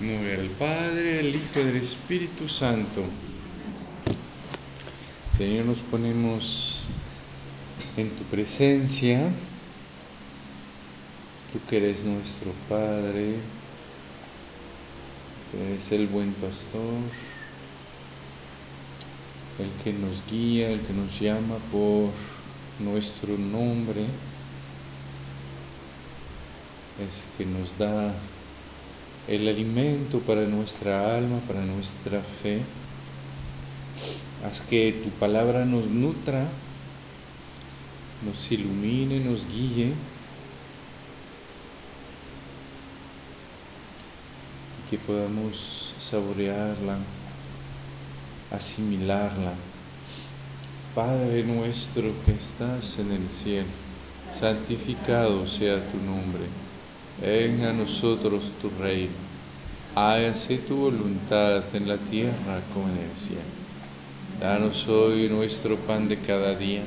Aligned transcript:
Nombre 0.00 0.36
del 0.36 0.50
Padre, 0.50 1.14
del 1.14 1.34
Hijo 1.34 1.58
y 1.58 1.64
del 1.64 1.76
Espíritu 1.76 2.48
Santo. 2.48 3.02
Señor, 5.36 5.64
nos 5.64 5.78
ponemos 5.78 6.84
en 7.96 8.08
tu 8.10 8.22
presencia. 8.30 9.28
Tú 11.52 11.58
que 11.68 11.78
eres 11.78 12.04
nuestro 12.04 12.52
Padre, 12.68 13.34
que 15.50 15.66
eres 15.66 15.90
el 15.90 16.06
buen 16.06 16.32
pastor, 16.34 17.00
el 19.58 19.82
que 19.82 19.92
nos 19.94 20.22
guía, 20.30 20.70
el 20.70 20.80
que 20.80 20.92
nos 20.92 21.18
llama 21.18 21.56
por 21.72 22.10
nuestro 22.78 23.36
nombre, 23.36 24.02
es 27.00 27.24
que 27.36 27.46
nos 27.46 27.76
da 27.78 28.14
el 29.28 29.46
alimento 29.46 30.20
para 30.20 30.42
nuestra 30.46 31.16
alma, 31.16 31.38
para 31.46 31.60
nuestra 31.60 32.20
fe. 32.20 32.62
Haz 34.44 34.62
que 34.62 34.92
tu 35.04 35.10
palabra 35.10 35.66
nos 35.66 35.86
nutra, 35.86 36.46
nos 38.24 38.50
ilumine, 38.50 39.20
nos 39.20 39.46
guíe. 39.46 39.92
Y 44.78 44.90
que 44.90 44.98
podamos 44.98 45.92
saborearla, 46.00 46.96
asimilarla. 48.50 49.52
Padre 50.94 51.44
nuestro 51.44 52.14
que 52.24 52.32
estás 52.32 52.98
en 52.98 53.12
el 53.12 53.28
cielo, 53.28 53.68
santificado 54.32 55.46
sea 55.46 55.86
tu 55.90 55.98
nombre 55.98 56.46
Venga 57.20 57.70
a 57.70 57.72
nosotros 57.72 58.44
tu 58.62 58.70
reino, 58.80 59.10
hágase 59.98 60.58
tu 60.58 60.76
voluntad 60.76 61.64
en 61.74 61.88
la 61.88 61.96
tierra 61.96 62.62
como 62.72 62.88
en 62.88 62.98
el 62.98 63.10
cielo. 63.10 63.42
Danos 64.40 64.86
hoy 64.86 65.28
nuestro 65.28 65.76
pan 65.76 66.08
de 66.08 66.16
cada 66.18 66.54
día, 66.54 66.82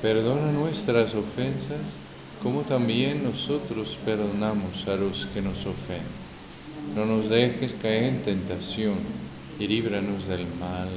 perdona 0.00 0.52
nuestras 0.52 1.16
ofensas, 1.16 2.06
como 2.40 2.60
también 2.60 3.24
nosotros 3.24 3.98
perdonamos 4.04 4.86
a 4.86 4.94
los 4.94 5.26
que 5.26 5.42
nos 5.42 5.66
ofenden. 5.66 6.28
No 6.94 7.06
nos 7.06 7.28
dejes 7.28 7.74
caer 7.82 8.04
en 8.04 8.22
tentación 8.22 8.96
y 9.58 9.66
líbranos 9.66 10.28
del 10.28 10.46
mal. 10.60 10.88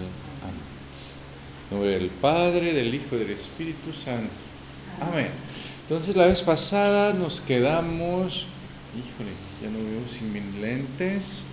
Amén. 0.44 0.62
En 1.72 1.78
nombre 1.78 1.92
del 1.98 2.10
Padre, 2.10 2.74
del 2.74 2.94
Hijo 2.94 3.16
y 3.16 3.20
del 3.20 3.32
Espíritu 3.32 3.92
Santo. 3.92 4.32
Amén. 5.02 5.30
Entonces 5.82 6.16
la 6.16 6.28
vez 6.28 6.44
pasada 6.44 7.14
nos 7.14 7.42
quedamos, 7.42 8.46
híjole, 8.94 9.32
ya 9.62 9.70
no 9.70 9.84
veo 9.86 10.06
sin 10.06 10.34
mis 10.34 10.56
lentes, 10.58 11.48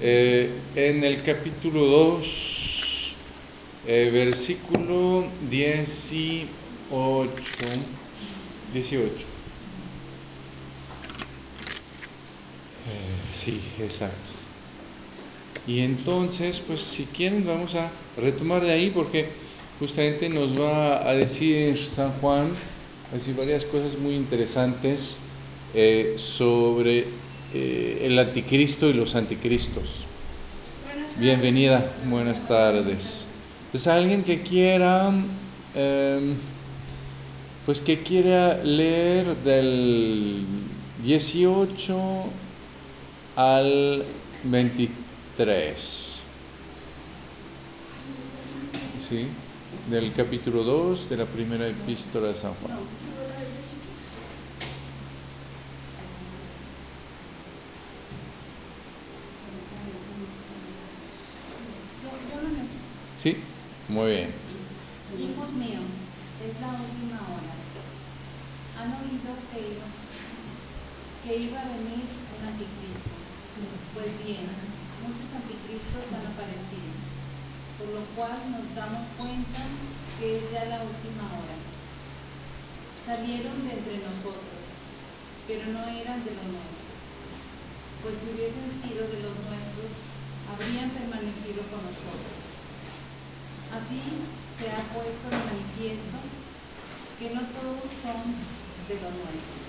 eh, 0.00 0.62
en 0.74 1.04
el 1.04 1.22
capítulo 1.22 1.84
2, 1.86 3.16
eh, 3.84 4.10
versículo 4.12 5.30
18. 5.42 7.36
18. 8.72 9.26
Eh, 12.86 13.16
sí, 13.34 13.60
exacto. 13.78 14.30
Y 15.66 15.80
entonces, 15.80 16.60
pues 16.60 16.80
si 16.80 17.04
quieren, 17.06 17.44
vamos 17.46 17.74
a 17.74 17.92
retomar 18.16 18.64
de 18.64 18.72
ahí 18.72 18.90
porque 18.90 19.26
justamente 19.78 20.28
nos 20.30 20.58
va 20.58 21.08
a 21.08 21.14
decir 21.14 21.76
San 21.76 22.12
Juan 22.12 22.52
decir 23.12 23.34
varias 23.34 23.64
cosas 23.66 23.98
muy 23.98 24.14
interesantes 24.14 25.29
eh, 25.74 26.14
sobre 26.16 27.06
eh, 27.54 28.02
el 28.02 28.18
anticristo 28.18 28.88
y 28.88 28.92
los 28.92 29.14
anticristos. 29.14 30.04
Bienvenida, 31.16 31.90
buenas 32.06 32.46
tardes. 32.46 33.26
Pues 33.70 33.86
alguien 33.86 34.22
que 34.22 34.42
quiera, 34.42 35.12
em, 35.74 36.34
pues 37.66 37.80
que 37.80 38.00
quiera 38.02 38.62
leer 38.64 39.36
del 39.36 40.44
18 41.04 42.24
al 43.36 44.04
23. 44.44 46.20
¿Sí? 49.08 49.26
del 49.88 50.12
capítulo 50.12 50.62
2 50.62 51.08
de 51.10 51.16
la 51.16 51.24
primera 51.24 51.66
epístola 51.66 52.28
de 52.28 52.34
San 52.34 52.54
Juan. 52.54 52.78
Sí, 63.20 63.36
muy 63.86 64.12
bien. 64.12 64.34
Hijos 65.18 65.52
míos, 65.52 65.92
es 66.42 66.58
la 66.58 66.68
última 66.68 67.20
hora. 67.20 67.52
Han 68.80 68.94
oído 68.94 69.36
que, 69.52 69.76
que 71.22 71.36
iba 71.36 71.60
a 71.60 71.68
venir 71.68 72.04
un 72.40 72.48
anticristo. 72.48 73.10
Pues 73.92 74.06
bien, 74.24 74.48
muchos 75.06 75.34
anticristos 75.34 76.14
han 76.14 76.32
aparecido 76.32 76.96
por 77.78 77.88
lo 77.90 78.00
cual 78.16 78.40
nos 78.52 78.74
damos 78.74 79.04
cuenta 79.18 79.58
que 80.18 80.38
es 80.38 80.50
ya 80.50 80.64
la 80.64 80.82
última 80.82 81.24
hora. 81.24 81.56
Salieron 83.04 83.68
de 83.68 83.74
entre 83.74 83.98
nosotros, 83.98 84.64
pero 85.46 85.66
no 85.66 85.84
eran 85.88 86.24
de 86.24 86.30
los 86.30 86.44
nuestros, 86.44 87.00
pues 88.02 88.16
si 88.16 88.30
hubiesen 88.30 88.64
sido 88.80 89.08
de 89.08 89.20
los 89.20 89.36
nuestros, 89.44 89.92
habrían 90.48 90.88
permanecido 90.88 91.60
con 91.68 91.84
nosotros. 91.84 92.39
Así 93.76 94.02
se 94.58 94.70
ha 94.70 94.82
puesto 94.94 95.26
de 95.30 95.38
manifiesto 95.50 96.18
que 97.18 97.34
no 97.34 97.40
todos 97.54 97.86
son 98.02 98.20
de 98.88 98.94
los 98.94 99.12
nuestros. 99.14 99.62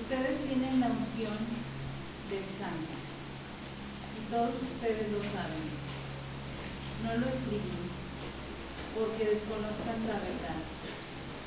Ustedes 0.00 0.36
tienen 0.46 0.80
la 0.80 0.88
unción 0.88 1.38
del 2.30 2.44
santo, 2.50 2.94
y 4.16 4.30
todos 4.30 4.54
ustedes 4.62 5.12
lo 5.12 5.18
saben 5.18 5.84
no 7.04 7.12
lo 7.20 7.26
escribí 7.28 7.76
porque 8.96 9.28
desconozcan 9.28 10.00
la 10.08 10.16
verdad, 10.24 10.60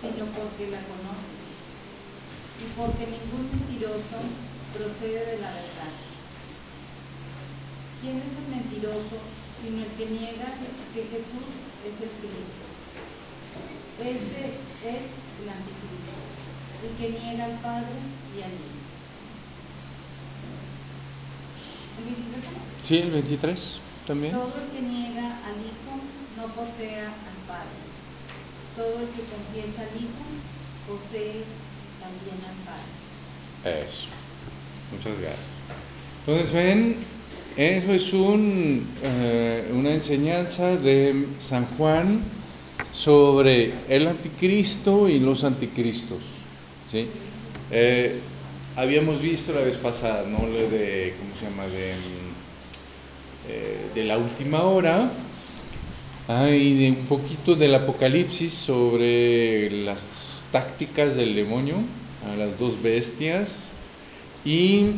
sino 0.01 0.25
porque 0.37 0.69
la 0.69 0.81
conocen 0.85 1.37
y 2.61 2.65
porque 2.77 3.09
ningún 3.09 3.49
mentiroso 3.49 4.21
procede 4.75 5.25
de 5.33 5.37
la 5.41 5.49
verdad. 5.49 5.93
¿Quién 8.01 8.21
es 8.21 8.37
el 8.37 8.47
mentiroso 8.53 9.17
sino 9.61 9.83
el 9.83 9.91
que 9.97 10.05
niega 10.05 10.53
que 10.93 11.03
Jesús 11.03 11.47
es 11.87 12.01
el 12.01 12.11
Cristo? 12.21 12.65
Este 13.99 14.45
es 14.85 15.03
el 15.41 15.49
anticristo, 15.49 16.13
el 16.85 16.91
que 16.97 17.19
niega 17.19 17.45
al 17.45 17.57
Padre 17.59 17.97
y 18.37 18.41
al 18.43 18.51
Hijo. 18.53 18.77
¿El 21.97 22.05
23? 22.05 22.43
Sí, 22.83 22.97
el 22.99 23.11
23. 23.11 23.81
Todo 24.07 24.15
el 24.15 24.69
que 24.71 24.81
niega 24.81 25.37
al 25.43 25.57
Hijo 25.59 25.99
no 26.37 26.47
posee 26.53 27.01
al 27.01 27.39
Padre. 27.45 27.75
Todo 28.75 29.01
el 29.01 29.09
que 29.09 29.23
confiesa 29.27 29.81
al 29.81 29.97
Hijo 29.97 30.23
posee 30.87 31.43
también 31.99 32.39
al 32.47 32.55
Padre. 32.63 33.83
Eso. 33.83 34.07
Muchas 34.91 35.19
gracias. 35.19 35.57
Entonces 36.25 36.53
ven, 36.53 36.97
eso 37.57 37.91
es 37.93 38.11
eh, 38.13 39.71
una 39.73 39.91
enseñanza 39.91 40.77
de 40.77 41.25
San 41.39 41.65
Juan 41.77 42.21
sobre 42.93 43.73
el 43.89 44.07
anticristo 44.07 45.09
y 45.09 45.19
los 45.19 45.43
anticristos. 45.43 46.19
¿sí? 46.91 47.07
Eh, 47.71 48.19
habíamos 48.75 49.21
visto 49.21 49.53
la 49.53 49.61
vez 49.61 49.77
pasada, 49.77 50.23
¿no? 50.29 50.39
De, 50.47 51.13
¿cómo 51.19 51.35
se 51.35 51.45
llama? 51.45 51.67
De 51.67 51.93
eh, 53.49 53.77
de 53.95 54.03
la 54.03 54.17
última 54.17 54.63
hora 54.63 55.09
hay 56.27 56.77
de 56.77 56.89
un 56.89 57.05
poquito 57.05 57.55
del 57.55 57.73
Apocalipsis 57.75 58.53
sobre 58.53 59.69
las 59.71 60.43
tácticas 60.51 61.15
del 61.15 61.33
demonio, 61.33 61.75
las 62.37 62.59
dos 62.59 62.81
bestias 62.81 63.67
y 64.43 64.95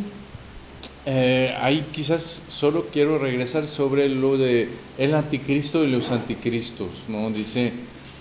eh, 1.05 1.55
ahí 1.61 1.85
quizás 1.91 2.21
solo 2.21 2.87
quiero 2.91 3.17
regresar 3.17 3.67
sobre 3.67 4.09
lo 4.09 4.37
de 4.37 4.69
el 4.97 5.15
anticristo 5.15 5.83
y 5.83 5.87
los 5.87 6.11
anticristos, 6.11 6.89
¿no? 7.07 7.29
Dice, 7.31 7.71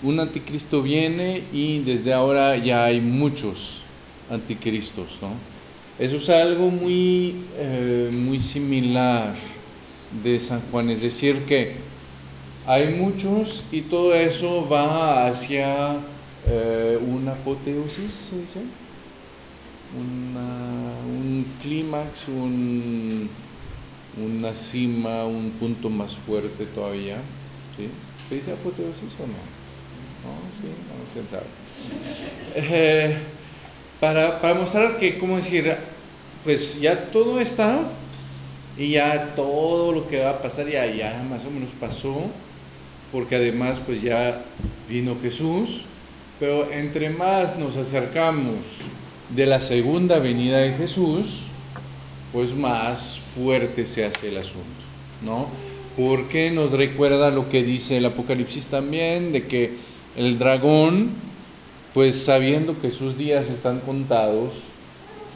un 0.01 0.19
anticristo 0.19 0.81
viene 0.81 1.43
y 1.51 1.79
desde 1.79 2.13
ahora 2.13 2.57
ya 2.57 2.85
hay 2.85 3.01
muchos 3.01 3.81
anticristos, 4.29 5.19
¿no? 5.21 5.29
Eso 5.99 6.15
es 6.15 6.29
algo 6.29 6.69
muy, 6.71 7.35
eh, 7.57 8.09
muy 8.13 8.39
similar 8.39 9.35
de 10.23 10.39
San 10.39 10.61
Juan, 10.71 10.89
es 10.89 11.01
decir, 11.01 11.39
que 11.45 11.73
hay 12.65 12.93
muchos 12.93 13.65
y 13.71 13.81
todo 13.81 14.13
eso 14.13 14.67
va 14.69 15.27
hacia 15.27 15.97
eh, 16.47 16.97
una 17.05 17.33
apoteosis, 17.33 18.13
¿se 18.53 18.61
dice? 19.95 20.79
un 21.05 21.45
clímax, 21.61 22.27
un, 22.27 23.29
una 24.23 24.55
cima, 24.55 25.25
un 25.25 25.51
punto 25.51 25.89
más 25.89 26.15
fuerte 26.15 26.65
todavía. 26.65 27.17
¿sí? 27.77 27.89
¿Se 28.27 28.35
dice 28.35 28.51
apoteosis 28.51 29.13
o 29.19 29.27
no? 29.27 29.59
No, 30.25 30.35
sí, 30.61 30.67
no, 30.87 31.13
quién 31.13 31.27
sabe. 31.29 31.45
Eh, 32.55 33.17
para, 33.99 34.41
para 34.41 34.53
mostrar 34.53 34.97
que, 34.97 35.17
¿cómo 35.17 35.37
decir? 35.37 35.75
Pues 36.43 36.79
ya 36.79 37.11
todo 37.11 37.39
está 37.39 37.81
y 38.77 38.91
ya 38.91 39.33
todo 39.35 39.91
lo 39.91 40.07
que 40.07 40.23
va 40.23 40.31
a 40.31 40.41
pasar 40.41 40.69
ya, 40.69 40.85
ya 40.85 41.21
más 41.29 41.45
o 41.45 41.51
menos 41.51 41.69
pasó, 41.79 42.15
porque 43.11 43.35
además 43.35 43.81
pues 43.85 44.01
ya 44.01 44.41
vino 44.87 45.17
Jesús, 45.21 45.85
pero 46.39 46.71
entre 46.71 47.09
más 47.09 47.57
nos 47.57 47.75
acercamos 47.75 48.55
de 49.29 49.45
la 49.45 49.59
segunda 49.59 50.19
venida 50.19 50.57
de 50.57 50.73
Jesús, 50.73 51.47
pues 52.33 52.53
más 52.53 53.19
fuerte 53.35 53.85
se 53.85 54.05
hace 54.05 54.29
el 54.29 54.37
asunto, 54.37 54.65
¿no? 55.23 55.47
Porque 55.97 56.51
nos 56.51 56.71
recuerda 56.71 57.29
lo 57.29 57.49
que 57.49 57.63
dice 57.63 57.97
el 57.97 58.05
Apocalipsis 58.05 58.67
también, 58.67 59.31
de 59.31 59.47
que 59.47 59.73
el 60.15 60.37
dragón, 60.37 61.09
pues 61.93 62.15
sabiendo 62.15 62.79
que 62.79 62.91
sus 62.91 63.17
días 63.17 63.49
están 63.49 63.79
contados, 63.79 64.53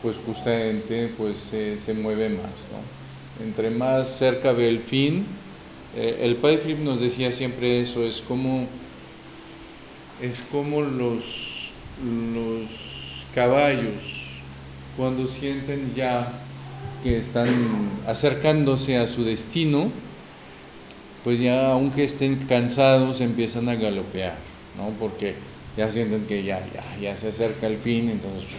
pues 0.02 0.18
justamente 0.26 1.12
pues 1.18 1.38
se, 1.38 1.94
mueve 1.94 2.30
más, 2.30 2.38
¿no? 2.72 3.46
Entre 3.46 3.72
más 3.72 4.08
cerca 4.18 4.52
ve 4.52 4.70
el 4.70 4.80
fin, 4.80 5.26
eh, 5.96 6.20
el 6.22 6.36
padre 6.36 6.58
Philip 6.58 6.80
nos 6.80 7.00
decía 7.00 7.32
siempre 7.32 7.82
eso, 7.82 8.04
es 8.04 8.22
como, 8.22 8.68
es 10.22 10.42
como 10.52 10.82
los, 10.82 11.72
los 12.36 12.93
caballos 13.34 14.40
cuando 14.98 15.28
sienten 15.28 15.94
ya 15.96 16.32
que 17.04 17.18
están 17.18 17.48
acercándose 18.08 18.98
a 18.98 19.08
su 19.08 19.24
destino, 19.24 19.90
pues 21.24 21.40
ya 21.40 21.72
aunque 21.72 22.04
estén 22.04 22.36
cansados 22.48 23.22
empiezan 23.22 23.70
a 23.70 23.76
galopear, 23.76 24.36
¿no? 24.78 24.90
Porque 25.00 25.36
ya 25.76 25.92
sienten 25.92 26.26
que 26.26 26.44
ya, 26.44 26.60
ya, 26.74 26.84
ya 27.02 27.18
se 27.18 27.30
acerca 27.30 27.68
el 27.68 27.78
fin, 27.78 28.10
entonces 28.10 28.50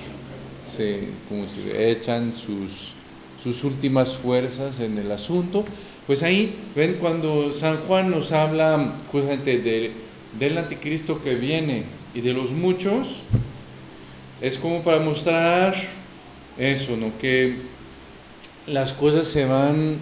se, 0.65 1.09
como 1.29 1.47
si 1.47 1.70
echan 1.70 2.32
sus, 2.32 2.94
sus 3.43 3.65
últimas 3.65 4.17
fuerzas 4.17 4.81
en 4.81 4.99
el 4.99 5.12
asunto. 5.12 5.65
Pues 6.06 6.23
ahí, 6.23 6.55
ven, 6.75 6.97
cuando 7.00 7.53
San 7.53 7.79
Juan 7.79 8.11
nos 8.11 8.32
habla 8.32 8.93
justamente 9.11 9.59
de, 9.59 9.93
del 10.38 10.59
anticristo 10.59 11.23
que 11.23 11.35
viene 11.35 11.85
y 12.15 12.20
de 12.20 12.32
los 12.32 12.50
muchos, 12.50 13.23
es 14.44 14.58
como 14.58 14.82
para 14.82 14.99
mostrar 14.99 15.75
eso, 16.58 16.99
¿no? 16.99 17.11
Que 17.19 17.56
las 18.67 18.93
cosas 18.93 19.26
se 19.26 19.46
van 19.46 19.96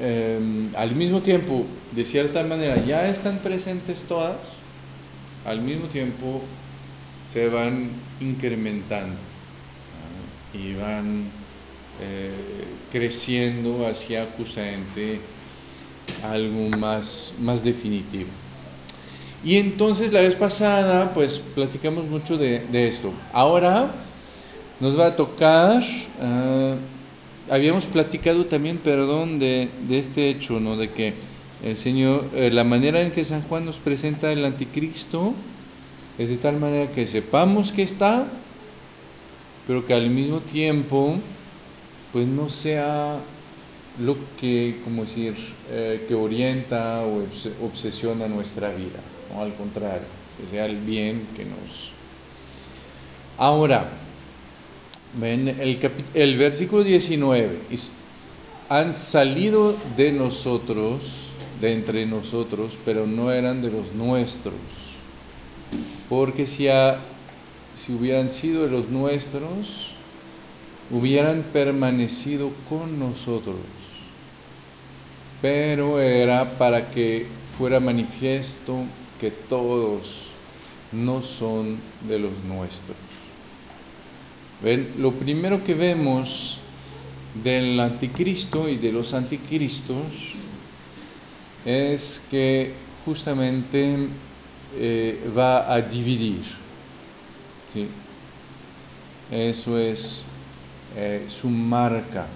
em, 0.00 0.72
al 0.74 0.90
mismo 0.96 1.20
tiempo, 1.20 1.64
de 1.92 2.04
cierta 2.04 2.42
manera, 2.42 2.84
ya 2.84 3.08
están 3.08 3.38
presentes 3.38 4.02
todas, 4.08 4.38
al 5.44 5.60
mismo 5.60 5.86
tiempo 5.86 6.42
se 7.32 7.48
van 7.48 7.90
incrementando 8.20 9.16
y 10.52 10.74
van 10.74 11.30
eh, 12.02 12.32
creciendo 12.90 13.86
hacia 13.86 14.26
justamente 14.36 15.20
algo 16.24 16.68
más, 16.70 17.34
más 17.40 17.62
definitivo. 17.62 18.30
Y 19.46 19.58
entonces 19.58 20.12
la 20.12 20.22
vez 20.22 20.34
pasada, 20.34 21.14
pues 21.14 21.38
platicamos 21.38 22.08
mucho 22.08 22.36
de, 22.36 22.88
esto. 22.88 23.12
Ahora 23.32 23.88
nos 24.80 24.98
va 24.98 25.06
a 25.06 25.14
tocar, 25.14 25.84
ah, 26.20 26.74
habíamos 27.48 27.86
platicado 27.86 28.46
también, 28.46 28.78
perdón, 28.78 29.38
de, 29.38 29.68
este 29.88 30.30
hecho, 30.30 30.58
¿no? 30.58 30.76
De 30.76 30.90
que 30.90 31.14
el 31.62 31.76
Señor, 31.76 32.24
eh, 32.34 32.50
la 32.52 32.64
manera 32.64 33.00
en 33.00 33.12
que 33.12 33.24
San 33.24 33.42
Juan 33.42 33.64
nos 33.64 33.76
presenta 33.76 34.32
el 34.32 34.44
anticristo 34.44 35.32
es 36.18 36.28
de 36.28 36.38
tal 36.38 36.58
manera 36.58 36.90
que 36.90 37.06
sepamos 37.06 37.70
que 37.70 37.84
está, 37.84 38.26
pero 39.68 39.86
que 39.86 39.94
al 39.94 40.10
mismo 40.10 40.40
tiempo 40.40 41.14
pues 42.12 42.26
no 42.26 42.48
sea 42.48 43.20
lo 44.00 44.16
que, 44.40 44.80
como 44.82 45.02
decir, 45.02 45.34
eh, 45.70 46.04
que 46.08 46.16
orienta 46.16 47.02
o 47.04 47.24
obsesiona 47.64 48.26
nuestra 48.26 48.70
vida, 48.70 48.98
o 49.34 49.42
al 49.42 49.54
contrario, 49.54 50.06
que 50.36 50.46
sea 50.46 50.66
el 50.66 50.76
bien 50.76 51.26
que 51.36 51.44
nos... 51.44 51.92
Ahora, 53.38 53.88
ven 55.20 55.48
el, 55.48 55.90
el 56.14 56.36
versículo 56.36 56.84
19, 56.84 57.58
han 58.68 58.94
salido 58.94 59.76
de 59.96 60.12
nosotros, 60.12 61.32
de 61.60 61.72
entre 61.72 62.06
nosotros, 62.06 62.76
pero 62.84 63.06
no 63.06 63.30
eran 63.30 63.62
de 63.62 63.70
los 63.70 63.92
nuestros, 63.92 64.54
porque 66.08 66.46
si 66.46 66.68
a 66.68 66.98
si 67.76 67.92
hubieran 67.92 68.30
sido 68.30 68.62
de 68.62 68.70
los 68.70 68.88
nuestros, 68.88 69.92
hubieran 70.90 71.44
permanecido 71.52 72.50
con 72.68 72.98
nosotros. 72.98 73.56
Pero 75.42 76.00
era 76.00 76.44
para 76.58 76.90
que 76.90 77.26
fuera 77.56 77.78
manifiesto 77.78 78.76
que 79.20 79.30
todos 79.30 80.26
no 80.92 81.22
son 81.22 81.78
de 82.08 82.18
los 82.18 82.44
nuestros. 82.44 82.96
Lo 84.98 85.12
primero 85.12 85.62
que 85.64 85.74
vemos 85.74 86.60
del 87.42 87.78
anticristo 87.78 88.68
y 88.68 88.76
de 88.76 88.92
los 88.92 89.12
anticristos 89.12 90.34
es 91.64 92.24
que 92.30 92.72
justamente 93.04 93.96
eh, 94.76 95.30
va 95.36 95.72
a 95.72 95.80
dividir 95.82 96.42
eso 99.30 99.78
es 99.78 100.24
eh, 100.96 101.26
su 101.28 101.50
marca. 101.50 102.26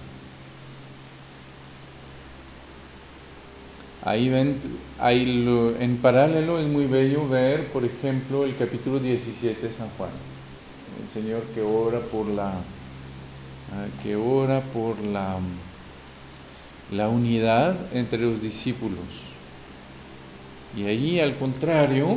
Ahí 4.03 4.31
ven, 4.31 4.57
ahí 4.99 5.47
en 5.79 5.97
paralelo 5.99 6.59
es 6.59 6.67
muy 6.67 6.87
bello 6.87 7.29
ver, 7.29 7.67
por 7.67 7.85
ejemplo, 7.85 8.45
el 8.45 8.57
capítulo 8.57 8.99
17 8.99 9.67
de 9.67 9.73
San 9.73 9.89
Juan. 9.99 10.11
El 11.03 11.23
Señor 11.23 11.43
que 11.55 11.61
ora 11.61 12.01
por 12.01 12.27
la, 12.27 12.49
ah, 12.49 13.87
que 14.03 14.17
ora 14.17 14.61
por 14.61 14.99
la, 15.05 15.37
la 16.93 17.09
unidad 17.11 17.77
entre 17.93 18.21
los 18.21 18.41
discípulos. 18.41 18.99
Y 20.79 20.85
ahí, 20.85 21.21
al 21.21 21.35
contrario, 21.35 22.17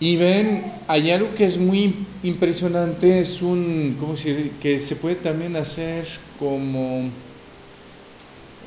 y 0.00 0.14
ven, 0.16 0.62
hay 0.86 1.10
algo 1.10 1.34
que 1.34 1.44
es 1.44 1.58
muy 1.58 2.06
impresionante, 2.22 3.18
es 3.18 3.42
un, 3.42 3.96
¿cómo 3.98 4.12
decir? 4.12 4.52
Que 4.60 4.78
se 4.78 4.94
puede 4.94 5.16
también 5.16 5.56
hacer 5.56 6.06
como 6.38 7.10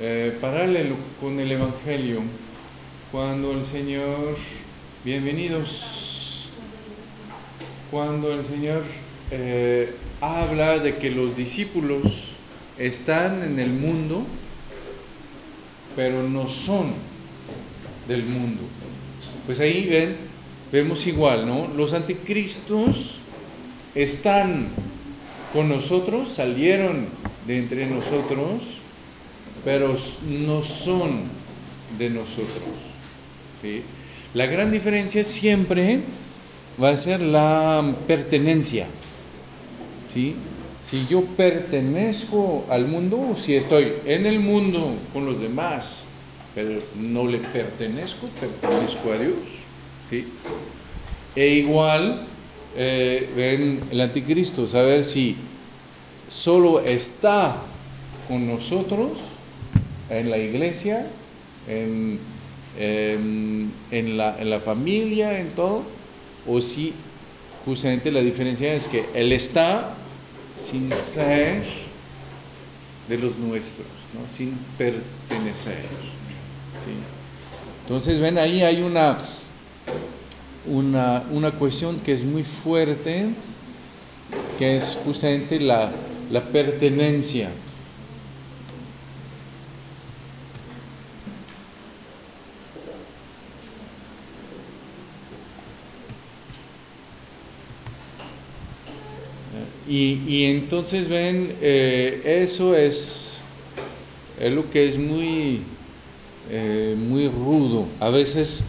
eh, 0.04 0.36
paralelo 0.42 0.96
con 1.20 1.40
el 1.40 1.52
Evangelio, 1.52 2.24
cuando 3.12 3.52
el 3.52 3.64
Señor, 3.64 4.36
bienvenidos, 5.06 6.54
cuando 7.92 8.34
el 8.34 8.44
Señor 8.44 8.82
eh, 9.30 9.94
habla 10.20 10.80
de 10.80 10.96
que 10.96 11.12
los 11.12 11.38
discípulos 11.38 12.30
están 12.80 13.44
en 13.44 13.60
el 13.60 13.70
mundo, 13.70 14.26
pero 15.96 16.24
no 16.24 16.48
son 16.48 16.94
del 18.08 18.24
mundo. 18.24 18.64
Pues 19.46 19.60
ahí 19.60 19.88
ven, 19.88 20.16
vemos 20.72 21.06
igual, 21.06 21.46
¿no? 21.46 21.68
Los 21.78 21.94
anticristos 21.94 23.20
están 23.94 24.68
con 25.54 25.70
nosotros, 25.70 26.28
salieron 26.28 27.06
de 27.46 27.60
entre 27.60 27.86
nosotros, 27.86 28.81
pero 29.64 29.96
no 30.30 30.64
son 30.64 31.24
de 31.98 32.10
nosotros. 32.10 32.64
La 34.34 34.46
gran 34.46 34.72
diferencia 34.72 35.24
siempre 35.24 36.00
va 36.82 36.90
a 36.90 36.98
ser 36.98 37.22
la 37.22 37.94
pertenencia. 38.08 38.88
Si 40.14 41.06
yo 41.10 41.24
pertenezco 41.24 42.66
al 42.70 42.88
mundo 42.88 43.36
si 43.36 43.56
estoy 43.56 43.94
en 44.06 44.26
el 44.26 44.40
mundo 44.40 44.94
con 45.14 45.26
los 45.26 45.40
demás, 45.40 46.04
pero 46.56 46.82
no 46.96 47.28
le 47.28 47.38
pertenezco, 47.38 48.28
pertenezco 48.28 49.12
a 49.12 49.18
Dios. 49.18 49.36
E 51.36 51.48
igual 51.48 52.26
eh, 52.76 53.30
ven 53.36 53.80
el 53.92 54.02
anticristo, 54.02 54.68
saber 54.68 55.06
si 55.06 55.38
solo 56.28 56.82
está 56.82 57.56
con 58.28 58.48
nosotros 58.48 59.20
en 60.12 60.30
la 60.30 60.38
iglesia, 60.38 61.08
en, 61.68 62.20
en, 62.78 64.18
la, 64.18 64.40
en 64.40 64.50
la 64.50 64.60
familia, 64.60 65.40
en 65.40 65.50
todo, 65.52 65.84
o 66.48 66.60
si 66.62 66.94
justamente 67.66 68.12
la 68.12 68.22
diferencia 68.22 68.74
es 68.74 68.88
que 68.88 69.06
Él 69.14 69.32
está 69.32 69.94
sin 70.56 70.92
ser 70.92 71.64
de 73.08 73.18
los 73.18 73.38
nuestros, 73.38 73.88
¿no? 74.14 74.28
sin 74.28 74.54
pertenecer. 74.78 75.78
Entonces, 77.84 78.20
ven, 78.20 78.38
ahí 78.38 78.62
hay 78.62 78.82
una, 78.82 79.18
una, 80.66 81.24
una, 81.32 81.52
cuestión 81.52 82.00
que 82.00 82.14
es 82.14 82.24
muy 82.24 82.44
fuerte, 82.44 83.28
que 84.58 84.76
es 84.76 84.98
justamente 85.04 85.60
la, 85.60 85.92
la 86.32 86.42
pertenencia. 86.42 87.50
Y, 99.92 100.24
y 100.26 100.46
entonces 100.46 101.10
ven, 101.10 101.58
eh, 101.60 102.22
eso 102.46 102.78
es, 102.78 103.42
es, 104.40 104.54
lo 104.54 104.70
que 104.70 104.88
es 104.88 104.98
muy, 104.98 105.66
eh, 106.50 106.96
muy 106.98 107.28
rudo. 107.28 107.90
A 108.00 108.10
veces 108.10 108.64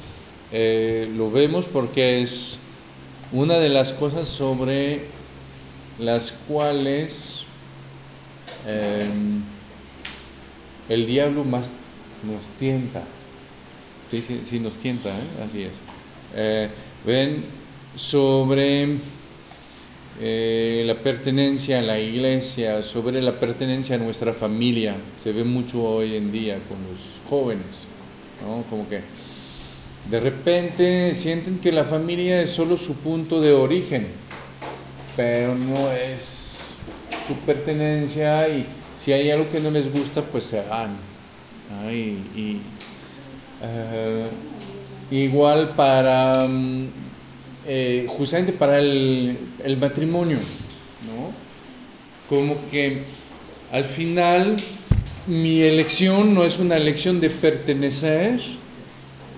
eh, 0.51 1.09
lo 1.15 1.31
vemos 1.31 1.69
porque 1.69 2.21
es 2.23 2.59
una 3.31 3.61
de 3.61 3.69
las 3.69 3.93
cosas 3.93 4.27
sobre 4.27 4.99
las 5.97 6.33
cuales 6.33 7.47
el 10.89 11.07
diablo 11.07 11.45
más 11.45 11.77
nos 12.25 12.49
tienta. 12.59 13.05
Sí, 14.11 14.23
sí, 14.23 14.41
sí 14.45 14.59
nos 14.59 14.77
tienta, 14.77 15.17
así 15.41 15.63
es. 15.63 15.79
ven 17.05 17.45
sobre 17.95 19.22
eh, 20.25 20.85
la 20.87 20.95
pertenencia 20.95 21.81
a 21.81 21.83
la 21.83 21.99
iglesia, 21.99 22.81
sobre 22.85 23.21
la 23.21 23.33
pertenencia 23.33 23.97
a 23.97 23.99
nuestra 23.99 24.33
familia. 24.33 24.95
Se 25.21 25.33
ve 25.33 25.43
mucho 25.43 25.83
hoy 25.83 26.15
en 26.15 26.31
día 26.31 26.59
con 26.69 26.79
los 26.89 27.29
jóvenes, 27.29 27.67
¿no? 28.41 28.63
Como 28.71 28.89
que 28.89 29.01
de 30.09 30.21
repente 30.21 31.13
sienten 31.15 31.59
que 31.59 31.73
la 31.73 31.83
familia 31.83 32.41
es 32.41 32.51
solo 32.51 32.77
su 32.77 32.95
punto 32.99 33.41
de 33.41 33.53
origen, 33.53 34.07
pero 35.17 35.57
no 35.57 35.91
es 35.91 36.57
su 37.27 37.35
pertenencia 37.45 38.49
y 38.49 38.65
si 38.99 39.13
hay 39.13 39.29
algo 39.33 39.51
que 39.51 39.59
no 39.59 39.73
les 39.73 39.93
gusta, 39.93 40.23
pues 40.23 40.45
se 40.45 40.63
van. 40.69 40.91
Uh, 41.85 42.13
igual 45.11 45.71
para 45.71 46.45
um, 46.45 46.89
eh, 47.67 48.07
justamente 48.09 48.53
para 48.53 48.79
el, 48.79 49.39
matrimonio, 49.81 50.37
¿no? 50.37 51.33
Como 52.29 52.57
que 52.71 53.03
al 53.71 53.85
final 53.85 54.63
mi 55.29 55.61
elección 55.61 56.35
no 56.35 56.45
es 56.45 56.59
una 56.59 56.77
elección 56.77 57.21
de 57.21 57.31
pertenecer 57.31 58.41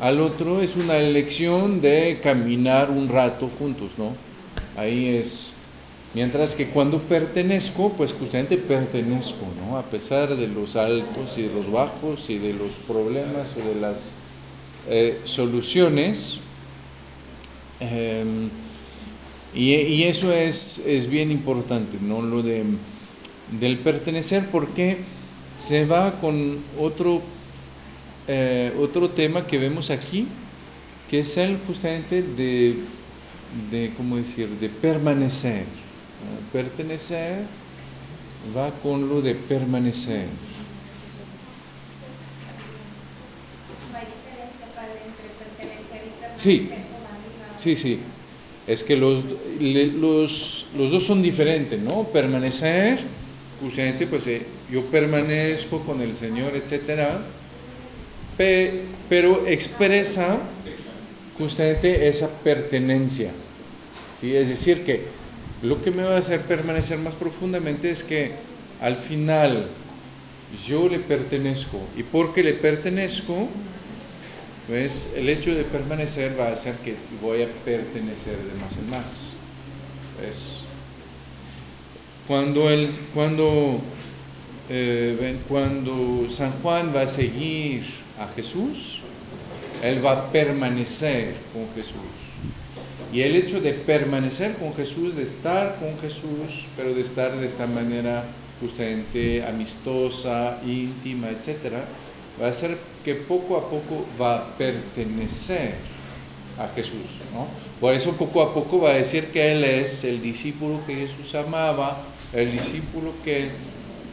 al 0.00 0.20
otro, 0.20 0.62
es 0.62 0.76
una 0.76 0.96
elección 0.96 1.82
de 1.82 2.20
caminar 2.22 2.90
un 2.90 3.08
rato 3.08 3.50
juntos, 3.58 3.92
¿no? 3.98 4.14
Ahí 4.76 5.08
es, 5.08 5.56
mientras 6.14 6.54
que 6.54 6.68
cuando 6.68 6.98
pertenezco, 7.00 7.92
pues 7.92 8.14
justamente 8.14 8.56
pertenezco, 8.56 9.46
¿no? 9.60 9.76
A 9.76 9.82
pesar 9.82 10.34
de 10.34 10.48
los 10.48 10.76
altos 10.76 11.36
y 11.36 11.42
de 11.42 11.54
los 11.54 11.70
bajos 11.70 12.30
y 12.30 12.38
de 12.38 12.54
los 12.54 12.76
problemas 12.86 13.48
o 13.56 13.68
de 13.68 13.80
las 13.80 14.12
eh, 14.88 15.20
soluciones, 15.24 16.40
eh, 17.80 18.24
y, 19.54 19.72
y, 19.72 20.02
eso 20.04 20.32
es, 20.32 20.84
es, 20.86 21.08
bien 21.08 21.30
importante, 21.30 21.98
¿no? 22.00 22.22
Lo 22.22 22.42
de, 22.42 22.64
del 23.60 23.78
pertenecer, 23.78 24.44
porque 24.50 24.98
se 25.56 25.86
va 25.86 26.20
con 26.20 26.58
otro, 26.78 27.22
eh, 28.26 28.72
otro 28.80 29.10
tema 29.10 29.46
que 29.46 29.58
vemos 29.58 29.90
aquí, 29.90 30.26
que 31.08 31.20
es 31.20 31.36
el 31.36 31.56
justamente 31.66 32.22
de, 32.22 32.74
de 33.70 33.92
¿cómo 33.96 34.16
decir?, 34.16 34.48
de 34.48 34.68
permanecer. 34.68 35.60
¿no? 35.62 36.52
Pertenecer 36.52 37.44
va 38.56 38.70
con 38.82 39.08
lo 39.08 39.22
de 39.22 39.34
permanecer. 39.34 40.26
¿No 43.92 43.98
hay 43.98 44.06
diferencia, 44.06 44.66
padre, 44.74 44.98
entre 45.06 45.28
pertenecer 45.28 46.06
y 46.06 46.10
permanecer? 46.10 46.40
Sí, 46.40 46.70
Sí, 47.56 47.76
sí. 47.76 48.00
Es 48.66 48.82
que 48.82 48.96
los, 48.96 49.24
los, 49.60 50.70
los 50.76 50.90
dos 50.90 51.02
son 51.02 51.22
diferentes, 51.22 51.78
¿no? 51.80 52.04
Permanecer, 52.12 52.98
justamente, 53.60 54.06
pues 54.06 54.26
eh, 54.26 54.46
yo 54.70 54.82
permanezco 54.86 55.80
con 55.80 56.00
el 56.00 56.14
Señor, 56.14 56.56
etcétera, 56.56 57.18
pe, 58.38 58.84
pero 59.08 59.46
expresa 59.46 60.38
justamente 61.38 62.08
esa 62.08 62.42
pertenencia. 62.42 63.32
¿sí? 64.18 64.34
Es 64.34 64.48
decir, 64.48 64.84
que 64.84 65.02
lo 65.62 65.80
que 65.82 65.90
me 65.90 66.04
va 66.04 66.14
a 66.14 66.18
hacer 66.18 66.40
permanecer 66.40 66.98
más 66.98 67.14
profundamente 67.14 67.90
es 67.90 68.02
que 68.02 68.30
al 68.80 68.96
final 68.96 69.66
yo 70.68 70.88
le 70.88 70.98
pertenezco 70.98 71.80
y 71.96 72.02
porque 72.02 72.42
le 72.42 72.54
pertenezco, 72.54 73.48
pues 74.68 75.12
el 75.16 75.28
hecho 75.28 75.54
de 75.54 75.64
permanecer 75.64 76.38
va 76.38 76.48
a 76.48 76.52
hacer 76.52 76.74
que 76.76 76.94
voy 77.20 77.42
a 77.42 77.48
pertenecer 77.64 78.36
de 78.36 78.60
más 78.60 78.76
en 78.78 78.90
más. 78.90 79.34
Pues, 80.18 80.60
cuando, 82.26 82.70
el, 82.70 82.88
cuando, 83.12 83.80
eh, 84.70 85.36
cuando 85.48 86.26
San 86.30 86.52
Juan 86.62 86.92
va 86.96 87.02
a 87.02 87.06
seguir 87.06 87.84
a 88.18 88.26
Jesús, 88.34 89.00
él 89.82 90.04
va 90.04 90.12
a 90.12 90.32
permanecer 90.32 91.34
con 91.52 91.66
Jesús. 91.74 92.24
Y 93.12 93.20
el 93.20 93.36
hecho 93.36 93.60
de 93.60 93.74
permanecer 93.74 94.56
con 94.56 94.74
Jesús, 94.74 95.14
de 95.14 95.22
estar 95.22 95.76
con 95.78 95.98
Jesús, 96.00 96.66
pero 96.76 96.94
de 96.94 97.02
estar 97.02 97.36
de 97.38 97.46
esta 97.46 97.66
manera 97.66 98.24
justamente 98.60 99.44
amistosa, 99.44 100.58
íntima, 100.64 101.28
etcétera, 101.28 101.84
va 102.40 102.48
a 102.48 102.52
ser 102.52 102.76
que 103.04 103.14
poco 103.14 103.56
a 103.56 103.70
poco 103.70 104.06
va 104.20 104.36
a 104.36 104.56
pertenecer 104.56 105.74
a 106.58 106.68
Jesús. 106.74 107.20
¿no? 107.32 107.46
Por 107.80 107.94
eso 107.94 108.12
poco 108.12 108.42
a 108.42 108.54
poco 108.54 108.80
va 108.80 108.90
a 108.90 108.94
decir 108.94 109.28
que 109.28 109.52
Él 109.52 109.64
es 109.64 110.04
el 110.04 110.22
discípulo 110.22 110.80
que 110.86 110.94
Jesús 110.94 111.34
amaba, 111.34 112.02
el 112.32 112.50
discípulo 112.50 113.12
que, 113.24 113.50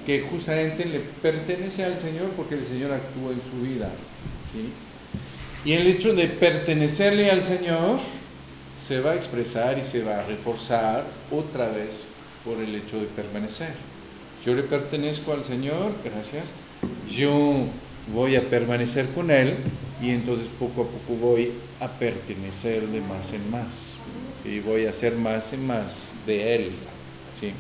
que 0.06 0.22
justamente 0.22 0.86
le 0.86 1.00
pertenece 1.00 1.84
al 1.84 1.98
Señor 1.98 2.30
porque 2.36 2.56
el 2.56 2.66
Señor 2.66 2.92
actúa 2.92 3.32
en 3.32 3.42
su 3.42 3.62
vida. 3.62 3.90
¿sí? 4.52 4.72
Y 5.64 5.74
el 5.74 5.88
hecho 5.88 6.14
de 6.14 6.28
pertenecerle 6.28 7.30
al 7.30 7.44
Señor 7.44 8.00
se 8.82 9.00
va 9.00 9.12
a 9.12 9.16
expresar 9.16 9.78
y 9.78 9.84
se 9.84 10.04
va 10.04 10.20
a 10.20 10.26
reforzar 10.26 11.06
otra 11.32 11.70
vez 11.70 12.06
por 12.44 12.58
el 12.58 12.74
hecho 12.74 13.00
de 13.00 13.06
permanecer. 13.06 13.72
Yo 14.44 14.56
le 14.56 14.64
pertenezco 14.64 15.34
al 15.34 15.46
Señor, 15.46 15.92
gracias. 16.04 16.46
Yo 17.08 17.68
voy 18.08 18.36
a 18.36 18.50
permanecer 18.50 19.08
con 19.10 19.32
Él 19.32 19.56
y 20.02 20.10
entonces 20.10 20.48
poco 20.48 20.82
a 20.82 20.86
poco 20.86 21.14
voy 21.16 21.52
a 21.80 21.88
pertenecer 21.88 22.88
de 22.88 23.02
más 23.02 23.34
en 23.34 23.50
más. 23.52 23.94
¿sí? 24.42 24.60
Voy 24.60 24.86
a 24.86 24.94
ser 24.94 25.16
más 25.16 25.54
en 25.54 25.68
más 25.68 26.14
de 26.26 26.56
Él. 26.56 26.72
¿sí? 27.34 27.52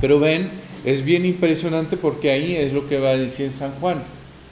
Pero 0.00 0.18
ven, 0.18 0.50
es 0.84 1.04
bien 1.04 1.24
impresionante 1.24 1.96
porque 1.96 2.30
ahí 2.30 2.56
es 2.56 2.72
lo 2.72 2.88
que 2.88 2.98
va 2.98 3.10
a 3.10 3.16
decir 3.16 3.52
San 3.52 3.72
Juan. 3.80 4.02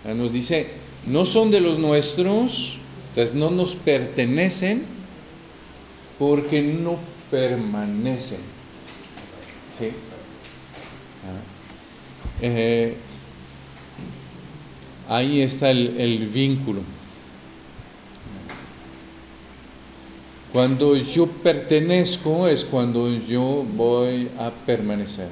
Nos 0.04 0.32
dice, 0.32 0.68
no 1.06 1.24
son 1.24 1.50
de 1.50 1.60
los 1.60 1.78
nuestros, 1.78 2.78
entonces 3.08 3.34
no 3.34 3.50
nos 3.50 3.74
pertenecen 3.74 4.84
porque 6.18 6.62
no 6.62 6.98
permanecen. 7.30 8.40
¿Sí? 9.78 9.90
Eh, 12.42 12.96
ahí 15.10 15.42
está 15.42 15.70
el, 15.70 16.30
vínculo. 16.32 16.80
Cuando 20.52 20.96
yo 20.96 21.26
pertenezco 21.26 22.48
es 22.48 22.64
cuando 22.64 23.12
yo 23.14 23.64
voy 23.76 24.28
a 24.38 24.50
permanecer. 24.50 25.28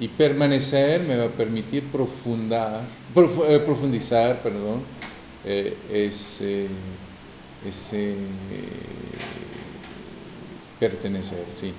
Y 0.00 0.08
permanecer 0.08 1.02
me 1.02 1.16
va 1.16 1.26
a 1.26 1.28
permitir 1.28 1.84
profundar, 1.84 2.82
prof, 3.14 3.40
eh, 3.48 3.60
profundizar 3.60 4.42
perdón, 4.42 4.80
eh, 5.44 5.76
ese, 5.92 6.66
ese 7.68 8.16
pertenecer. 10.80 11.44
Sí. 11.54 11.72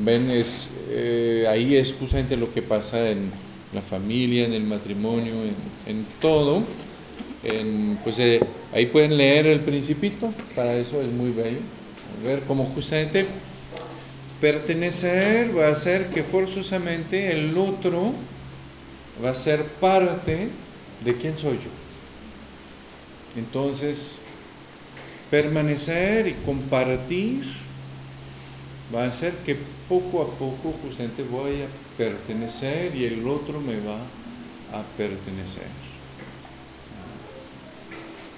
¿Ven? 0.00 0.30
Es, 0.30 0.72
eh, 0.88 1.46
ahí 1.50 1.76
es 1.76 1.94
justamente 1.98 2.36
lo 2.36 2.52
que 2.54 2.62
pasa 2.62 3.10
en 3.10 3.30
la 3.72 3.82
familia, 3.82 4.44
en 4.44 4.52
el 4.52 4.64
matrimonio, 4.64 5.34
en, 5.34 5.96
en 5.96 6.06
todo. 6.20 6.62
En, 7.44 7.98
pues 8.04 8.18
eh, 8.18 8.40
ahí 8.72 8.86
pueden 8.86 9.16
leer 9.16 9.46
el 9.46 9.60
principito, 9.60 10.32
para 10.54 10.74
eso 10.74 11.00
es 11.00 11.08
muy 11.08 11.30
bello. 11.30 11.58
ver 12.24 12.40
cómo 12.46 12.64
justamente 12.66 13.26
pertenecer 14.40 15.56
va 15.56 15.68
a 15.68 15.72
hacer 15.72 16.06
que 16.06 16.22
forzosamente 16.22 17.32
el 17.32 17.56
otro 17.56 18.12
va 19.24 19.30
a 19.30 19.34
ser 19.34 19.62
parte 19.64 20.48
de 21.04 21.14
quién 21.14 21.36
soy 21.36 21.56
yo. 21.56 21.70
Entonces, 23.36 24.22
permanecer 25.30 26.28
y 26.28 26.32
compartir 26.44 27.42
va 28.94 29.04
a 29.04 29.08
hacer 29.08 29.32
que 29.44 29.54
poco 29.88 30.22
a 30.22 30.38
poco 30.38 30.72
justamente 30.82 31.22
voy 31.22 31.62
a 31.62 31.68
pertenecer 31.96 32.94
y 32.94 33.04
el 33.04 33.26
otro 33.26 33.60
me 33.60 33.80
va 33.80 33.98
a 34.72 34.82
pertenecer. 34.96 35.66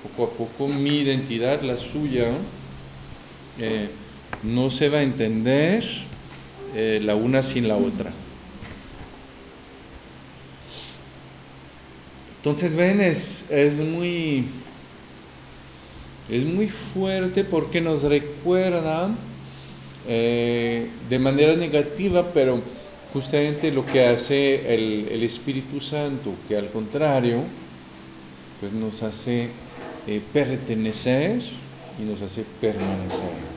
Poco 0.02 0.25
a 0.25 0.37
poco 0.37 0.68
mi 0.68 1.00
identidad, 1.00 1.62
la 1.62 1.76
suya, 1.76 2.28
eh, 3.58 3.88
no 4.42 4.70
se 4.70 4.88
va 4.88 4.99
a 4.99 5.02
entender 5.02 5.82
eh, 6.75 7.00
la 7.02 7.14
una 7.14 7.42
sin 7.42 7.66
la 7.66 7.76
otra. 7.76 8.12
Entonces, 12.38 12.76
ven, 12.76 13.00
es, 13.00 13.50
es, 13.50 13.73
muy, 13.78 14.44
es 16.28 16.44
muy 16.44 16.68
fuerte 16.68 17.42
porque 17.42 17.80
nos 17.80 18.02
recuerda 18.02 19.08
eh, 20.06 20.88
de 21.08 21.18
manera 21.18 21.54
negativa, 21.56 22.32
pero 22.32 22.61
justamente 23.12 23.70
lo 23.70 23.87
que 23.87 24.06
hace 24.06 24.75
el, 24.75 25.23
Espíritu 25.23 25.80
Santo, 25.80 26.34
que 26.49 26.56
al 26.56 26.70
contrario, 26.70 27.42
pues 28.61 28.73
nos 28.73 29.02
hace 29.02 29.49
eh, 30.06 30.20
pertenecer 30.32 31.40
y 31.99 32.02
nos 32.02 32.20
hace 32.23 32.44
permanecer. 32.61 33.54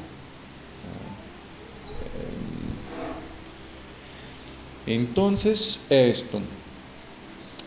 Entonces, 4.87 5.85
esto. 5.89 6.39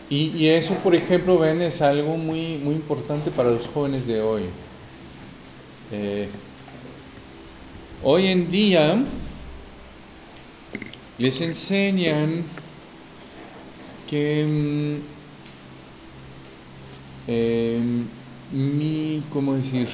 Y, 0.09 0.47
eso, 0.47 0.73
por 0.83 0.93
ejemplo, 0.93 1.37
ven, 1.37 1.61
es 1.61 1.81
algo 1.81 2.17
muy, 2.17 2.57
muy 2.57 2.75
importante 2.75 3.31
para 3.31 3.51
los 3.51 3.67
jóvenes 3.67 4.05
de 4.05 4.21
hoy. 4.21 4.43
Eh, 5.93 6.27
hoy 8.03 8.27
en 8.27 8.51
día 8.51 9.03
les 11.17 11.41
enseñan 11.41 12.43
que 14.09 14.45
mm, 14.47 14.95
eh, 17.27 17.81
mi, 18.51 19.23
¿cómo 19.31 19.53
decir? 19.53 19.87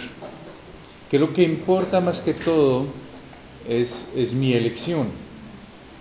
Que 1.12 1.20
lo 1.20 1.34
que 1.34 1.44
importa 1.44 2.00
más 2.00 2.22
que 2.22 2.34
todo 2.34 2.86
es, 3.68 4.14
es 4.16 4.34
mi 4.34 4.54
elección. 4.54 5.08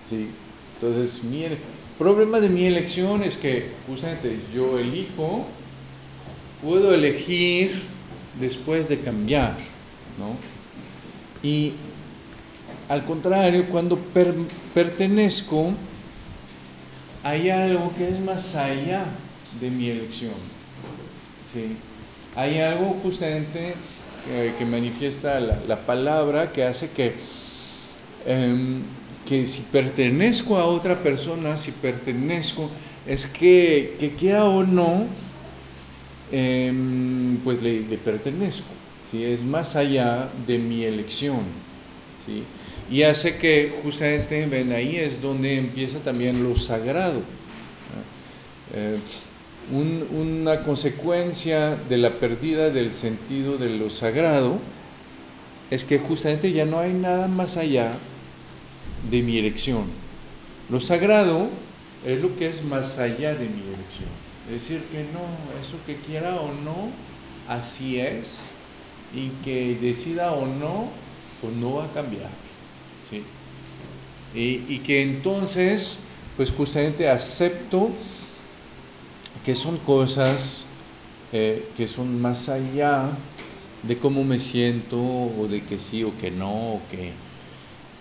¿sí? 0.09 0.29
Entonces, 0.75 1.25
mi, 1.25 1.43
el 1.43 1.59
problema 1.99 2.41
de 2.41 2.49
mi 2.49 2.65
elección 2.65 3.23
es 3.23 3.37
que 3.37 3.71
justamente 3.87 4.39
yo 4.55 4.79
elijo, 4.79 5.47
puedo 6.63 6.95
elegir 6.95 7.71
después 8.41 8.89
de 8.89 9.01
cambiar, 9.01 9.57
¿no? 10.19 10.37
Y 11.43 11.73
al 12.89 13.05
contrario, 13.05 13.67
cuando 13.67 13.97
per, 13.97 14.33
pertenezco, 14.75 15.73
hay 17.23 17.51
algo 17.51 17.93
que 17.97 18.09
es 18.09 18.21
más 18.21 18.55
allá 18.55 19.05
de 19.61 19.71
mi 19.71 19.89
elección. 19.89 20.35
¿sí? 21.53 21.77
Hay 22.37 22.61
algo 22.61 22.97
justamente 23.03 23.75
eh, 24.31 24.55
que 24.59 24.65
manifiesta 24.65 25.41
la, 25.41 25.59
la, 25.67 25.81
palabra 25.81 26.53
que 26.53 26.65
hace 26.65 26.91
que, 26.91 27.15
eh, 28.27 28.81
que 29.27 29.47
si 29.47 29.63
pertenezco 29.63 30.59
a 30.59 30.67
otra 30.67 31.03
persona, 31.03 31.57
si 31.57 31.73
pertenezco, 31.73 32.71
es 33.07 33.27
que, 33.27 33.97
que 33.99 34.11
quiera 34.11 34.45
o 34.45 34.63
no, 34.63 35.07
eh, 36.31 36.73
pues 37.43 37.61
le, 37.63 37.81
le 37.81 37.99
pertenezco. 37.99 38.69
¿sí? 39.11 39.25
Es 39.25 39.43
más 39.43 39.75
allá 39.75 40.29
de 40.47 40.59
mi 40.59 40.85
elección. 40.85 41.41
¿sí? 42.25 42.45
Y 42.91 43.03
hace 43.03 43.37
que 43.37 43.73
justamente, 43.83 44.47
ven, 44.47 44.73
ahí 44.73 44.97
es 44.97 45.21
donde 45.21 45.59
empieza 45.59 45.99
también 45.99 46.43
lo 46.43 46.55
sagrado. 46.55 47.21
Eh, 48.75 48.99
un, 49.73 50.07
una 50.13 50.63
consecuencia 50.63 51.77
de 51.89 51.97
la 51.97 52.11
pérdida 52.11 52.71
del 52.71 52.93
sentido 52.93 53.59
de 53.59 53.71
lo 53.71 53.91
sagrado 53.91 54.59
es 55.71 55.83
que 55.83 55.99
justamente 55.99 56.53
ya 56.53 56.65
no 56.65 56.79
hay 56.79 56.93
nada 56.93 57.27
más 57.27 57.57
allá 57.57 57.93
de 59.11 59.23
mi 59.23 59.39
elección. 59.39 59.85
Lo 60.71 60.79
sagrado 60.81 61.49
es 62.05 62.21
lo 62.21 62.37
que 62.37 62.49
es 62.49 62.63
más 62.65 62.99
allá 62.99 63.35
de 63.35 63.47
mi 63.47 63.63
elección. 63.63 64.09
Es 64.47 64.63
decir, 64.63 64.81
que 64.93 64.99
no, 65.13 65.27
eso 65.61 65.77
que 65.87 65.97
quiera 65.97 66.37
o 66.37 66.53
no, 66.65 66.91
así 67.49 67.99
es, 67.99 68.37
y 69.13 69.31
que 69.45 69.77
decida 69.81 70.33
o 70.33 70.47
no, 70.47 70.89
pues 71.41 71.55
no 71.57 71.75
va 71.75 71.87
a 71.87 71.93
cambiar. 71.93 72.31
Y, 74.39 74.81
que 74.81 75.01
entonces, 75.01 76.09
pues 76.37 76.51
justamente 76.51 77.09
acepto 77.09 77.91
que 79.47 79.55
son 79.55 79.79
cosas 79.79 80.67
eh, 81.33 81.71
que 81.75 81.89
son 81.89 82.21
más 82.21 82.51
allá 82.51 83.09
de 83.83 83.97
cómo 83.97 84.25
me 84.25 84.39
siento 84.39 85.01
o 85.01 85.49
de 85.49 85.63
que 85.63 85.79
sí 85.79 86.05
o 86.05 86.17
que 86.19 86.31
no 86.31 86.75
o 86.75 86.83
que 86.91 87.13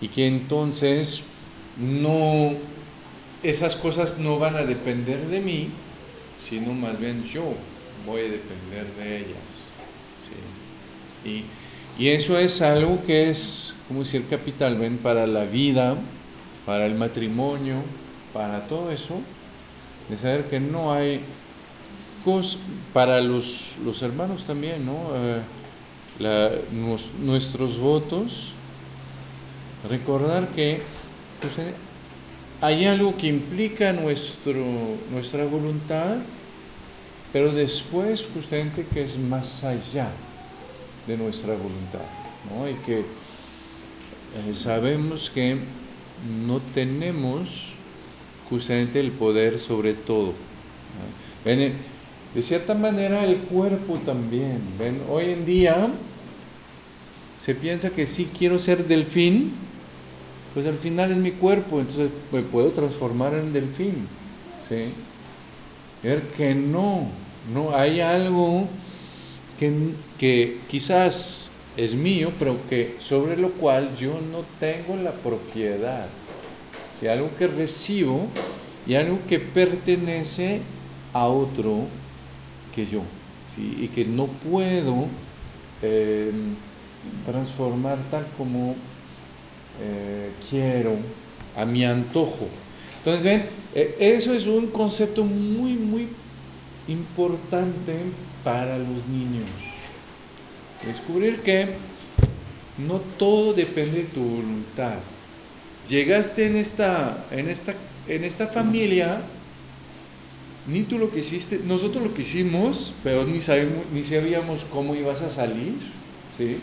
y 0.00 0.08
que 0.08 0.26
entonces 0.26 1.22
no 1.78 2.50
esas 3.42 3.76
cosas 3.76 4.18
no 4.18 4.38
van 4.38 4.56
a 4.56 4.64
depender 4.64 5.26
de 5.28 5.40
mí 5.40 5.68
sino 6.38 6.72
más 6.72 6.98
bien 7.00 7.22
yo 7.22 7.44
voy 8.04 8.22
a 8.22 8.24
depender 8.24 8.84
de 8.96 9.18
ellas 9.18 9.38
y, 11.24 11.44
y, 12.02 12.08
eso 12.08 12.38
es 12.38 12.60
algo 12.62 13.02
que 13.06 13.30
es 13.30 13.74
como 13.88 14.00
decir 14.00 14.26
capital 14.28 14.76
ven 14.76 14.98
para 14.98 15.26
la 15.26 15.44
vida 15.44 15.96
para 16.66 16.84
el 16.84 16.96
matrimonio 16.96 17.76
para 18.34 18.66
todo 18.66 18.90
eso 18.90 19.20
de 20.10 20.16
saber 20.16 20.44
que 20.50 20.60
no 20.60 20.92
hay 20.92 21.20
cosas 22.24 22.58
para 22.92 23.20
los, 23.20 23.76
los 23.84 24.02
hermanos 24.02 24.44
también, 24.44 24.84
¿no? 24.84 24.94
Eh, 25.14 25.40
nuestros 27.20 27.78
votos, 27.78 28.54
recordar 29.88 30.48
que 30.48 30.80
pues, 31.40 31.74
hay 32.62 32.84
algo 32.86 33.16
que 33.16 33.28
implica 33.28 33.92
nuestro, 33.92 34.64
nuestra 35.10 35.44
voluntad, 35.44 36.16
pero 37.32 37.52
después 37.52 38.26
justamente 38.32 38.86
que 38.92 39.02
es 39.02 39.18
más 39.18 39.64
allá 39.64 40.08
de 41.06 41.16
nuestra 41.16 41.54
voluntad, 41.54 42.06
¿no? 42.50 42.68
Y 42.68 42.74
que 42.86 43.00
eh, 43.00 44.54
sabemos 44.54 45.30
que 45.30 45.58
no 46.46 46.60
tenemos 46.74 47.74
justamente 48.48 49.00
el 49.00 49.10
poder 49.12 49.58
sobre 49.58 49.94
todo. 49.94 50.34
De 51.44 52.42
cierta 52.42 52.74
manera 52.74 53.24
el 53.24 53.36
cuerpo 53.36 53.98
también. 54.04 54.60
¿ven? 54.78 55.00
Hoy 55.10 55.30
en 55.30 55.46
día 55.46 55.88
se 57.44 57.54
piensa 57.54 57.90
que 57.90 58.06
si 58.06 58.24
quiero 58.24 58.58
ser 58.58 58.86
delfín, 58.86 59.52
pues 60.52 60.66
al 60.66 60.76
final 60.76 61.12
es 61.12 61.18
mi 61.18 61.30
cuerpo, 61.32 61.80
entonces 61.80 62.10
me 62.32 62.42
puedo 62.42 62.70
transformar 62.70 63.34
en 63.34 63.52
delfín. 63.52 64.06
¿sí? 64.68 64.92
Ver 66.02 66.22
que 66.36 66.54
no, 66.54 67.06
no 67.54 67.76
hay 67.76 68.00
algo 68.00 68.66
que, 69.60 69.72
que 70.18 70.58
quizás 70.68 71.35
es 71.76 71.94
mío, 71.94 72.30
pero 72.38 72.56
que 72.68 72.96
sobre 72.98 73.36
lo 73.36 73.50
cual 73.52 73.94
yo 73.96 74.20
no 74.20 74.44
tengo 74.58 74.96
la 74.96 75.12
propiedad. 75.12 76.08
Algo 77.10 77.30
que 77.36 77.46
recibo 77.46 78.26
y 78.86 78.94
algo 78.94 79.18
que 79.28 79.38
pertenece 79.38 80.62
a 81.12 81.28
otro 81.28 81.88
que 82.74 82.86
yo, 82.86 83.02
¿sí? 83.54 83.84
y 83.84 83.88
que 83.88 84.06
no 84.06 84.26
puedo 84.26 85.06
eh, 85.82 86.32
transformar 87.24 87.98
tal 88.10 88.24
como 88.38 88.76
eh, 89.78 90.32
quiero, 90.48 90.96
a 91.54 91.66
mi 91.66 91.84
antojo. 91.84 92.48
Entonces, 92.98 93.24
ven, 93.24 93.46
eh, 93.74 93.96
eso 93.98 94.32
es 94.32 94.46
un 94.46 94.68
concepto 94.68 95.22
muy, 95.22 95.74
muy 95.74 96.08
importante 96.86 97.94
para 98.42 98.78
los 98.78 99.06
niños. 99.06 99.75
Descubrir 100.84 101.40
que 101.42 101.68
no 102.78 103.00
todo 103.18 103.54
depende 103.54 104.02
de 104.02 104.08
tu 104.08 104.22
voluntad. 104.22 104.98
Llegaste 105.88 106.46
en 106.46 106.56
esta, 106.56 107.26
en 107.30 107.48
esta, 107.48 107.74
en 108.08 108.24
esta 108.24 108.48
familia, 108.48 109.20
ni 110.66 110.82
tú 110.82 110.98
lo 110.98 111.10
que 111.10 111.20
hiciste, 111.20 111.60
nosotros 111.64 112.02
lo 112.02 112.14
que 112.14 112.22
hicimos, 112.22 112.92
pero 113.04 113.24
ni, 113.24 113.40
sabemos, 113.40 113.84
ni 113.92 114.02
sabíamos 114.02 114.64
cómo 114.64 114.94
ibas 114.94 115.22
a 115.22 115.30
salir, 115.30 115.74
¿sí? 116.36 116.56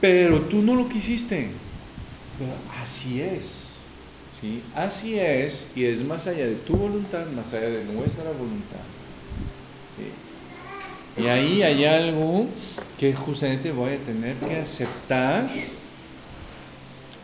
pero 0.00 0.40
tú 0.42 0.62
no 0.62 0.74
lo 0.74 0.88
quisiste. 0.88 1.48
Pero 2.38 2.52
así 2.82 3.20
es. 3.20 3.74
¿sí? 4.40 4.62
Así 4.74 5.18
es 5.18 5.72
y 5.74 5.84
es 5.86 6.04
más 6.04 6.26
allá 6.26 6.46
de 6.46 6.54
tu 6.54 6.76
voluntad, 6.76 7.26
más 7.28 7.52
allá 7.54 7.68
de 7.68 7.84
nuestra 7.84 8.30
voluntad. 8.30 8.84
¿sí? 9.96 10.25
Y 11.18 11.26
ahí 11.26 11.62
hay 11.62 11.84
algo 11.84 12.46
que 12.98 13.14
justamente 13.14 13.72
voy 13.72 13.94
a 13.94 13.98
tener 13.98 14.36
que 14.36 14.56
aceptar 14.56 15.48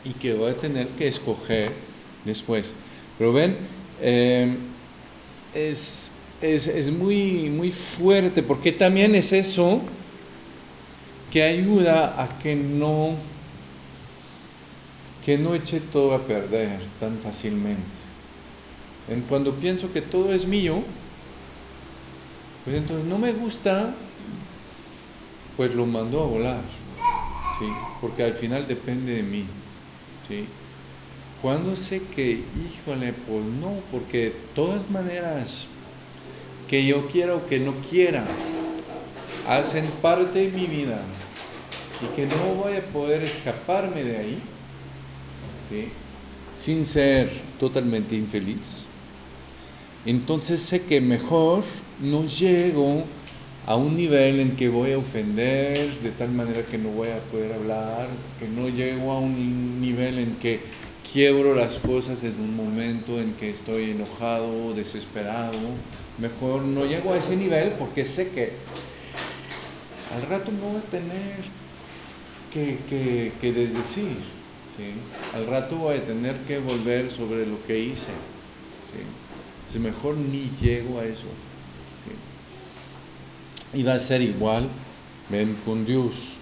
y 0.04 0.12
que 0.14 0.34
voy 0.34 0.50
a 0.50 0.56
tener 0.56 0.88
que 0.88 1.08
escoger 1.08 1.72
después. 2.24 2.74
Pero 3.18 3.32
ven, 3.32 3.56
eh, 4.00 4.56
es, 5.54 6.12
es, 6.40 6.68
es, 6.68 6.90
muy, 6.90 7.50
muy 7.50 7.70
fuerte 7.70 8.42
porque 8.42 8.72
también 8.72 9.14
es 9.14 9.32
eso 9.32 9.80
que 11.30 11.42
ayuda 11.42 12.22
a 12.22 12.38
que 12.38 12.54
no 12.54 13.16
que 15.24 15.38
no 15.38 15.54
eche 15.54 15.80
todo 15.80 16.14
a 16.14 16.26
perder 16.26 16.80
tan 16.98 17.18
fácilmente. 17.18 17.80
En 19.08 19.20
cuando 19.22 19.54
pienso 19.54 19.92
que 19.92 20.02
todo 20.02 20.32
es 20.32 20.46
mío, 20.46 20.82
pues 22.64 22.76
entonces 22.76 23.08
no 23.08 23.18
me 23.18 23.32
gusta, 23.32 23.94
pues 25.56 25.74
lo 25.74 25.86
mando 25.86 26.22
a 26.22 26.26
volar, 26.26 26.62
¿sí? 27.58 27.72
porque 28.00 28.22
al 28.22 28.34
final 28.34 28.66
depende 28.66 29.12
de 29.14 29.22
mí. 29.22 29.48
¿sí? 30.26 30.48
Cuando 31.40 31.74
sé 31.74 32.08
que, 32.08 32.48
híjole, 32.56 33.12
pues 33.12 33.44
no, 33.44 33.82
porque 33.90 34.24
de 34.24 34.30
todas 34.54 34.88
maneras, 34.90 35.68
que 36.68 36.86
yo 36.86 37.08
quiera 37.08 37.34
o 37.34 37.46
que 37.46 37.58
no 37.58 37.74
quiera, 37.88 38.24
hacen 39.48 39.84
parte 40.00 40.38
de 40.38 40.48
mi 40.52 40.66
vida 40.66 41.00
y 42.00 42.06
que 42.14 42.26
no 42.26 42.54
voy 42.62 42.76
a 42.76 42.86
poder 42.92 43.22
escaparme 43.22 44.04
de 44.04 44.18
ahí, 44.18 44.42
¿sí? 45.68 45.92
sin 46.54 46.84
ser 46.84 47.28
totalmente 47.58 48.14
infeliz, 48.14 48.86
entonces 50.04 50.60
sé 50.60 50.84
que 50.84 51.00
mejor 51.00 51.64
no 52.00 52.26
llego 52.26 53.04
a 53.66 53.76
un 53.76 53.96
nivel 53.96 54.40
en 54.40 54.56
que 54.56 54.68
voy 54.68 54.92
a 54.92 54.98
ofender 54.98 55.78
de 56.02 56.10
tal 56.10 56.30
manera 56.32 56.62
que 56.62 56.78
no 56.78 56.88
voy 56.90 57.10
a 57.10 57.18
poder 57.30 57.52
hablar, 57.52 58.08
que 58.40 58.48
no 58.48 58.68
llego 58.68 59.12
a 59.12 59.20
un 59.20 59.80
nivel 59.80 60.18
en 60.18 60.34
que 60.36 60.60
quiebro 61.12 61.54
las 61.54 61.78
cosas 61.78 62.24
en 62.24 62.34
un 62.40 62.56
momento 62.56 63.20
en 63.20 63.34
que 63.34 63.50
estoy 63.50 63.90
enojado, 63.90 64.74
desesperado. 64.74 65.58
Mejor 66.18 66.62
no 66.62 66.84
llego 66.86 67.12
a 67.12 67.18
ese 67.18 67.36
nivel 67.36 67.72
porque 67.78 68.04
sé 68.04 68.30
que 68.30 68.52
al 70.14 70.28
rato 70.28 70.50
no 70.50 70.68
voy 70.68 70.78
a 70.78 70.90
tener 70.90 71.62
que, 72.52 73.52
desdecir. 73.52 74.16
¿sí? 74.76 74.92
Al 75.34 75.46
rato 75.46 75.76
voy 75.76 75.98
a 75.98 76.04
tener 76.04 76.36
que 76.48 76.58
volver 76.58 77.10
sobre 77.10 77.46
lo 77.46 77.64
que 77.66 77.78
hice. 77.78 78.10
Mejor 79.78 80.16
ni 80.16 80.50
llego 80.60 80.98
a 80.98 81.04
eso. 81.04 81.26
Y 83.74 83.82
va 83.82 83.94
a 83.94 83.98
ser 83.98 84.20
igual, 84.20 84.68
ven, 85.30 85.56
con 85.64 85.86
Dios. 85.86 86.36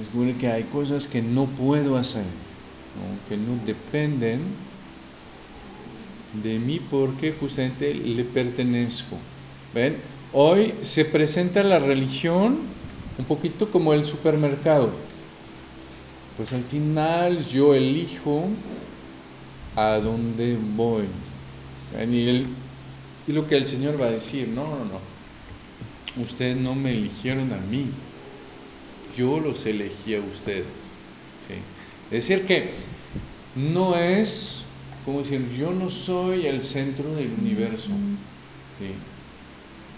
Es 0.00 0.12
bueno 0.12 0.36
que 0.38 0.48
hay 0.48 0.64
cosas 0.64 1.06
que 1.06 1.22
no 1.22 1.46
puedo 1.46 1.96
hacer, 1.96 2.24
¿no? 2.24 3.28
que 3.28 3.36
no 3.36 3.56
dependen 3.64 4.40
de 6.42 6.58
mí 6.58 6.80
porque 6.90 7.32
justamente 7.32 7.94
le 7.94 8.24
pertenezco. 8.24 9.16
¿Ven? 9.74 9.96
Hoy 10.32 10.74
se 10.80 11.04
presenta 11.04 11.62
la 11.62 11.78
religión 11.78 12.58
un 13.18 13.24
poquito 13.24 13.70
como 13.70 13.92
el 13.92 14.04
supermercado. 14.04 14.90
Pues 16.36 16.52
al 16.52 16.62
final 16.62 17.44
yo 17.46 17.74
elijo 17.74 18.44
a 19.74 19.98
dónde 19.98 20.56
voy. 20.76 21.06
Y, 22.10 22.46
y, 23.26 23.32
lo 23.32 23.46
que 23.46 23.56
el 23.56 23.66
Señor 23.66 24.00
va 24.00 24.06
a 24.06 24.10
decir, 24.10 24.48
no, 24.48 24.64
no, 24.64 24.84
no. 24.84 26.22
Ustedes 26.22 26.56
no 26.56 26.74
me 26.74 26.92
eligieron 26.92 27.52
a 27.52 27.58
mí. 27.58 27.86
Yo 29.16 29.40
los 29.40 29.66
elegí 29.66 30.14
a 30.14 30.20
ustedes. 30.20 30.66
Es 32.10 32.28
decir, 32.28 32.46
que 32.46 32.70
no 33.54 33.96
es 33.96 34.58
como 35.08 35.22
decir, 35.22 35.42
yo 35.56 35.72
no 35.72 35.88
soy 35.88 36.46
el 36.46 36.62
centro 36.62 37.14
del 37.14 37.30
universo. 37.40 37.88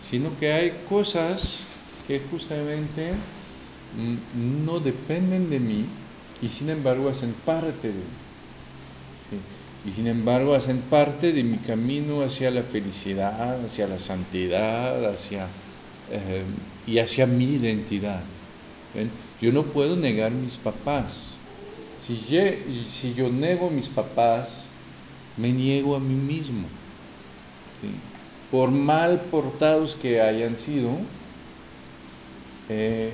Sino 0.09 0.31
que 0.39 0.53
hay 0.53 0.73
cosas 0.89 1.65
que 2.07 2.21
justamente 2.31 3.11
no 4.65 4.79
dependen 4.79 5.51
de 5.51 5.59
mí 5.59 5.85
y 6.41 6.47
sin 6.47 6.71
embargo 6.71 7.09
hacen 7.09 7.35
parte 7.45 7.89
de 7.89 7.95
mí. 7.95 8.01
Y 9.85 9.93
sin 9.93 10.07
embargo 10.07 10.55
hacen 10.55 10.83
parte 10.83 11.33
de 11.33 11.43
mi 11.43 11.57
camino 11.59 12.23
hacia 12.23 12.51
la 12.51 12.63
felicidad, 12.63 13.65
hacia 13.65 13.87
la 13.87 13.99
santidad, 13.99 15.05
hacia, 15.07 15.47
eh, 16.11 16.45
y 16.87 16.99
hacia 16.99 17.27
mi 17.27 17.47
identidad. 17.47 18.23
Yo 19.41 19.53
no 19.53 19.65
puedo 19.65 19.97
negar 19.97 20.33
mis 20.33 20.57
papás. 20.59 21.37
Si 21.99 22.17
yo, 22.17 22.41
si 22.89 23.15
yo 23.15 23.31
nego 23.31 23.71
mis 23.71 23.89
papás, 23.89 24.67
me 25.37 25.53
niego 25.53 25.97
a 25.97 26.01
mí 26.01 26.15
mismo. 26.15 26.69
Por 28.51 28.71
mal 28.71 29.21
portados 29.31 29.95
que 29.95 30.21
hayan 30.21 30.57
sido, 30.59 30.91
eh, 32.69 33.13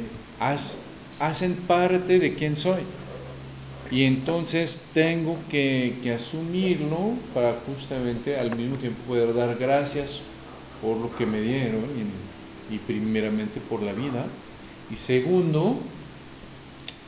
hacen 1.21 1.55
parte 1.67 2.19
de 2.19 2.35
quién 2.35 2.57
soy. 2.57 2.83
Y 3.91 4.03
entonces 4.03 4.91
tengo 4.93 5.37
que, 5.49 6.13
asumirlo 6.15 7.15
para 7.33 7.61
justamente 7.67 8.37
al 8.37 8.57
mismo 8.57 8.77
tiempo 8.77 9.03
poder 9.07 9.35
dar 9.35 9.57
gracias 9.59 10.23
por 10.81 10.97
lo 10.97 11.15
que 11.17 11.27
me 11.27 11.41
dieron 11.41 11.85
y, 12.71 12.79
primeramente 12.79 13.61
por 13.61 13.83
la 13.83 13.93
vida. 13.93 14.27
Y 14.91 14.97
segundo, 14.97 15.79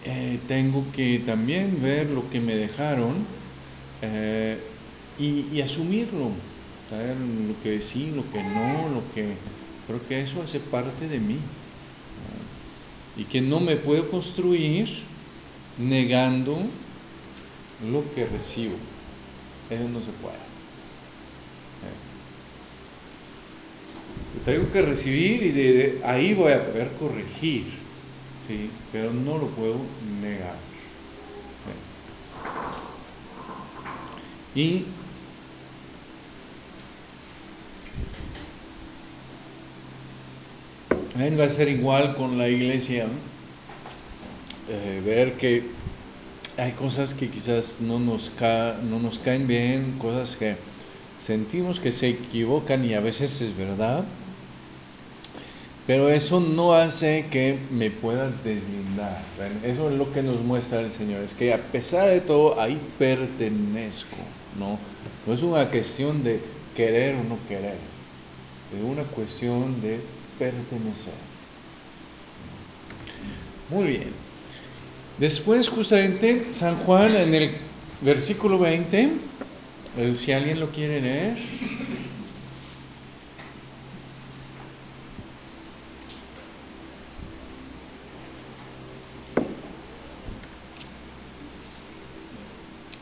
eh, 0.05 0.39
tengo 0.47 0.85
que 0.93 1.21
también 1.21 1.83
ver 1.83 2.11
lo 2.11 2.31
que 2.31 2.41
me 2.41 2.55
dejaron 2.55 3.27
eh, 4.03 4.59
y, 5.19 5.61
asumirlo, 5.61 6.31
lo 6.91 7.63
que 7.63 7.81
sí, 7.81 8.13
lo 8.13 8.31
que 8.31 8.43
no, 8.45 8.89
lo 8.89 9.03
que 9.15 9.35
creo 9.87 10.07
que 10.07 10.21
eso 10.21 10.43
hace 10.43 10.61
parte 10.61 11.09
de 11.09 11.19
mí 11.19 11.39
y 13.17 13.25
que 13.25 13.41
no 13.41 13.59
me 13.59 13.77
puedo 13.77 14.09
construir 14.11 15.08
negando 15.79 16.59
lo 17.91 18.15
que 18.15 18.27
recibo. 18.27 18.77
Eso 19.71 19.89
no 19.89 20.01
se 20.01 20.11
puede. 20.13 20.35
¿Eh? 21.85 21.99
Tengo 24.45 24.71
que 24.73 24.83
recibir 24.83 25.43
y 25.43 25.51
de 25.53 26.01
ahí 26.05 26.35
voy 26.35 26.53
a 26.53 26.67
poder 26.67 26.91
corregir, 26.99 27.65
¿sí? 28.47 28.71
pero 28.93 29.13
no 29.13 29.39
lo 29.39 29.47
puedo 29.49 29.77
negar. 30.21 30.57
¿Eh? 34.55 34.61
Y 34.61 34.85
va 41.39 41.45
a 41.45 41.49
ser 41.49 41.69
igual 41.69 42.15
con 42.15 42.39
la 42.39 42.49
iglesia. 42.49 43.07
Eh, 44.71 45.01
ver 45.03 45.39
que 45.39 45.71
hay 46.59 46.73
cosas 46.73 47.15
que 47.15 47.31
quizás 47.31 47.81
no 47.81 47.99
nos, 47.99 48.33
no 48.91 48.99
nos 48.99 49.19
caen 49.19 49.47
bien, 49.47 49.97
cosas 49.99 50.37
que 50.37 50.57
sentimos 51.17 51.81
que 51.81 51.91
se 51.91 52.11
equivocan 52.11 52.85
y 52.85 52.93
a 52.93 53.01
veces 53.01 53.41
es 53.41 53.57
verdad, 53.57 54.05
pero 55.87 56.11
eso 56.11 56.41
no 56.41 56.75
hace 56.75 57.29
que 57.31 57.59
me 57.71 57.91
pueda 57.91 58.29
deslindar. 58.45 59.17
Eso 59.65 59.89
es 59.89 59.97
lo 59.97 60.13
que 60.13 60.23
nos 60.23 60.41
muestra 60.43 60.81
el 60.81 60.93
Señor, 60.93 61.23
es 61.23 61.33
que 61.33 61.55
a 61.55 61.59
pesar 61.59 62.11
de 62.11 62.21
todo 62.21 62.61
ahí 62.61 62.79
pertenezco, 62.99 64.19
¿no? 64.59 64.79
No 65.27 65.33
es 65.33 65.41
una 65.41 65.71
cuestión 65.71 66.23
de 66.23 66.43
querer 66.77 67.15
o 67.15 67.25
no 67.25 67.39
querer, 67.49 67.79
es 68.77 68.85
una 68.85 69.05
cuestión 69.05 69.81
de 69.81 69.99
pertenecer. 70.39 71.15
Muy 73.71 73.85
bien. 73.85 74.28
Después, 75.19 75.69
justamente, 75.69 76.53
San 76.53 76.77
Juan 76.77 77.15
en 77.17 77.35
el 77.35 77.51
versículo 78.01 78.59
20, 78.59 79.11
si 80.13 80.33
alguien 80.33 80.61
lo 80.61 80.71
quiere 80.71 81.01
leer. 81.01 81.37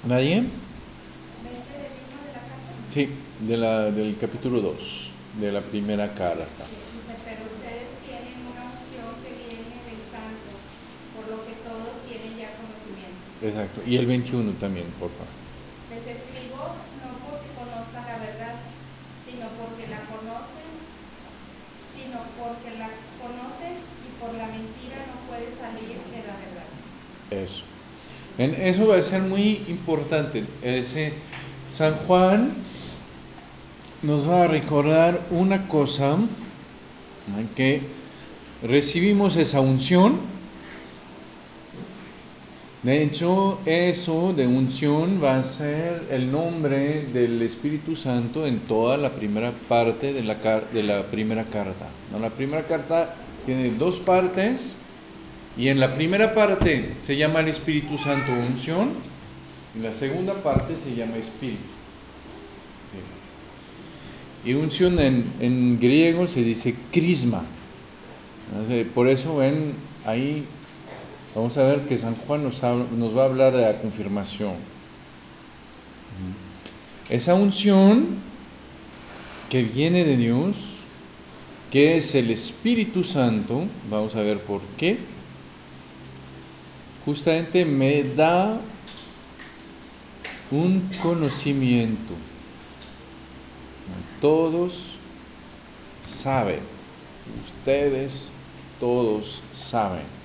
¿Nadie? 0.02 0.44
Sí, 2.88 3.34
de 3.38 3.56
la, 3.56 3.90
del 3.90 4.16
capítulo 4.18 4.60
2, 4.60 5.12
de 5.32 5.52
la 5.52 5.62
primera 5.66 6.14
carta. 6.14 6.64
Dice, 6.90 7.20
pero 7.24 7.44
ustedes 7.46 8.00
tienen 8.00 8.46
una 8.46 8.70
unción 8.78 9.20
que 9.22 9.34
viene 9.34 9.82
del 9.84 10.04
santo, 10.04 10.50
por 11.12 11.28
lo 11.28 11.44
que 11.44 11.54
todos 11.56 11.86
Exacto. 13.42 13.82
Y 13.86 13.96
el 13.96 14.06
21 14.06 14.52
también, 14.52 14.86
por 14.98 15.10
favor. 15.10 15.26
Les 15.90 16.02
escribo 16.06 16.56
no 17.02 17.30
porque 17.30 17.48
conozcan 17.54 18.04
la 18.06 18.18
verdad, 18.18 18.54
sino 19.24 19.46
porque 19.60 19.86
la 19.88 20.00
conocen, 20.10 20.72
sino 21.78 22.18
porque 22.40 22.78
la 22.78 22.90
conocen 23.22 23.76
y 24.04 24.20
por 24.20 24.34
la 24.34 24.46
mentira 24.46 25.06
no 25.06 25.28
puede 25.28 25.46
salir 25.60 25.96
de 26.10 26.20
la 26.26 26.36
verdad. 26.42 27.44
Eso. 27.44 27.64
En- 28.38 28.54
Eso 28.54 28.88
va 28.88 28.96
a 28.96 29.02
ser 29.02 29.22
muy 29.22 29.64
importante. 29.68 30.44
Ese 30.62 31.12
San 31.68 31.94
Juan 32.06 32.52
nos 34.02 34.28
va 34.28 34.44
a 34.44 34.46
recordar 34.46 35.20
una 35.30 35.68
cosa, 35.68 36.16
que 37.54 37.82
recibimos 38.62 39.36
esa 39.36 39.60
unción. 39.60 40.35
De 42.82 43.02
hecho, 43.02 43.58
eso 43.64 44.32
de 44.32 44.46
unción 44.46 45.20
va 45.22 45.38
a 45.38 45.42
ser 45.42 46.04
el 46.10 46.30
nombre 46.30 47.06
del 47.12 47.42
Espíritu 47.42 47.96
Santo 47.96 48.46
en 48.46 48.60
toda 48.60 48.96
la 48.96 49.10
primera 49.10 49.50
parte 49.68 50.12
de 50.12 50.22
la, 50.22 51.02
primera 51.10 51.44
carta. 51.44 51.88
La 52.20 52.30
primera 52.30 52.66
carta 52.66 53.14
tiene 53.44 53.70
dos 53.70 53.98
partes 53.98 54.76
y 55.56 55.68
en 55.68 55.80
la 55.80 55.94
primera 55.94 56.34
parte 56.34 56.92
se 57.00 57.16
llama 57.16 57.40
el 57.40 57.48
Espíritu 57.48 57.98
Santo 57.98 58.32
unción 58.32 58.90
y 59.76 59.82
la 59.82 59.92
segunda 59.92 60.34
parte 60.34 60.76
se 60.76 60.94
llama 60.94 61.16
Espíritu. 61.16 61.58
Y 64.44 64.54
unción 64.54 65.00
en, 65.00 65.24
en 65.40 65.80
griego 65.80 66.28
se 66.28 66.44
dice 66.44 66.76
crisma. 66.92 67.42
Por 68.94 69.08
eso 69.08 69.36
ven 69.36 69.74
ahí, 70.04 70.44
vamos 71.36 71.58
a 71.58 71.64
ver 71.64 71.80
que 71.82 71.98
San 71.98 72.14
Juan 72.14 72.42
nos, 72.42 72.62
nos 72.62 73.14
va 73.14 73.22
a 73.22 73.26
hablar 73.26 73.52
de 73.52 73.60
la 73.60 73.78
confirmación. 73.78 74.54
Esa 77.10 77.34
unción 77.34 78.06
que 79.50 79.62
viene 79.62 80.04
de 80.04 80.16
Dios, 80.16 80.56
que 81.70 81.98
es 81.98 82.14
el 82.14 82.30
Espíritu 82.30 83.04
Santo, 83.04 83.64
vamos 83.90 84.16
a 84.16 84.22
ver 84.22 84.38
por 84.40 84.62
qué, 84.78 84.98
justamente 87.04 87.66
me 87.66 88.02
da 88.02 88.58
un 90.50 90.88
conocimiento. 91.02 92.14
Todos 94.22 94.96
saben, 96.00 96.60
ustedes 97.44 98.30
todos 98.80 99.42
saben. 99.52 100.15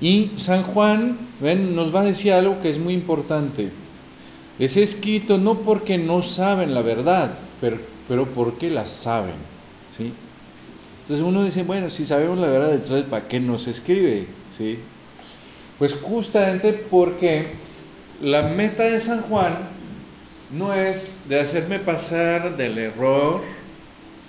Y 0.00 0.30
San 0.36 0.62
Juan 0.62 1.18
nos 1.40 1.94
va 1.94 2.00
a 2.00 2.04
decir 2.04 2.32
algo 2.32 2.60
que 2.62 2.70
es 2.70 2.78
muy 2.78 2.94
importante. 2.94 3.70
Es 4.58 4.76
escrito 4.76 5.38
no 5.38 5.58
porque 5.58 5.98
no 5.98 6.22
saben 6.22 6.74
la 6.74 6.82
verdad, 6.82 7.32
pero, 7.60 7.78
pero 8.08 8.26
porque 8.26 8.70
la 8.70 8.86
saben. 8.86 9.34
¿sí? 9.96 10.12
Entonces 11.02 11.26
uno 11.26 11.44
dice, 11.44 11.64
bueno, 11.64 11.90
si 11.90 12.06
sabemos 12.06 12.38
la 12.38 12.46
verdad, 12.46 12.74
entonces 12.74 13.04
¿para 13.04 13.26
qué 13.26 13.40
nos 13.40 13.68
escribe? 13.68 14.26
¿sí? 14.56 14.78
Pues 15.78 15.94
justamente 15.94 16.72
porque 16.72 17.48
la 18.22 18.42
meta 18.42 18.84
de 18.84 19.00
San 19.00 19.22
Juan 19.22 19.56
no 20.50 20.74
es 20.74 21.28
de 21.28 21.40
hacerme 21.40 21.78
pasar 21.78 22.56
del 22.56 22.78
error 22.78 23.42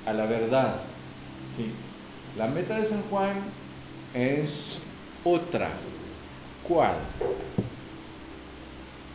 a 0.06 0.14
la 0.14 0.26
verdad. 0.26 0.76
¿sí? 1.56 1.66
La 2.38 2.48
meta 2.48 2.78
de 2.78 2.86
San 2.86 3.02
Juan 3.04 3.34
es 4.14 4.80
otra. 5.24 5.70
¿Cuál? 6.68 6.96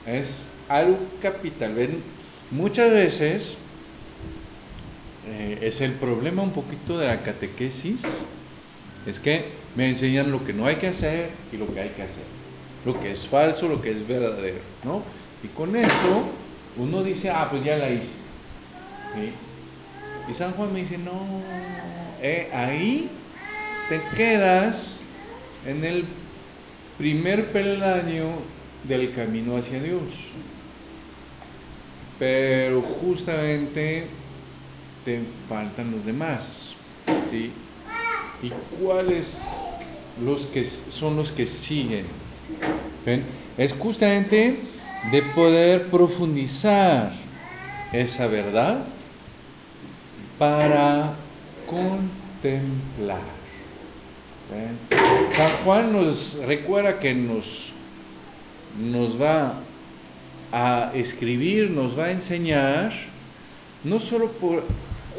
Es 0.07 0.49
algo 0.69 0.99
capital. 1.21 1.75
¿Ven? 1.75 2.03
Muchas 2.51 2.91
veces 2.91 3.57
eh, 5.27 5.59
es 5.63 5.81
el 5.81 5.93
problema 5.93 6.43
un 6.43 6.53
poquito 6.53 6.99
de 6.99 7.07
la 7.07 7.23
catequesis, 7.23 8.23
es 9.07 9.19
que 9.19 9.45
me 9.75 9.89
enseñan 9.89 10.31
lo 10.31 10.45
que 10.45 10.53
no 10.53 10.67
hay 10.67 10.77
que 10.77 10.87
hacer 10.87 11.31
y 11.53 11.57
lo 11.57 11.73
que 11.75 11.81
hay 11.81 11.89
que 11.91 12.03
hacer, 12.03 12.23
lo 12.85 13.01
que 13.01 13.11
es 13.11 13.27
falso, 13.27 13.67
lo 13.67 13.83
que 13.83 13.91
es 13.91 14.07
verdadero, 14.07 14.61
¿no? 14.85 15.03
Y 15.43 15.49
con 15.49 15.75
eso 15.75 16.29
uno 16.77 17.03
dice, 17.03 17.31
ah, 17.31 17.49
pues 17.51 17.65
ya 17.65 17.77
la 17.77 17.91
hice. 17.91 18.19
Y 20.29 20.35
San 20.35 20.53
Juan 20.53 20.73
me 20.73 20.81
dice, 20.81 20.99
no, 20.99 21.27
eh, 22.23 22.49
ahí 22.53 23.09
te 23.89 24.01
quedas 24.17 25.06
en 25.67 25.85
el 25.85 26.05
primer 26.97 27.53
peldaño 27.53 28.39
del 28.85 29.13
camino 29.13 29.57
hacia 29.57 29.83
Dios. 29.83 30.31
Pero 32.19 32.83
justamente 32.83 34.09
te 35.05 35.21
faltan 35.49 35.91
los 35.91 36.05
demás, 36.05 36.77
¿sí? 37.21 37.53
¿Y 38.41 38.51
cuáles 38.81 39.65
los 40.21 40.47
que 40.47 40.65
son 40.65 41.17
los 41.17 41.33
que 41.33 41.47
siguen? 41.47 42.07
¿Ven? 43.05 43.27
Es 43.57 43.73
justamente 43.73 44.63
de 45.03 45.23
poder 45.23 45.91
profundizar 45.91 47.13
esa 47.93 48.27
verdad 48.29 48.87
para 50.39 51.17
contemplar. 51.67 53.46
¿Ven? 54.51 54.79
San 55.33 55.53
Juan 55.65 55.93
nos 55.93 56.39
recuerda 56.47 56.99
que 57.01 57.15
nos, 57.15 57.75
nos 58.79 59.21
va 59.21 59.55
a 60.53 60.93
escribir, 60.95 61.71
nos 61.71 61.99
va 61.99 62.05
a 62.05 62.11
enseñar, 62.13 62.93
no 63.85 63.99
solo 63.99 64.31
por, 64.33 64.65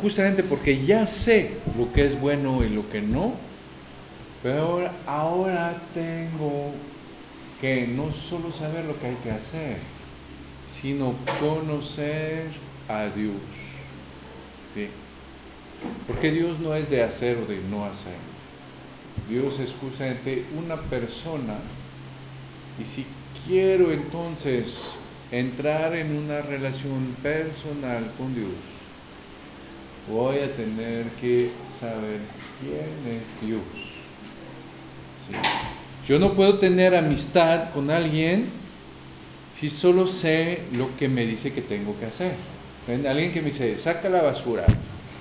justamente 0.01 0.43
porque 0.43 0.85
ya 0.85 1.05
sé 1.05 1.51
lo 1.77 1.91
que 1.91 2.05
es 2.05 2.19
bueno 2.19 2.63
y 2.63 2.69
lo 2.69 2.89
que 2.89 3.01
no, 3.01 3.33
pero 4.41 4.61
ahora, 4.61 4.91
ahora 5.05 5.81
tengo 5.93 6.71
que 7.59 7.87
no 7.87 8.11
solo 8.11 8.51
saber 8.51 8.85
lo 8.85 8.99
que 8.99 9.07
hay 9.07 9.17
que 9.23 9.31
hacer, 9.31 9.77
sino 10.67 11.15
conocer 11.39 12.47
a 12.87 13.05
Dios. 13.05 13.35
¿sí? 14.73 14.87
Porque 16.07 16.31
Dios 16.31 16.59
no 16.59 16.73
es 16.75 16.89
de 16.89 17.03
hacer 17.03 17.37
o 17.37 17.45
de 17.45 17.59
no 17.69 17.85
hacer. 17.85 18.36
Dios 19.29 19.59
es 19.59 19.73
justamente 19.81 20.45
una 20.57 20.77
persona 20.77 21.55
y 22.79 22.85
si 22.85 23.05
quiero 23.45 23.91
entonces 23.91 24.95
entrar 25.31 25.95
en 25.95 26.15
una 26.15 26.41
relación 26.41 27.15
personal 27.21 28.09
con 28.17 28.33
Dios, 28.33 28.49
voy 30.09 30.37
a 30.37 30.55
tener 30.55 31.05
que 31.19 31.51
saber 31.65 32.21
quién 32.61 33.13
es 33.13 33.47
Dios. 33.47 33.61
Yo 36.07 36.19
no 36.19 36.33
puedo 36.33 36.57
tener 36.57 36.95
amistad 36.95 37.71
con 37.73 37.89
alguien 37.89 38.45
si 39.51 39.69
solo 39.69 40.07
sé 40.07 40.59
lo 40.73 40.95
que 40.97 41.09
me 41.09 41.25
dice 41.25 41.51
que 41.51 41.61
tengo 41.61 41.99
que 41.99 42.05
hacer. 42.05 42.31
Alguien 42.87 43.33
que 43.33 43.41
me 43.41 43.47
dice, 43.47 43.75
saca 43.75 44.07
la 44.07 44.21
basura 44.21 44.65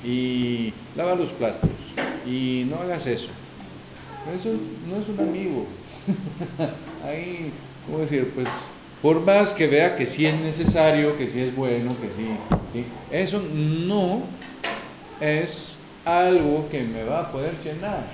y 0.05 0.73
lava 0.95 1.17
los 1.17 1.31
platos 1.31 1.71
y 2.25 2.67
no 2.71 2.77
hagas 2.77 3.09
eso. 3.09 3.31
Eso 4.35 4.51
no 4.89 4.97
es 4.97 5.09
un 5.09 5.21
amigo. 5.21 5.67
Ahí, 7.05 7.53
¿cómo 7.87 8.01
decir? 8.01 8.33
Pues 8.35 8.49
por 9.01 9.21
más 9.21 9.53
que 9.53 9.67
vea 9.67 9.95
que 9.95 10.07
sí 10.07 10.27
es 10.27 10.37
necesario, 10.41 11.17
que 11.17 11.29
sí 11.29 11.41
es 11.41 11.55
bueno, 11.55 11.91
que 12.01 12.09
sí, 12.09 12.37
eso 13.11 13.41
no 13.41 14.23
es 15.21 15.85
algo 16.05 16.69
que 16.71 16.83
me 16.83 17.05
va 17.05 17.21
a 17.21 17.33
poder 17.33 17.53
llenar. 17.63 18.05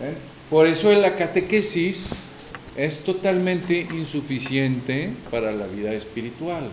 ¿ven? 0.00 0.16
Por 0.50 0.66
eso 0.66 0.92
la 0.92 1.16
catequesis 1.16 2.24
es 2.76 3.04
totalmente 3.04 3.86
insuficiente 3.92 5.10
para 5.30 5.52
la 5.52 5.66
vida 5.66 5.92
espiritual, 5.92 6.70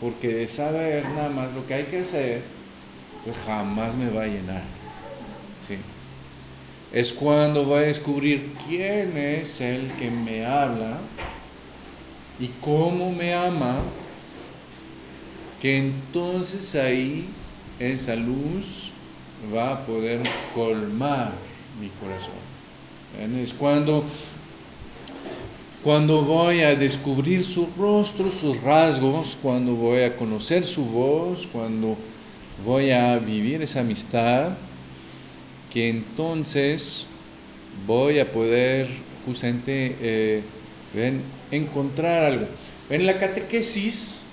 porque 0.00 0.28
de 0.28 0.46
saber 0.46 1.04
nada 1.16 1.30
más 1.30 1.54
lo 1.54 1.66
que 1.66 1.74
hay 1.74 1.84
que 1.84 2.00
hacer, 2.00 2.42
pues 3.24 3.38
jamás 3.46 3.96
me 3.96 4.10
va 4.10 4.24
a 4.24 4.26
llenar. 4.26 4.64
¿sí? 5.66 5.76
Es 6.92 7.12
cuando 7.12 7.64
voy 7.64 7.78
a 7.78 7.86
descubrir 7.86 8.50
quién 8.66 9.16
es 9.16 9.60
el 9.60 9.92
que 9.92 10.10
me 10.10 10.44
habla 10.44 10.98
y 12.40 12.48
cómo 12.60 13.12
me 13.12 13.32
ama, 13.32 13.80
que 15.60 15.78
entonces 15.78 16.74
ahí 16.74 17.28
esa 17.78 18.16
luz 18.16 18.90
va 19.54 19.74
a 19.74 19.86
poder 19.86 20.20
colmar 20.54 21.32
mi 21.80 21.88
corazón. 21.90 22.50
Es 23.40 23.52
cuando, 23.52 24.02
cuando 25.84 26.22
voy 26.22 26.62
a 26.62 26.74
descubrir 26.74 27.44
su 27.44 27.68
rostro, 27.78 28.32
sus 28.32 28.60
rasgos, 28.62 29.38
cuando 29.40 29.74
voy 29.74 30.02
a 30.02 30.16
conocer 30.16 30.64
su 30.64 30.84
voz, 30.86 31.46
cuando 31.52 31.96
voy 32.64 32.90
a 32.90 33.16
vivir 33.18 33.62
esa 33.62 33.80
amistad, 33.80 34.50
que 35.72 35.88
entonces 35.88 37.06
voy 37.86 38.18
a 38.18 38.30
poder 38.30 38.88
justamente 39.24 39.96
eh, 40.00 40.42
encontrar 41.50 42.24
algo. 42.24 42.46
En 42.88 43.06
la 43.06 43.18
catequesis 43.18 44.24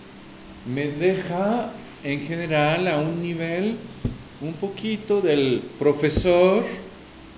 me 0.74 0.88
deja 0.88 1.72
en 2.04 2.22
general 2.22 2.88
a 2.88 3.00
un 3.00 3.22
nivel 3.22 3.76
un 4.42 4.54
poquito 4.54 5.22
del 5.22 5.62
profesor 5.80 6.64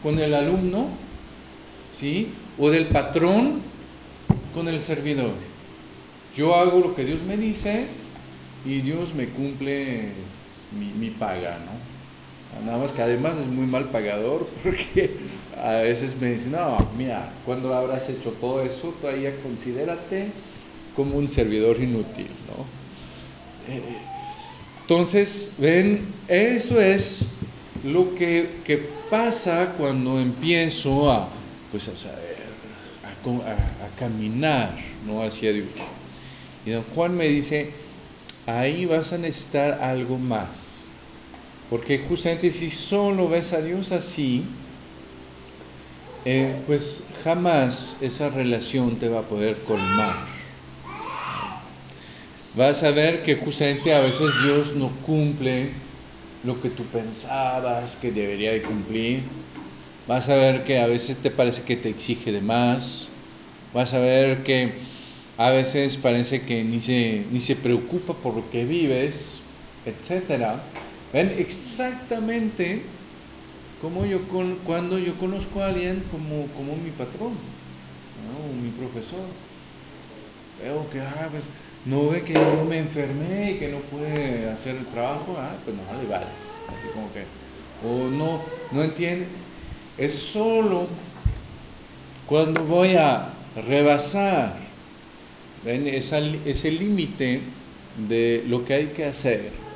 con 0.01 0.19
el 0.19 0.33
alumno, 0.33 0.87
¿sí? 1.93 2.29
O 2.57 2.69
del 2.69 2.87
patrón 2.87 3.61
con 4.53 4.67
el 4.67 4.79
servidor. 4.79 5.33
Yo 6.35 6.55
hago 6.55 6.79
lo 6.79 6.95
que 6.95 7.05
Dios 7.05 7.21
me 7.21 7.37
dice 7.37 7.85
y 8.65 8.81
Dios 8.81 9.13
me 9.15 9.27
cumple 9.27 10.09
mi, 10.77 10.87
mi 10.97 11.09
paga, 11.09 11.57
¿no? 11.65 11.98
Nada 12.65 12.77
más 12.77 12.91
que 12.91 13.01
además 13.01 13.37
es 13.37 13.47
muy 13.47 13.67
mal 13.67 13.85
pagador 13.85 14.47
porque 14.63 15.11
a 15.61 15.73
veces 15.75 16.15
me 16.19 16.31
dicen, 16.31 16.53
no, 16.53 16.77
mira, 16.97 17.31
cuando 17.45 17.73
habrás 17.73 18.09
hecho 18.09 18.31
todo 18.31 18.61
eso, 18.61 18.95
todavía 19.01 19.35
considérate 19.41 20.31
como 20.95 21.17
un 21.17 21.29
servidor 21.29 21.81
inútil, 21.81 22.27
¿no? 22.47 22.65
Eh, 23.73 23.99
entonces, 24.81 25.55
ven, 25.59 26.01
eso 26.27 26.81
es 26.81 27.33
lo 27.83 28.15
que, 28.15 28.61
que 28.65 28.77
pasa 29.09 29.75
cuando 29.77 30.19
empiezo 30.19 31.11
a, 31.11 31.29
pues, 31.71 31.87
a, 31.89 31.95
saber, 31.95 32.37
a, 33.03 33.85
a, 33.85 33.89
caminar 33.99 34.75
¿no? 35.05 35.21
hacia 35.21 35.53
Dios. 35.53 35.67
Y 36.65 36.71
don 36.71 36.83
Juan 36.95 37.15
me 37.15 37.27
dice, 37.27 37.71
ahí 38.47 38.85
vas 38.85 39.13
a 39.13 39.19
necesitar 39.19 39.79
algo 39.83 40.17
más. 40.17 40.78
Porque 41.69 41.99
justamente 41.99 42.51
si 42.51 42.69
solo 42.69 43.29
ves 43.29 43.53
a 43.53 43.61
Dios 43.61 43.91
así, 43.91 44.47
eh, 46.25 46.63
pues 46.65 47.07
jamás 47.23 47.97
esa 48.01 48.29
relación 48.29 48.99
te 48.99 49.07
va 49.07 49.19
a 49.19 49.27
poder 49.27 49.63
colmar 49.63 50.15
vas 52.59 52.83
a 52.83 52.91
ver 52.91 53.23
que 53.23 53.35
justamente 53.35 53.93
a 53.93 54.01
veces 54.01 54.41
Dios 54.41 54.75
no 54.75 54.89
cumple 55.01 55.71
lo 56.43 56.61
que 56.61 56.69
tú 56.69 56.83
pensabas 56.85 57.95
que 57.95 58.11
debería 58.11 58.51
de 58.51 58.63
cumplir. 58.63 59.31
Vas 60.07 60.29
a 60.29 60.35
ver 60.35 60.63
que 60.63 60.79
a 60.79 60.87
veces 60.87 61.21
te 61.21 61.31
parece 61.31 61.63
que 61.63 61.75
te 61.75 61.89
exige 61.89 62.31
de 62.31 62.41
más. 62.41 63.11
Vas 63.73 63.93
a 63.93 63.99
ver 63.99 64.43
que 64.43 64.73
a 65.37 65.51
veces 65.51 65.97
parece 65.97 66.41
que 66.41 66.63
ni 66.63 66.81
se, 66.81 67.27
ni 67.31 67.39
se 67.39 67.55
preocupa 67.55 68.19
por 68.21 68.35
lo 68.35 68.49
que 68.49 68.65
vives, 68.65 69.43
etc. 69.85 70.63
Ven 71.11 71.33
exactamente 71.39 72.81
como 73.81 74.05
yo 74.05 74.27
con, 74.27 74.55
cuando 74.65 74.99
yo 74.99 75.15
conozco 75.17 75.61
a 75.61 75.67
alguien 75.67 76.03
como, 76.11 76.75
mi 76.75 76.91
patrón, 76.91 77.31
¿no? 78.27 78.61
mi 78.61 78.69
profesor. 78.71 79.25
Veo 80.61 80.89
que, 80.89 80.99
ah, 80.99 81.27
pues, 81.31 81.49
no 81.85 82.09
ve 82.09 82.23
que 82.23 82.33
yo 82.33 82.65
me 82.65 82.77
enfermé 82.77 83.53
y 83.53 83.55
que 83.55 83.69
no 83.69 83.77
pude 83.79 84.49
hacer 84.49 84.75
el 84.75 84.85
trabajo, 84.87 85.35
ah, 85.37 85.55
pues 85.63 85.75
no, 85.75 85.83
le 86.01 86.07
vale. 86.09 86.25
Así 86.67 86.87
como 86.93 87.11
que, 87.13 87.23
o 87.87 88.09
no, 88.09 88.41
no 88.71 88.83
entiende. 88.83 89.27
Es 89.97 90.13
solo 90.13 90.87
cuando 92.27 92.63
voy 92.65 92.95
a 92.95 93.33
rebasar 93.67 94.55
¿ven? 95.63 95.87
Esa, 95.87 96.19
ese 96.19 96.71
límite 96.71 97.41
de 98.07 98.43
lo 98.47 98.63
que 98.65 98.73
hay 98.73 98.85
que 98.87 99.05
hacer 99.05 99.68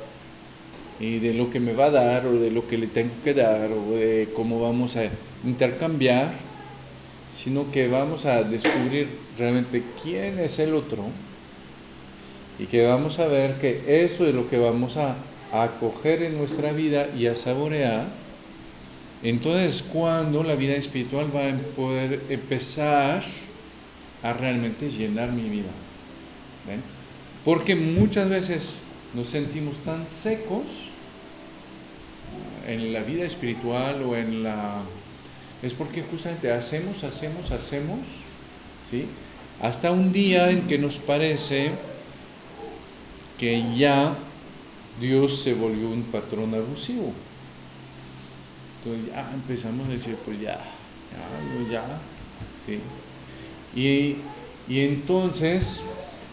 y 1.00 1.18
de 1.18 1.34
lo 1.34 1.50
que 1.50 1.60
me 1.60 1.72
va 1.72 1.86
a 1.86 1.90
dar 1.90 2.26
o 2.26 2.38
de 2.38 2.50
lo 2.50 2.66
que 2.68 2.78
le 2.78 2.86
tengo 2.86 3.12
que 3.24 3.34
dar 3.34 3.70
o 3.72 3.96
de 3.96 4.28
cómo 4.34 4.60
vamos 4.60 4.96
a 4.96 5.08
intercambiar, 5.44 6.32
sino 7.34 7.70
que 7.72 7.88
vamos 7.88 8.26
a 8.26 8.42
descubrir 8.42 9.08
realmente 9.38 9.82
quién 10.02 10.38
es 10.38 10.58
el 10.58 10.74
otro 10.74 11.04
y 12.58 12.66
que 12.66 12.86
vamos 12.86 13.18
a 13.18 13.26
ver 13.26 13.58
que 13.58 14.04
eso 14.04 14.26
es 14.26 14.34
lo 14.34 14.48
que 14.48 14.58
vamos 14.58 14.96
a, 14.96 15.16
acoger 15.52 16.22
en 16.24 16.36
nuestra 16.36 16.72
vida 16.72 17.06
y 17.16 17.28
a 17.28 17.36
saborear, 17.36 18.08
entonces 19.22 19.82
cuando 19.82 20.42
la 20.42 20.56
vida 20.56 20.74
espiritual 20.74 21.26
va 21.34 21.48
a 21.48 21.56
poder 21.76 22.20
empezar 22.28 23.22
a 24.24 24.32
realmente 24.32 24.90
llenar 24.90 25.30
mi 25.30 25.48
vida. 25.48 25.70
¿Ven? 26.66 26.82
Porque 27.44 27.76
muchas 27.76 28.28
veces 28.28 28.82
nos 29.14 29.28
sentimos 29.28 29.78
tan 29.78 30.08
secos 30.08 30.83
en 32.66 32.92
la 32.92 33.02
vida 33.02 33.24
espiritual 33.24 34.02
o 34.02 34.16
en 34.16 34.42
la... 34.42 34.82
Es 35.62 35.72
porque 35.72 36.02
justamente 36.02 36.52
hacemos, 36.52 37.04
hacemos, 37.04 37.50
hacemos, 37.50 38.00
¿sí? 38.90 39.06
Hasta 39.62 39.92
un 39.92 40.12
día 40.12 40.50
en 40.50 40.66
que 40.66 40.78
nos 40.78 40.98
parece 40.98 41.70
que 43.38 43.64
ya 43.76 44.14
Dios 45.00 45.42
se 45.42 45.54
volvió 45.54 45.88
un 45.88 46.02
patrón 46.04 46.54
abusivo. 46.54 47.12
Entonces 48.84 49.12
ya 49.12 49.30
empezamos 49.32 49.88
a 49.88 49.92
decir, 49.92 50.16
pues 50.24 50.40
ya, 50.40 50.60
ya, 51.70 51.72
ya, 51.72 52.00
¿sí? 52.66 52.80
Y, 53.74 54.16
y 54.72 54.80
entonces 54.80 55.84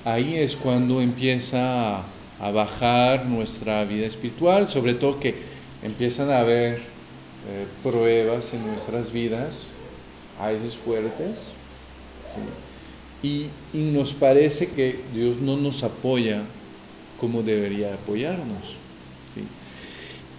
ahí 0.06 0.36
es 0.36 0.56
cuando 0.56 1.02
empieza 1.02 2.00
a, 2.00 2.06
a, 2.40 2.52
bajar 2.52 3.26
nuestra 3.26 3.84
vida 3.86 4.06
espiritual, 4.06 4.68
sobre 4.68 4.94
todo 4.94 5.20
que 5.20 5.51
empiezan 5.84 6.30
a 6.30 6.39
haber 6.39 6.76
eh, 6.76 7.65
pruebas 7.84 8.54
en 8.54 8.65
nuestras 8.67 9.12
vidas, 9.12 9.67
a 10.39 10.50
veces 10.50 10.76
fuertes, 10.76 11.38
y, 13.24 13.48
nos 13.74 14.13
parece 14.13 14.70
que 14.70 15.00
Dios 15.13 15.38
no 15.38 15.58
nos 15.58 15.84
apoya 15.84 16.44
como 17.20 17.44
debería 17.44 17.94
apoyarnos. 17.94 18.78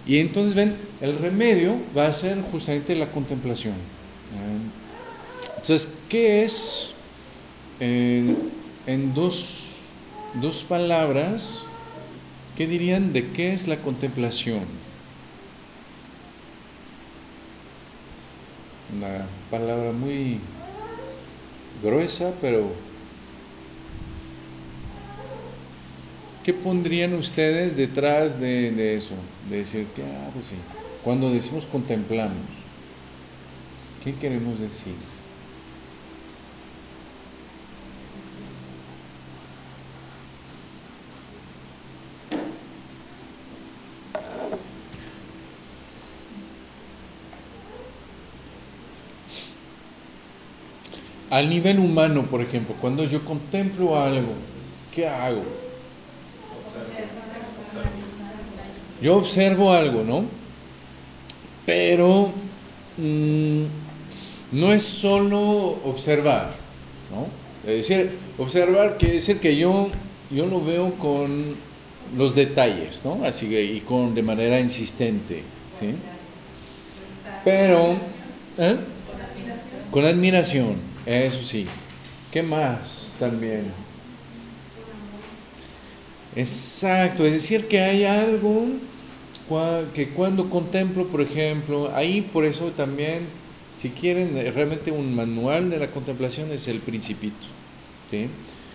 Y 0.05 0.17
entonces 0.17 0.53
ven, 0.53 0.75
el 1.01 1.17
remedio 1.17 1.77
va 1.95 2.07
a 2.07 2.13
ser 2.13 2.41
justamente 2.51 2.93
la 2.95 3.09
contemplación. 3.09 3.75
Entonces, 5.55 5.99
¿qué 6.09 6.43
es 6.43 6.95
eh, 7.79 8.35
en 8.85 9.13
dos, 9.13 9.83
dos 10.41 10.63
palabras? 10.63 11.61
¿Qué 12.57 12.67
dirían 12.67 13.13
de 13.13 13.31
qué 13.31 13.53
es 13.53 13.69
la 13.69 13.77
contemplación? 13.77 14.82
Una 18.95 19.27
palabra 19.49 19.91
muy 19.91 20.39
gruesa, 21.81 22.33
pero 22.41 22.93
¿Qué 26.43 26.53
pondrían 26.53 27.13
ustedes 27.13 27.77
detrás 27.77 28.37
de, 28.37 28.95
eso? 28.95 29.15
De 29.47 29.57
decir 29.59 29.87
que, 29.95 30.03
ah, 30.03 30.29
pues 30.33 30.45
sí, 30.47 30.57
cuando 31.01 31.31
decimos 31.31 31.65
contemplamos, 31.65 32.51
¿qué 34.03 34.13
queremos 34.15 34.59
decir? 34.59 35.12
Al 51.33 51.49
nivel 51.49 51.79
humano, 51.79 52.21
por 52.29 52.41
ejemplo, 52.41 52.75
cuando 52.79 53.03
yo 53.05 53.25
contemplo 53.25 53.99
algo, 53.99 54.35
¿qué 54.93 55.07
hago? 55.07 55.41
Yo 59.01 59.17
observo 59.17 59.73
algo, 59.73 60.03
¿no? 60.03 60.25
Pero 61.65 62.29
mmm, 62.97 63.63
no 64.51 64.73
es 64.73 64.83
solo 64.83 65.39
observar, 65.85 66.51
¿no? 67.09 67.25
Es 67.67 67.89
decir, 67.89 68.11
observar 68.37 68.99
quiere 68.99 69.15
decir 69.15 69.39
que 69.39 69.57
yo, 69.57 69.89
yo 70.29 70.45
lo 70.45 70.63
veo 70.63 70.93
con 70.99 71.55
los 72.15 72.35
detalles, 72.35 73.01
¿no? 73.03 73.25
Así 73.25 73.49
que, 73.49 73.63
y 73.63 73.79
con, 73.79 74.13
de 74.13 74.21
manera 74.21 74.59
insistente, 74.59 75.41
¿sí? 75.79 75.95
Pero, 77.43 77.95
¿eh? 78.59 78.77
Con 79.89 80.05
admiración, 80.05 80.92
eso 81.05 81.43
sí. 81.43 81.65
¿Qué 82.31 82.43
más 82.43 83.15
también? 83.19 83.73
Exacto, 86.35 87.25
es 87.25 87.33
decir, 87.33 87.67
que 87.67 87.79
hay 87.79 88.05
algo 88.05 88.65
que 89.93 90.13
cuando 90.13 90.49
contemplo, 90.49 91.09
por 91.09 91.21
ejemplo, 91.21 91.93
ahí 91.93 92.21
por 92.21 92.45
eso 92.45 92.71
también, 92.71 93.27
si 93.75 93.89
quieren 93.91 94.35
realmente 94.53 94.91
un 94.91 95.15
manual 95.15 95.69
de 95.69 95.77
la 95.79 95.91
contemplación 95.91 96.51
es 96.51 96.67
el 96.67 96.79
principito. 96.79 97.47
¿sí? 98.09 98.27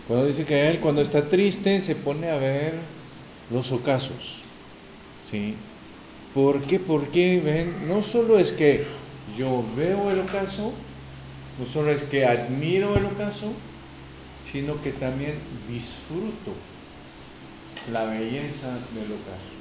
Cuando 0.07 0.27
dice 0.27 0.45
que 0.45 0.69
él 0.69 0.79
cuando 0.81 1.03
está 1.03 1.29
triste 1.29 1.81
se 1.81 1.97
pone 1.97 2.29
a 2.29 2.37
ver 2.37 2.75
los 3.51 3.73
ocasos. 3.73 4.43
¿sí? 5.25 5.55
¿Por 6.33 6.63
qué? 6.63 6.79
Porque 6.79 7.41
ven, 7.45 7.89
no 7.89 8.03
solo 8.03 8.39
es 8.39 8.53
que 8.53 8.85
yo 9.37 9.65
veo 9.77 10.11
el 10.11 10.21
ocaso, 10.21 10.73
no 11.59 11.65
solo 11.65 11.91
es 11.91 12.05
que 12.05 12.25
admiro 12.25 12.97
el 12.97 13.05
ocaso, 13.07 13.53
sino 14.45 14.81
que 14.81 14.93
también 14.93 15.35
disfruto 15.69 16.53
la 17.93 18.05
belleza 18.05 18.69
del 18.69 19.13
ocaso. 19.13 19.59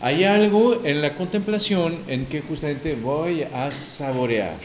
Hay 0.00 0.24
algo 0.24 0.80
en 0.84 1.02
la 1.02 1.14
contemplación 1.14 1.96
en 2.08 2.26
que 2.26 2.40
justamente 2.40 2.94
voy 2.94 3.44
a 3.54 3.70
saborear. 3.70 4.56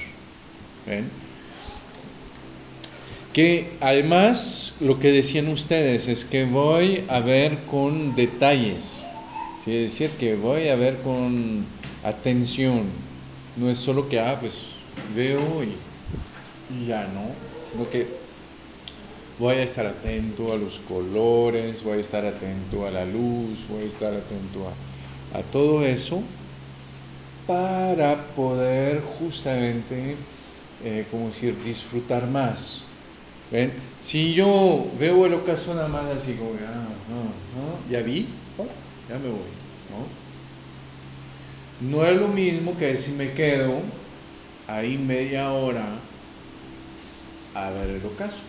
Que 3.34 3.70
además 3.82 4.78
lo 4.80 5.00
que 5.00 5.12
decían 5.12 5.48
ustedes 5.50 6.08
es 6.08 6.26
que 6.26 6.46
voy 6.46 7.04
a 7.08 7.20
ver 7.20 7.58
con 7.70 8.16
detalles. 8.16 9.02
Es 9.60 9.92
decir, 9.92 10.12
que 10.12 10.36
voy 10.36 10.70
a 10.70 10.76
ver 10.76 10.98
con 11.02 11.66
atención. 12.04 12.84
No 13.58 13.70
es 13.70 13.78
solo 13.78 14.08
que, 14.08 14.20
ah, 14.20 14.38
pues 14.40 14.77
veo 15.16 15.64
y, 15.64 15.74
y 16.76 16.88
ya, 16.88 17.08
¿no? 17.14 17.26
Sino 17.72 17.90
que 17.90 18.08
voy 19.40 19.56
a 19.56 19.64
estar 19.64 19.86
atento 19.86 20.52
a 20.54 20.58
los 20.58 20.80
colores, 20.80 21.84
voy 21.84 21.98
a 21.98 22.02
estar 22.02 22.26
atento 22.26 22.88
a 22.88 22.92
la 22.92 23.06
luz, 23.06 23.68
voy 23.70 23.84
a 23.84 23.88
estar 23.88 24.14
atento 24.14 24.68
a, 25.34 25.44
todo 25.52 25.86
eso 25.86 26.24
para 27.46 28.16
poder 28.36 29.02
justamente, 29.20 30.16
eh, 30.84 31.06
como 31.12 31.28
decir, 31.28 31.56
disfrutar 31.64 32.28
más. 32.28 32.84
¿Ven? 33.52 33.72
Si 34.00 34.34
yo 34.34 34.86
veo 35.00 35.26
el 35.26 35.34
ocaso 35.34 35.74
nada 35.74 35.88
más 35.88 36.06
así 36.08 36.34
como, 36.34 36.52
ah, 36.54 36.88
ya 37.90 38.02
vi, 38.02 38.28
oh, 38.58 38.66
ya 39.10 39.18
me 39.20 39.30
voy. 39.30 39.58
¿no? 39.90 40.28
no 41.80 42.06
es 42.06 42.18
lo 42.18 42.28
mismo 42.28 42.78
que 42.78 42.98
si 42.98 43.12
me 43.12 43.32
quedo 43.34 43.80
ahí 44.68 44.98
media 44.98 45.52
hora 45.52 46.00
a 47.54 47.70
ver 47.72 47.90
el 47.90 48.06
ocaso. 48.06 48.42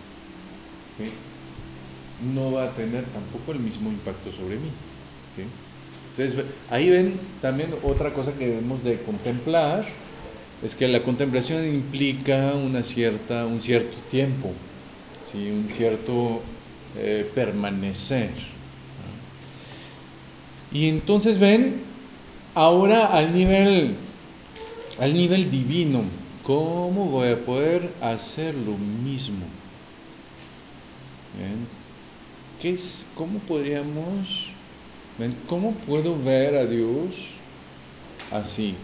No 2.34 2.52
va 2.52 2.64
a 2.64 2.74
tener 2.74 3.04
tampoco 3.04 3.52
el 3.52 3.60
mismo 3.60 3.90
impacto 3.90 4.32
sobre 4.32 4.56
mí. 4.56 4.70
¿sí? 5.34 5.44
Entonces, 6.10 6.44
ahí 6.70 6.90
ven 6.90 7.18
también 7.40 7.70
otra 7.84 8.12
cosa 8.12 8.32
que 8.32 8.48
debemos 8.48 8.82
de 8.82 9.00
contemplar, 9.02 9.86
es 10.62 10.74
que 10.74 10.88
la 10.88 11.04
contemplación 11.04 11.64
implica 11.64 12.54
una 12.54 12.82
cierta, 12.82 13.46
un 13.46 13.60
cierto 13.60 13.96
tiempo, 14.10 14.50
¿sí? 15.30 15.50
un 15.50 15.68
cierto 15.68 16.42
eh, 16.96 17.30
permanecer. 17.34 18.30
Y 20.72 20.88
entonces 20.88 21.38
ven, 21.38 21.76
ahora 22.54 23.06
al 23.06 23.32
nivel, 23.32 23.94
al 24.98 25.14
nivel 25.14 25.50
divino, 25.50 26.02
¿cómo 26.42 27.06
voy 27.06 27.28
a 27.28 27.44
poder 27.44 27.94
hacer 28.00 28.54
lo 28.54 28.76
mismo? 28.76 29.46
¿Qué 32.58 32.70
es, 32.70 33.06
¿Cómo 33.14 33.38
podríamos, 33.40 34.50
ven, 35.18 35.32
cómo 35.46 35.72
puedo 35.74 36.20
ver 36.24 36.56
a 36.56 36.66
Dios 36.66 37.14
así, 38.32 38.74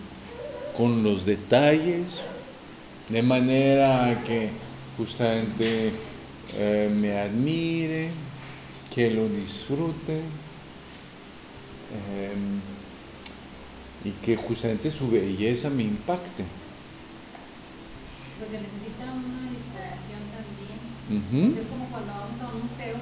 con 0.76 1.02
los 1.02 1.26
detalles, 1.26 2.22
de 3.08 3.22
manera 3.22 4.22
que 4.24 4.50
justamente 4.96 5.90
eh, 6.58 6.96
me 7.00 7.18
admire, 7.18 8.12
que 8.94 9.10
lo 9.10 9.28
disfrute 9.28 10.20
eh, 11.90 12.73
y 14.04 14.12
que 14.12 14.36
justamente 14.36 14.90
su 14.90 15.08
belleza 15.10 15.70
me 15.70 15.82
impacte. 15.82 16.44
Pues 18.38 18.50
se 18.50 18.60
necesita 18.60 19.10
una 19.10 19.50
disposición 19.50 20.20
también. 20.30 20.78
Ujú. 21.08 21.58
Es 21.58 21.66
como 21.66 21.88
cuando 21.88 22.12
vamos 22.12 22.40
a 22.40 22.48
un 22.48 22.62
museo 22.62 22.96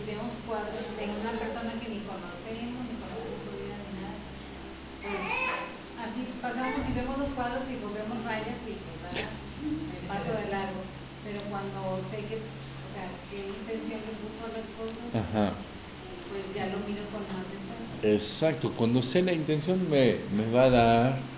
y 0.00 0.06
vemos 0.06 0.32
cuadros 0.46 0.96
de 0.96 1.04
una 1.20 1.32
persona 1.38 1.72
que 1.78 1.88
ni 1.90 2.00
conocemos, 2.00 2.80
ni 2.88 2.96
conocemos 2.96 3.44
su 3.44 3.52
vida 3.60 3.76
ni 3.84 4.00
nada. 4.00 4.16
Pues 5.04 5.20
así 6.00 6.24
pasamos 6.40 6.80
y 6.88 6.92
vemos 6.94 7.18
los 7.18 7.28
cuadros 7.30 7.64
y 7.70 7.76
pues 7.76 7.92
vemos 7.92 8.24
rayas 8.24 8.56
y 8.66 8.80
pues 8.80 10.08
paso 10.08 10.32
de 10.32 10.48
largo. 10.48 10.80
Pero 11.24 11.40
cuando 11.50 12.00
sé 12.08 12.24
que, 12.24 12.36
o 12.40 12.90
sea, 12.90 13.04
qué 13.28 13.48
intención 13.48 14.00
le 14.00 14.12
puso 14.16 14.46
a 14.46 14.48
las 14.56 14.68
cosas, 14.70 15.14
Ajá. 15.14 15.52
Pues 16.32 16.54
ya 16.54 16.66
lo 16.68 16.80
miro 16.80 17.04
con 17.10 17.22
más 17.32 17.48
detalle. 17.50 18.02
Exacto, 18.02 18.74
cuando 18.74 19.02
sé 19.02 19.22
la 19.22 19.32
intención 19.32 19.88
me, 19.88 20.26
me 20.30 20.46
va 20.48 20.64
a 20.64 20.70
dar 20.70 21.30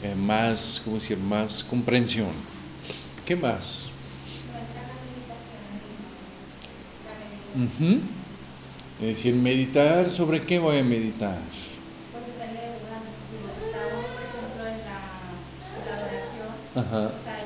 eh, 0.00 0.14
más, 0.16 0.80
¿cómo 0.84 0.98
decir?, 0.98 1.18
más 1.18 1.64
comprensión. 1.64 2.46
¿Qué 3.24 3.36
más? 3.36 3.92
La 4.52 4.98
meditación. 5.00 5.62
Ujú. 7.54 8.02
Es 8.98 9.06
decir, 9.08 9.34
meditar, 9.36 10.10
¿sobre 10.10 10.44
qué 10.46 10.58
voy 10.58 10.78
a 10.78 10.84
meditar? 10.84 11.42
Pues 12.10 12.26
depende 12.26 12.60
del 12.60 12.80
lugar. 12.82 13.02
Está 13.58 13.88
por 14.14 14.22
ejemplo, 14.22 14.66
en 14.66 14.84
la, 14.84 15.42
en 15.76 15.84
la 15.84 15.94
adoración, 15.96 16.56
Ajá. 16.74 17.12
o 17.14 17.18
sea, 17.18 17.36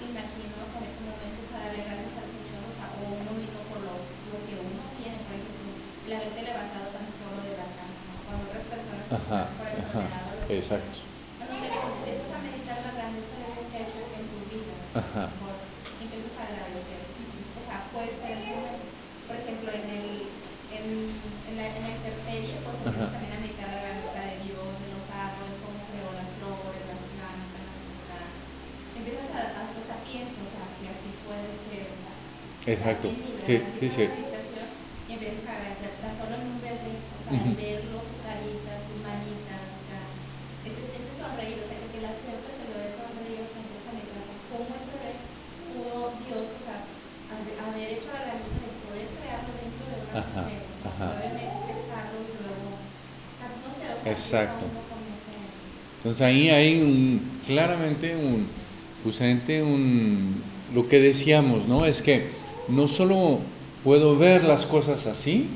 imagino 0.00 0.56
o 0.62 0.64
sea, 0.64 0.78
en 0.80 0.86
ese 0.86 1.00
momento 1.00 1.42
o 1.42 1.44
sea, 1.44 1.58
darle 1.58 1.82
gracias 1.84 2.16
al 2.16 2.28
Señor, 2.30 2.62
o 2.68 2.72
sea, 2.72 2.94
o 2.96 3.02
uno 3.20 3.32
mismo 3.34 3.60
por 3.68 3.80
lo, 3.82 4.16
lo 4.26 4.44
que 4.46 4.56
uno 4.56 4.82
tiene, 4.96 5.18
por 5.24 5.34
ejemplo, 5.34 5.74
el 6.04 6.12
haberte 6.12 6.42
levantado 6.42 6.88
tan 6.90 7.10
solo 7.12 7.42
de 7.42 7.56
la 7.56 7.74
cama, 7.74 8.02
o 8.04 8.08
sea, 8.08 8.22
cuando 8.24 8.46
otras 8.46 8.62
personas 8.64 9.08
Ajá, 9.10 9.42
están 9.42 9.56
por 9.58 9.78
ajá, 9.78 10.02
enfermedad 10.02 10.32
o 10.32 10.40
lo 10.40 10.48
que 10.48 10.48
sea. 10.48 10.48
exacto. 10.48 10.50
No 10.50 10.50
sé, 10.50 10.50
cuando 10.50 10.50
empiezas 10.50 10.50
a 10.50 10.50
meditar 10.50 10.50
la 10.50 10.50
grandeza 10.50 10.50
de 10.50 10.50
Dios 10.50 10.50
que 10.50 10.50
ha 10.50 10.50
hecho 10.50 10.50
en 10.50 10.50
tu 10.50 10.50
vida, 10.50 10.50
o 10.50 10.51
sea, 10.62 10.78
Ajá. 14.94 15.32
mejor 15.34 15.54
empiezas 16.00 16.38
a 16.38 16.46
agradecer. 16.48 17.06
O 17.56 17.60
sea, 17.60 17.90
puede 17.92 18.08
ser. 18.08 18.92
Por 19.26 19.36
ejemplo, 19.36 19.70
en 19.70 19.90
el 19.90 20.42
en, 20.70 21.20
en 21.46 21.56
la, 21.56 21.66
en 21.76 21.82
la 21.82 21.88
pues 22.64 22.78
empiezas 22.80 23.08
Ajá. 23.08 23.12
también 23.12 23.32
a 23.32 23.40
meditar 23.40 23.68
la 23.68 23.80
grandeza 23.82 24.20
de 24.20 24.44
Dios, 24.44 24.80
de 24.80 24.88
los 24.88 25.08
árboles, 25.10 25.56
cómo 25.62 25.86
creó 25.86 26.12
las 26.12 26.28
flores, 26.36 26.82
las 26.86 27.00
plantas, 27.12 27.88
o 27.92 27.96
sea, 28.06 28.32
empiezas 28.94 29.30
a, 29.30 29.66
a 29.66 29.78
o 29.78 29.82
sea, 29.82 30.02
pienso, 30.04 30.42
o 30.42 30.46
sea, 30.46 30.76
que 30.80 30.88
así 30.88 31.18
puede 31.24 31.56
ser. 31.58 31.92
o 31.98 32.02
sea, 32.02 32.16
Exacto. 32.66 33.08
en 33.08 33.22
mí, 33.22 33.32
¿verdad? 33.36 33.46
Sí, 33.46 33.62
sí, 33.80 33.90
sí. 33.90 34.02
la 34.02 34.14
meditación 34.14 34.66
y 35.08 35.12
empiezas 35.14 35.46
a 35.46 35.52
agradecer 35.56 35.90
tan 36.00 36.16
solo 36.16 36.34
en 36.36 36.46
un 36.46 36.60
bebé, 36.60 37.02
o 37.16 37.20
sea, 37.20 37.32
Ujú. 37.34 37.48
en 37.48 37.56
verlo, 37.56 38.02
su 38.02 38.18
carita, 38.22 38.78
sus 38.80 38.96
manitas, 39.02 39.74
o 39.76 39.80
sea, 39.84 40.02
ese, 40.64 40.88
ese 40.96 41.12
sonreír, 41.12 41.60
o 41.60 41.64
sea, 41.66 41.78
que, 41.80 41.90
que 41.90 42.00
la 42.00 42.12
siempre 42.14 42.50
se 42.52 42.64
lo 42.68 42.78
ve 42.78 42.88
sonreír, 42.88 43.40
o 43.42 43.46
sea, 43.46 43.60
empieza 43.62 43.90
a 43.90 43.94
meditar, 43.94 44.18
o 44.18 44.22
sea, 44.24 44.38
cómo 44.48 44.74
ese 44.76 44.90
bebé 44.96 45.14
pudo 45.58 46.16
Dios, 46.24 46.52
o 46.54 46.58
sea, 46.58 46.86
haber 47.28 47.58
haber 47.60 47.88
hecho 47.98 48.12
la 48.12 48.22
grandeza 48.22 48.58
de 48.60 48.72
poder 48.80 49.08
crearlo 49.18 49.54
dentro 49.54 49.84
de 49.86 50.00
una 50.02 50.18
Ajá, 50.20 50.42
mujer, 50.42 50.66
o 50.68 50.72
sea, 50.72 50.86
ajá. 50.90 51.06
nueve 51.08 51.34
meses 51.34 51.66
gestarlo 51.66 52.22
y 52.22 52.32
luego, 52.38 52.68
o 53.32 53.36
sea, 53.36 53.56
no 53.62 53.70
sé, 53.72 53.84
o 53.92 53.96
sea, 53.96 54.12
Exacto. 54.42 54.66
Entonces 55.98 56.22
ahí 56.22 56.50
hay 56.50 56.80
un, 56.80 57.40
claramente 57.46 58.16
un, 58.16 58.46
justamente 59.04 59.62
un, 59.62 60.42
lo 60.74 60.88
que 60.88 60.98
decíamos, 60.98 61.68
¿no? 61.68 61.86
Es 61.86 62.02
que 62.02 62.26
no 62.68 62.88
solo 62.88 63.38
puedo 63.84 64.18
ver 64.18 64.42
las 64.44 64.66
cosas 64.66 65.06
así, 65.06 65.46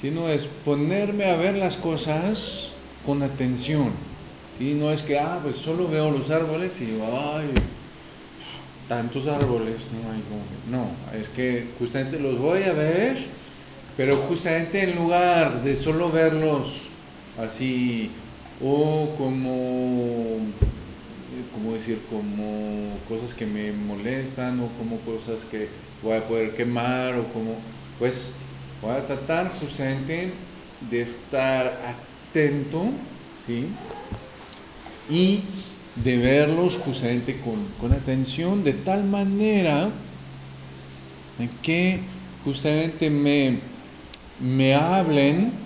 sino 0.00 0.28
es 0.28 0.46
ponerme 0.64 1.26
a 1.26 1.36
ver 1.36 1.56
las 1.56 1.76
cosas 1.76 2.72
con 3.06 3.22
atención. 3.22 3.90
¿sí? 4.58 4.74
No 4.74 4.90
es 4.90 5.02
que, 5.02 5.18
ah, 5.18 5.38
pues 5.42 5.56
solo 5.56 5.88
veo 5.88 6.10
los 6.10 6.30
árboles 6.30 6.80
y 6.80 6.86
digo, 6.86 7.06
ay, 7.08 7.46
tantos 8.88 9.28
árboles, 9.28 9.76
no 9.92 10.12
hay 10.12 10.22
no, 10.70 10.88
es 11.18 11.28
que 11.28 11.66
justamente 11.78 12.18
los 12.18 12.38
voy 12.38 12.64
a 12.64 12.72
ver, 12.72 13.16
pero 13.96 14.16
justamente 14.16 14.82
en 14.82 14.96
lugar 14.96 15.62
de 15.62 15.76
solo 15.76 16.10
verlos 16.10 16.83
así 17.36 18.14
o 18.60 19.14
como 19.16 20.46
eh, 21.32 21.44
como 21.52 21.74
decir 21.74 22.06
como 22.08 22.98
cosas 23.08 23.34
que 23.34 23.46
me 23.46 23.72
molestan 23.72 24.60
o 24.60 24.76
como 24.78 25.00
cosas 25.00 25.44
que 25.44 25.70
voy 26.02 26.16
a 26.16 26.24
poder 26.26 26.54
quemar 26.54 27.16
o 27.16 27.32
como 27.32 27.64
pues 27.98 28.36
voy 28.80 28.92
a 28.92 29.04
tratar 29.04 29.50
justamente 29.50 30.34
de 30.80 31.00
estar 31.00 31.82
atento 31.84 32.84
sí 33.32 33.68
y 35.08 35.48
de 35.96 36.16
verlos 36.16 36.76
justamente 36.78 37.40
con, 37.40 37.72
con 37.72 37.92
atención 37.92 38.62
de 38.64 38.72
tal 38.72 39.04
manera 39.04 39.92
que 41.62 42.08
justamente 42.42 43.10
me, 43.10 43.60
me 44.38 44.74
hablen, 44.74 45.63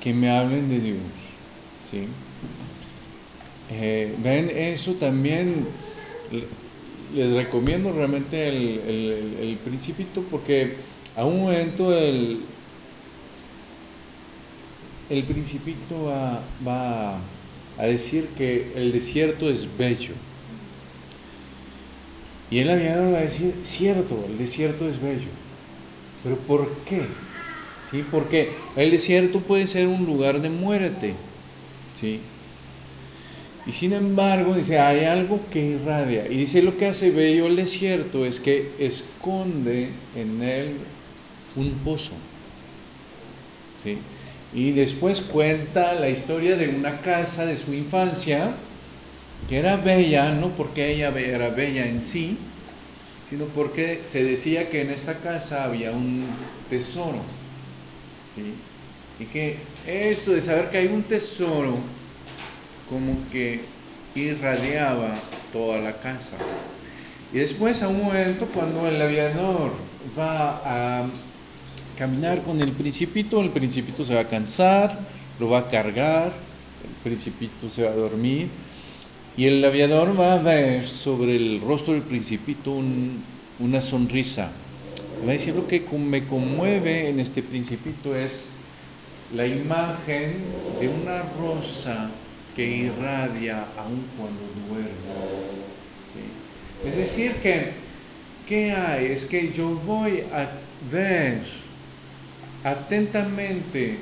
que 0.00 0.12
me 0.14 0.30
hablen 0.30 0.68
de 0.68 0.80
Dios. 0.80 1.40
¿sí? 1.82 2.14
Eh, 3.68 4.16
ven, 4.18 4.50
eso 4.50 4.96
también 4.96 5.76
le- 6.28 6.50
les 7.10 7.32
recomiendo 7.34 7.92
realmente 7.92 8.48
el- 8.48 9.34
el 9.38 9.58
principito 9.60 10.28
porque 10.28 10.84
a 11.16 11.24
un 11.24 11.40
momento 11.40 11.96
el, 11.96 12.48
el 15.08 15.26
principito 15.26 16.02
va, 16.04 16.56
va 16.66 17.40
a 17.76 17.86
decir 17.86 18.34
que 18.34 18.72
el 18.74 18.92
desierto 18.92 19.48
es 19.48 19.76
bello. 19.76 20.16
Y 22.48 22.60
el 22.60 22.70
aviador 22.70 23.12
va 23.12 23.18
a 23.18 23.22
decir, 23.22 23.66
cierto, 23.66 24.24
el 24.24 24.38
desierto 24.38 24.88
es 24.88 24.98
bello. 24.98 25.32
Pero 26.22 26.46
¿por 26.46 26.84
qué? 26.84 27.33
Porque 28.02 28.50
el 28.76 28.90
desierto 28.90 29.40
puede 29.40 29.66
ser 29.66 29.86
un 29.86 30.04
lugar 30.04 30.40
de 30.40 30.50
muerte. 30.50 31.14
¿sí? 31.94 32.20
Y 33.66 33.72
sin 33.72 33.92
embargo, 33.92 34.54
dice, 34.54 34.78
hay 34.78 35.04
algo 35.04 35.40
que 35.50 35.60
irradia. 35.60 36.26
Y 36.26 36.36
dice, 36.36 36.62
lo 36.62 36.76
que 36.76 36.86
hace 36.86 37.10
bello 37.10 37.46
el 37.46 37.56
desierto 37.56 38.26
es 38.26 38.40
que 38.40 38.70
esconde 38.78 39.88
en 40.16 40.42
él 40.42 40.76
un 41.56 41.70
pozo. 41.84 42.12
¿sí? 43.82 43.98
Y 44.52 44.72
después 44.72 45.20
cuenta 45.20 45.94
la 45.94 46.08
historia 46.08 46.56
de 46.56 46.68
una 46.68 47.00
casa 47.00 47.46
de 47.46 47.56
su 47.56 47.74
infancia 47.74 48.54
que 49.48 49.58
era 49.58 49.76
bella, 49.76 50.32
no 50.32 50.48
porque 50.50 50.92
ella 50.92 51.12
era 51.18 51.50
bella 51.50 51.86
en 51.86 52.00
sí, 52.00 52.38
sino 53.28 53.46
porque 53.46 54.00
se 54.04 54.24
decía 54.24 54.68
que 54.68 54.80
en 54.82 54.90
esta 54.90 55.18
casa 55.18 55.64
había 55.64 55.92
un 55.92 56.24
tesoro. 56.70 57.20
Y 59.20 59.24
que 59.26 59.56
esto 59.86 60.32
de 60.32 60.40
saber 60.40 60.70
que 60.70 60.78
hay 60.78 60.86
un 60.88 61.02
tesoro, 61.02 61.74
como 62.88 63.16
que 63.30 63.64
irradiaba 64.14 65.14
toda 65.52 65.78
la 65.78 65.98
casa. 66.00 66.36
Y 67.32 67.38
después 67.38 67.82
a 67.82 67.88
un 67.88 68.02
momento 68.02 68.46
cuando 68.46 68.86
el 68.88 69.00
aviador 69.00 69.72
va 70.18 71.00
a 71.00 71.06
caminar 71.96 72.42
con 72.42 72.60
el 72.60 72.72
principito, 72.72 73.40
el 73.40 73.50
principito 73.50 74.04
se 74.04 74.14
va 74.14 74.22
a 74.22 74.28
cansar, 74.28 74.98
lo 75.38 75.50
va 75.50 75.60
a 75.60 75.70
cargar, 75.70 76.26
el 76.26 77.10
principito 77.10 77.68
se 77.70 77.84
va 77.84 77.90
a 77.90 77.96
dormir 77.96 78.48
y 79.36 79.46
el 79.46 79.64
aviador 79.64 80.18
va 80.18 80.34
a 80.34 80.42
ver 80.42 80.86
sobre 80.86 81.36
el 81.36 81.60
rostro 81.60 81.94
del 81.94 82.02
principito 82.02 82.80
una 83.58 83.80
sonrisa. 83.80 84.50
Lo 85.22 85.66
que 85.68 85.80
me 85.98 86.26
conmueve 86.26 87.08
en 87.08 87.20
este 87.20 87.42
principito 87.42 88.14
es 88.14 88.48
la 89.34 89.46
imagen 89.46 90.34
de 90.80 90.88
una 90.88 91.22
rosa 91.38 92.10
que 92.54 92.64
irradia 92.64 93.66
aun 93.76 94.04
cuando 94.16 94.42
duerme. 94.68 95.14
Es 96.86 96.96
decir, 96.96 97.32
que, 97.36 97.72
¿qué 98.46 98.72
hay? 98.72 99.06
Es 99.06 99.24
que 99.24 99.50
yo 99.52 99.70
voy 99.70 100.20
a 100.32 100.48
ver 100.92 101.42
atentamente 102.62 103.98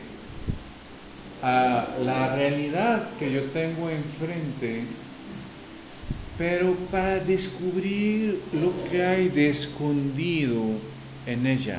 a 1.43 1.89
la 2.01 2.35
realidad 2.35 3.09
que 3.19 3.33
yo 3.33 3.43
tengo 3.45 3.89
enfrente, 3.89 4.83
pero 6.37 6.75
para 6.91 7.21
descubrir 7.21 8.41
lo 8.53 8.73
que 8.91 9.05
hay 9.05 9.29
de 9.29 9.49
escondido 9.49 10.63
en 11.27 11.47
ella. 11.47 11.79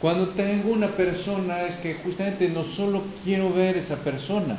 Cuando 0.00 0.28
tengo 0.28 0.72
una 0.72 0.88
persona 0.88 1.62
es 1.62 1.76
que 1.76 1.94
justamente 1.94 2.48
no 2.48 2.64
solo 2.64 3.02
quiero 3.24 3.52
ver 3.52 3.76
esa 3.76 3.96
persona, 3.96 4.58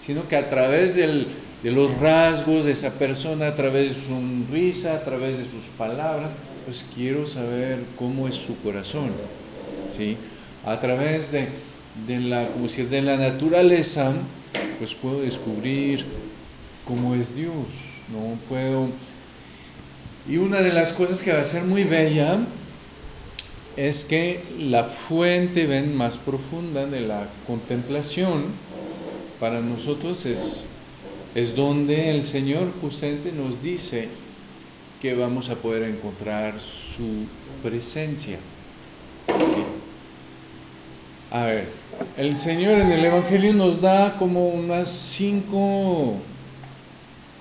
sino 0.00 0.28
que 0.28 0.36
a 0.36 0.48
través 0.48 0.94
de 0.94 1.26
los 1.62 1.98
rasgos 1.98 2.64
de 2.64 2.72
esa 2.72 2.90
persona, 2.98 3.48
a 3.48 3.54
través 3.54 3.88
de 3.88 3.94
su 3.94 4.08
sonrisa, 4.08 4.94
a 4.94 5.04
través 5.04 5.38
de 5.38 5.44
sus 5.44 5.66
palabras, 5.78 6.30
pues 6.64 6.86
quiero 6.94 7.26
saber 7.26 7.78
cómo 7.96 8.28
es 8.28 8.34
su 8.34 8.56
corazón. 8.60 9.10
¿sí? 9.90 10.16
a 10.66 10.80
través 10.80 11.30
de, 11.30 11.48
la, 12.20 12.48
como 12.48 12.66
de 12.66 13.02
la 13.02 13.16
naturaleza, 13.16 14.12
pues 14.78 14.94
puedo 14.94 15.20
descubrir 15.20 16.04
cómo 16.86 17.14
es 17.14 17.34
Dios, 17.34 17.52
¿no? 18.12 18.38
Puedo... 18.48 18.88
Y 20.26 20.38
una 20.38 20.60
de 20.62 20.72
las 20.72 20.92
cosas 20.92 21.20
que 21.20 21.32
va 21.32 21.40
a 21.40 21.44
ser 21.44 21.64
muy 21.64 21.84
bella 21.84 22.38
es 23.76 24.04
que 24.04 24.40
la 24.58 24.84
fuente 24.84 25.66
ven 25.66 25.96
más 25.96 26.16
profunda 26.16 26.86
de 26.86 27.00
la 27.00 27.26
contemplación 27.46 28.44
para 29.40 29.60
nosotros 29.60 30.26
es, 30.26 30.66
es 31.34 31.56
donde 31.56 32.10
el 32.10 32.24
Señor 32.24 32.72
justamente 32.80 33.32
nos 33.32 33.62
dice 33.62 34.08
que 35.02 35.14
vamos 35.14 35.50
a 35.50 35.56
poder 35.56 35.82
encontrar 35.82 36.60
su 36.60 37.26
presencia. 37.62 38.38
A 41.30 41.44
ver, 41.46 41.66
el 42.16 42.38
Señor 42.38 42.78
en 42.78 42.92
el 42.92 43.04
Evangelio 43.04 43.52
nos 43.52 43.80
da 43.80 44.16
como 44.18 44.48
unas 44.48 44.88
cinco 44.88 46.14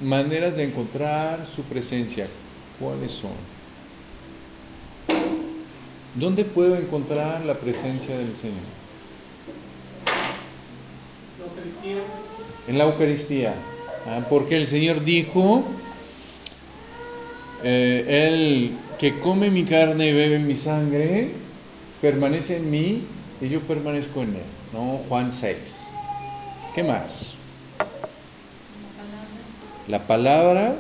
maneras 0.02 0.56
de 0.56 0.64
encontrar 0.64 1.46
su 1.46 1.62
presencia. 1.64 2.28
¿Cuáles 2.80 3.12
son? 3.12 3.32
¿Dónde 6.16 6.46
puedo 6.46 6.76
encontrar 6.76 7.44
la 7.44 7.56
presencia 7.56 8.16
del 8.16 8.36
Señor? 8.36 8.62
En 12.68 12.78
la 12.78 12.84
Eucaristía. 12.84 13.54
Ah, 14.06 14.26
porque 14.30 14.58
el 14.58 14.66
Señor 14.66 15.04
dijo, 15.04 15.64
eh, 17.64 18.30
el 18.30 18.78
que 19.00 19.20
come 19.20 19.50
mi 19.50 19.64
carne 19.64 20.10
y 20.10 20.14
bebe 20.14 20.38
mi 20.38 20.56
sangre, 20.56 21.32
permanece 22.00 22.58
en 22.58 22.70
mí 22.70 23.08
y 23.42 23.50
yo 23.50 23.62
permanezco 23.62 24.22
en 24.22 24.36
él. 24.36 24.44
¿no? 24.72 25.00
Juan 25.10 25.34
6. 25.34 25.90
¿Qué 26.76 26.84
más? 26.84 27.36
La 29.88 30.06
palabra. 30.06 30.76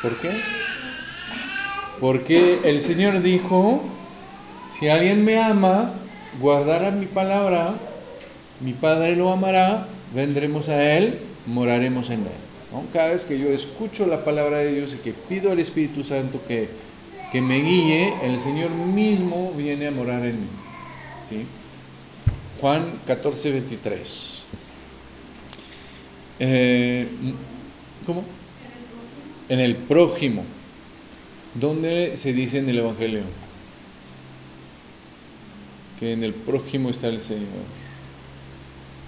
¿Por 0.00 0.16
qué? 0.16 0.40
Porque 2.02 2.58
el 2.64 2.80
Señor 2.80 3.22
dijo, 3.22 3.80
si 4.68 4.88
alguien 4.88 5.24
me 5.24 5.38
ama, 5.38 5.92
guardará 6.40 6.90
mi 6.90 7.06
palabra, 7.06 7.76
mi 8.58 8.72
Padre 8.72 9.14
lo 9.14 9.30
amará, 9.30 9.86
vendremos 10.12 10.68
a 10.68 10.96
Él, 10.96 11.20
moraremos 11.46 12.10
en 12.10 12.22
Él. 12.22 12.88
Cada 12.92 13.12
vez 13.12 13.24
que 13.24 13.38
yo 13.38 13.50
escucho 13.50 14.08
la 14.08 14.24
palabra 14.24 14.58
de 14.58 14.74
Dios 14.74 14.94
y 14.94 14.96
que 14.96 15.12
pido 15.12 15.52
al 15.52 15.60
Espíritu 15.60 16.02
Santo 16.02 16.40
que, 16.48 16.68
que 17.30 17.40
me 17.40 17.60
guíe, 17.60 18.18
el 18.24 18.40
Señor 18.40 18.70
mismo 18.70 19.52
viene 19.56 19.86
a 19.86 19.92
morar 19.92 20.26
en 20.26 20.40
mí. 20.40 21.44
Juan 22.60 22.84
14, 23.06 23.52
23. 23.52 24.44
Eh, 26.40 27.08
¿Cómo? 28.04 28.24
En 29.48 29.60
el 29.60 29.76
prójimo. 29.76 30.44
¿Dónde 31.54 32.16
se 32.16 32.32
dice 32.32 32.58
en 32.58 32.68
el 32.68 32.78
Evangelio? 32.78 33.20
Que 36.00 36.12
en 36.12 36.24
el 36.24 36.32
prójimo 36.32 36.88
está 36.88 37.08
el 37.08 37.20
Señor. 37.20 37.42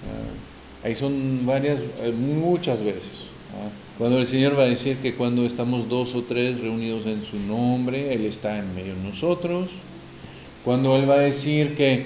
Ah, 0.05 0.87
ahí 0.87 0.95
son 0.95 1.45
varias, 1.45 1.79
eh, 2.03 2.11
muchas 2.11 2.83
veces. 2.83 3.25
Ah, 3.53 3.69
cuando 3.97 4.19
el 4.19 4.27
Señor 4.27 4.57
va 4.57 4.63
a 4.63 4.67
decir 4.67 4.97
que 4.97 5.15
cuando 5.15 5.45
estamos 5.45 5.89
dos 5.89 6.13
o 6.13 6.23
tres 6.23 6.61
reunidos 6.61 7.07
en 7.07 7.23
su 7.23 7.39
nombre, 7.39 8.13
Él 8.13 8.25
está 8.25 8.59
en 8.59 8.75
medio 8.75 8.93
de 8.95 9.01
nosotros. 9.01 9.71
Cuando 10.63 10.95
Él 10.95 11.09
va 11.09 11.15
a 11.15 11.19
decir 11.19 11.75
que 11.75 12.05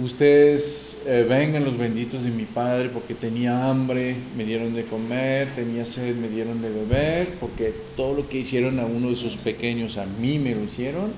ustedes 0.00 1.02
eh, 1.06 1.26
vengan 1.28 1.64
los 1.64 1.76
benditos 1.76 2.22
de 2.22 2.30
mi 2.30 2.44
Padre 2.44 2.88
porque 2.88 3.14
tenía 3.14 3.68
hambre, 3.68 4.16
me 4.36 4.44
dieron 4.44 4.74
de 4.74 4.84
comer, 4.84 5.48
tenía 5.54 5.84
sed, 5.84 6.16
me 6.16 6.28
dieron 6.28 6.62
de 6.62 6.70
beber, 6.70 7.28
porque 7.40 7.74
todo 7.96 8.14
lo 8.14 8.28
que 8.28 8.38
hicieron 8.38 8.80
a 8.80 8.86
uno 8.86 9.10
de 9.10 9.14
sus 9.14 9.36
pequeños, 9.36 9.98
a 9.98 10.06
mí 10.06 10.38
me 10.38 10.54
lo 10.54 10.64
hicieron. 10.64 11.12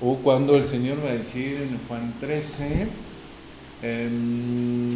O 0.00 0.16
cuando 0.16 0.56
el 0.56 0.64
Señor 0.64 1.04
va 1.04 1.10
a 1.10 1.14
decir 1.14 1.58
en 1.58 1.78
Juan 1.86 2.14
13, 2.20 2.86
em, 3.82 4.90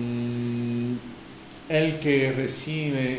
el 1.69 1.99
que 2.01 2.33
recibe 2.33 3.19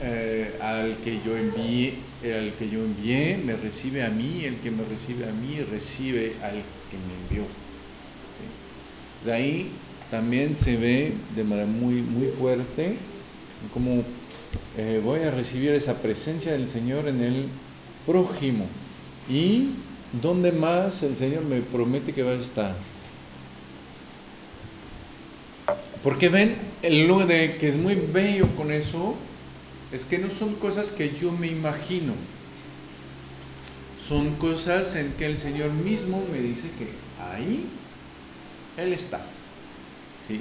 eh, 0.00 0.58
al 0.60 0.96
que 0.98 1.20
yo 1.24 1.36
envié, 1.36 1.94
al 2.24 2.52
que 2.54 2.68
yo 2.68 2.80
envié, 2.84 3.38
me 3.44 3.54
recibe 3.54 4.04
a 4.04 4.10
mí, 4.10 4.44
el 4.44 4.56
que 4.56 4.70
me 4.70 4.84
recibe 4.84 5.24
a 5.24 5.32
mí, 5.32 5.60
recibe 5.70 6.32
al 6.42 6.62
que 6.90 6.96
me 6.96 7.14
envió. 7.14 7.67
De 9.24 9.32
ahí 9.32 9.70
también 10.10 10.54
se 10.54 10.76
ve 10.76 11.12
de 11.34 11.44
manera 11.44 11.66
muy, 11.66 12.02
muy 12.02 12.28
fuerte 12.28 12.96
como 13.74 14.02
eh, 14.76 15.00
voy 15.04 15.20
a 15.20 15.30
recibir 15.30 15.72
esa 15.72 15.94
presencia 15.94 16.52
del 16.52 16.68
Señor 16.68 17.08
en 17.08 17.22
el 17.22 17.48
prójimo. 18.06 18.66
¿Y 19.28 19.70
dónde 20.22 20.52
más 20.52 21.02
el 21.02 21.16
Señor 21.16 21.44
me 21.44 21.60
promete 21.60 22.12
que 22.12 22.22
va 22.22 22.30
a 22.30 22.34
estar? 22.34 22.74
Porque 26.02 26.28
ven, 26.28 26.56
lo 26.82 27.26
de 27.26 27.56
que 27.56 27.68
es 27.68 27.76
muy 27.76 27.94
bello 27.94 28.46
con 28.56 28.70
eso 28.70 29.16
es 29.92 30.04
que 30.04 30.18
no 30.18 30.30
son 30.30 30.54
cosas 30.54 30.92
que 30.92 31.10
yo 31.20 31.32
me 31.32 31.48
imagino, 31.48 32.12
son 33.98 34.36
cosas 34.36 34.94
en 34.94 35.12
que 35.12 35.26
el 35.26 35.38
Señor 35.38 35.72
mismo 35.72 36.22
me 36.32 36.38
dice 36.38 36.68
que 36.78 36.86
ahí 37.22 37.66
Él 38.78 38.92
está. 38.92 39.20
¿sí? 40.26 40.40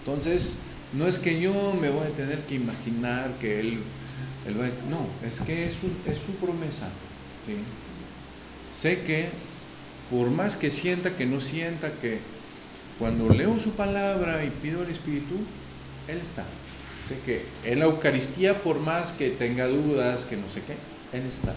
Entonces, 0.00 0.58
no 0.92 1.06
es 1.06 1.18
que 1.18 1.40
yo 1.40 1.74
me 1.80 1.90
voy 1.90 2.06
a 2.06 2.10
tener 2.10 2.40
que 2.40 2.56
imaginar 2.56 3.30
que 3.40 3.60
Él 3.60 3.78
Él 4.46 4.60
va 4.60 4.66
a 4.66 4.68
no, 4.90 5.06
es 5.26 5.40
que 5.40 5.66
es 5.66 5.74
su, 5.74 5.90
es 6.10 6.18
su 6.18 6.34
promesa. 6.36 6.88
¿sí? 7.46 7.56
Sé 8.72 9.00
que 9.02 9.28
por 10.10 10.30
más 10.30 10.56
que 10.56 10.70
sienta, 10.70 11.10
que 11.10 11.26
no 11.26 11.40
sienta, 11.40 11.90
que 12.00 12.18
cuando 12.98 13.28
leo 13.28 13.58
su 13.58 13.72
palabra 13.72 14.44
y 14.44 14.50
pido 14.50 14.82
el 14.82 14.90
Espíritu, 14.90 15.36
Él 16.08 16.18
está. 16.18 16.44
Sé 17.08 17.18
que 17.24 17.42
en 17.64 17.78
la 17.78 17.86
Eucaristía, 17.86 18.62
por 18.62 18.80
más 18.80 19.12
que 19.12 19.30
tenga 19.30 19.66
dudas, 19.66 20.24
que 20.24 20.36
no 20.36 20.48
sé 20.48 20.62
qué, 20.62 21.16
Él 21.16 21.24
está. 21.26 21.54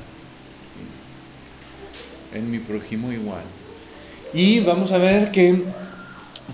En 2.33 2.51
mi 2.51 2.59
prójimo 2.59 3.11
igual. 3.11 3.43
Y 4.33 4.61
vamos 4.61 4.91
a 4.91 4.97
ver 4.97 5.31
que 5.31 5.63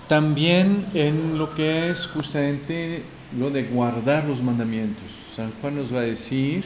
también 0.06 0.86
en 0.94 1.38
lo 1.38 1.54
que 1.54 1.90
es 1.90 2.06
justamente 2.06 3.02
lo 3.38 3.50
de 3.50 3.64
guardar 3.64 4.24
los 4.24 4.42
mandamientos. 4.42 5.04
San 5.34 5.52
Juan 5.60 5.76
nos 5.76 5.92
va 5.92 6.00
a 6.00 6.02
decir, 6.02 6.64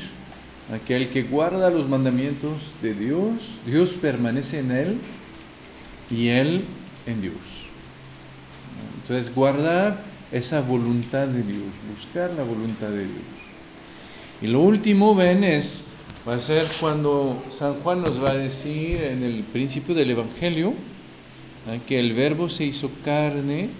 aquel 0.73 1.09
que 1.09 1.23
guarda 1.23 1.71
los 1.71 1.89
mandamientos 1.89 2.53
de 2.83 2.95
Dios, 2.95 3.61
Dios 3.67 3.95
permanece 3.95 4.61
en 4.61 4.71
él 4.71 4.99
y 6.11 6.29
él 6.29 6.65
en 7.07 7.21
Dios. 7.21 7.37
Entonces 9.03 9.35
guardar 9.35 10.03
esa 10.31 10.61
voluntad 10.63 11.27
de 11.27 11.43
Dios, 11.43 11.67
buscar 11.89 12.31
la 12.31 12.45
voluntad 12.45 12.89
de 12.89 13.05
Dios. 13.05 13.43
Y 14.41 14.47
lo 14.47 14.61
último, 14.61 15.15
ven, 15.15 15.45
es, 15.45 15.89
va 16.27 16.35
a 16.35 16.41
ser 16.41 16.67
cuando 16.81 17.43
San 17.51 17.75
Juan 17.75 18.03
nos 18.03 18.23
va 18.23 18.31
a 18.31 18.35
decir 18.35 19.03
en 19.03 19.23
el 19.23 19.43
principio 19.45 19.95
del 19.95 20.11
Evangelio, 20.11 20.75
que 21.87 21.99
el 21.99 22.13
verbo 22.13 22.49
se 22.49 22.65
hizo 22.65 22.91
carne 23.05 23.71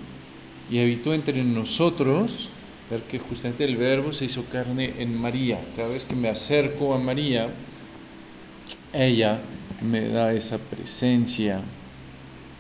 y 0.71 0.81
habitó 0.81 1.15
entre 1.15 1.43
nosotros, 1.43 2.49
ver 2.91 3.03
que 3.03 3.19
justamente 3.19 3.65
el 3.65 3.77
verbo 3.77 4.13
se 4.13 4.27
hizo 4.27 4.45
carne 4.45 4.95
en 4.99 5.21
María. 5.21 5.59
Cada 5.77 5.89
vez 5.89 6.05
que 6.05 6.15
me 6.15 6.29
acerco 6.29 6.95
a 6.95 6.99
María, 6.99 7.49
ella 8.93 9.41
me 9.81 10.09
da 10.09 10.33
esa 10.33 10.59
presencia 10.59 11.61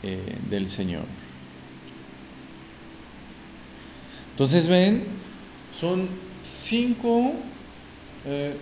eh, 0.02 0.36
del 0.50 0.68
Señor. 0.68 1.04
Entonces 4.32 4.66
ven, 4.66 5.04
son 5.72 6.08
cinco 6.40 7.32
eh, 8.26 8.54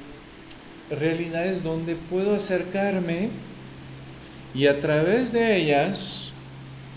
realidades 0.90 1.62
donde 1.62 1.94
puedo 1.94 2.34
acercarme 2.34 3.30
y 4.52 4.66
a 4.66 4.80
través 4.80 5.32
de 5.32 5.56
ellas 5.56 6.09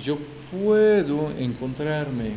yo 0.04 0.18
puedo 0.51 1.32
encontrarme 1.38 2.32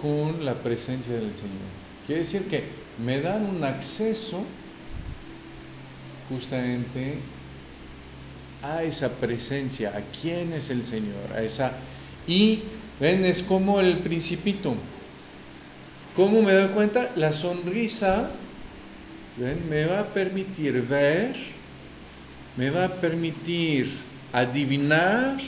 con 0.00 0.44
la 0.44 0.54
presencia 0.54 1.14
del 1.14 1.34
Señor. 1.34 1.72
Quiere 2.06 2.20
decir 2.20 2.48
que 2.48 2.64
me 3.04 3.20
dan 3.20 3.46
un 3.46 3.64
acceso 3.64 4.44
justamente 6.28 7.18
a 8.62 8.82
esa 8.82 9.10
presencia, 9.12 9.90
a 9.96 10.00
quién 10.20 10.52
es 10.52 10.70
el 10.70 10.84
Señor, 10.84 11.32
a 11.34 11.42
esa 11.42 11.72
y 12.26 12.60
ven 13.00 13.24
es 13.24 13.42
como 13.42 13.80
el 13.80 13.98
principito. 13.98 14.74
¿Cómo 16.16 16.42
me 16.42 16.52
doy 16.52 16.68
cuenta? 16.68 17.10
La 17.16 17.32
sonrisa 17.32 18.30
¿ven? 19.36 19.68
me 19.68 19.86
va 19.86 20.00
a 20.00 20.06
permitir 20.06 20.82
ver, 20.82 21.34
me 22.56 22.70
va 22.70 22.84
a 22.84 22.88
permitir 22.88 23.90
adivinar 24.32 25.38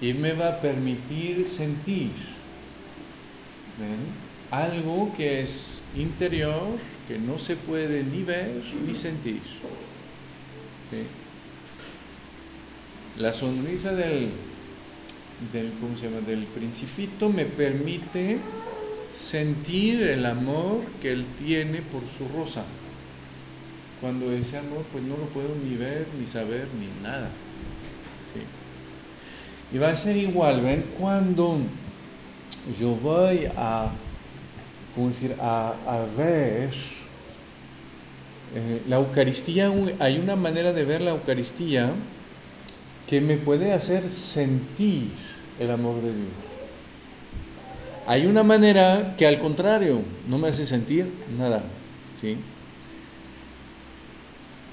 y 0.00 0.12
me 0.12 0.32
va 0.32 0.48
a 0.48 0.60
permitir 0.60 1.46
sentir 1.46 2.10
algo 4.50 5.12
que 5.16 5.40
es 5.40 5.84
interior, 5.96 6.78
que 7.06 7.18
no 7.18 7.38
se 7.38 7.56
puede 7.56 8.02
ni 8.02 8.22
ver 8.22 8.50
ni 8.86 8.94
sentir. 8.94 9.40
La 13.18 13.32
sonrisa 13.32 13.94
del, 13.94 14.30
del, 15.52 15.72
¿cómo 15.80 15.96
se 15.96 16.08
llama? 16.08 16.20
del 16.26 16.44
principito 16.44 17.28
me 17.28 17.44
permite 17.44 18.38
sentir 19.12 20.02
el 20.02 20.24
amor 20.24 20.80
que 21.02 21.12
él 21.12 21.24
tiene 21.44 21.82
por 21.82 22.02
su 22.06 22.28
rosa. 22.36 22.64
Cuando 24.00 24.30
ese 24.30 24.58
amor 24.58 24.84
pues 24.92 25.02
no 25.04 25.16
lo 25.16 25.24
puedo 25.26 25.50
ni 25.64 25.76
ver, 25.76 26.06
ni 26.18 26.26
saber, 26.26 26.68
ni 26.78 27.02
nada. 27.02 27.28
Y 29.72 29.78
va 29.78 29.90
a 29.90 29.96
ser 29.96 30.16
igual, 30.16 30.62
¿ven? 30.62 30.82
Cuando 30.98 31.58
yo 32.78 32.94
voy 32.96 33.46
a, 33.56 33.90
¿cómo 34.94 35.08
decir? 35.08 35.34
A, 35.40 35.74
a 35.86 36.06
ver 36.16 36.70
eh, 38.54 38.82
la 38.88 38.96
Eucaristía, 38.96 39.70
hay 39.98 40.18
una 40.18 40.36
manera 40.36 40.72
de 40.72 40.84
ver 40.84 41.02
la 41.02 41.10
Eucaristía 41.10 41.92
que 43.06 43.20
me 43.20 43.36
puede 43.36 43.72
hacer 43.72 44.08
sentir 44.08 45.10
el 45.58 45.70
amor 45.70 46.02
de 46.02 46.14
Dios. 46.14 46.32
Hay 48.06 48.26
una 48.26 48.42
manera 48.42 49.14
que 49.18 49.26
al 49.26 49.38
contrario 49.38 50.00
no 50.28 50.38
me 50.38 50.48
hace 50.48 50.64
sentir 50.64 51.06
nada, 51.36 51.62
¿sí? 52.20 52.38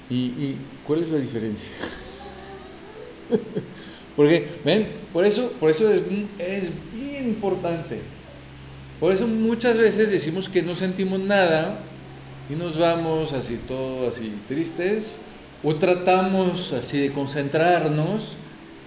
¿Y, 0.08 0.14
y 0.14 0.56
cuál 0.86 1.02
es 1.02 1.10
la 1.10 1.18
diferencia? 1.18 1.70
Porque, 4.16 4.48
ven, 4.64 4.88
por 5.12 5.26
eso, 5.26 5.52
por 5.60 5.70
eso 5.70 5.92
es, 5.92 6.02
es 6.38 6.70
bien 6.92 7.28
importante. 7.28 8.00
Por 8.98 9.12
eso 9.12 9.26
muchas 9.26 9.76
veces 9.76 10.10
decimos 10.10 10.48
que 10.48 10.62
no 10.62 10.74
sentimos 10.74 11.20
nada 11.20 11.78
y 12.50 12.54
nos 12.54 12.78
vamos 12.78 13.34
así 13.34 13.58
todo 13.68 14.08
así 14.08 14.32
tristes 14.48 15.18
o 15.62 15.74
tratamos 15.74 16.72
así 16.72 17.00
de 17.00 17.12
concentrarnos 17.12 18.36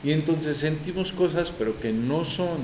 y 0.04 0.12
entonces 0.12 0.58
sentimos 0.58 1.12
cosas 1.12 1.52
pero 1.52 1.80
que 1.80 1.92
no 1.92 2.26
son 2.26 2.58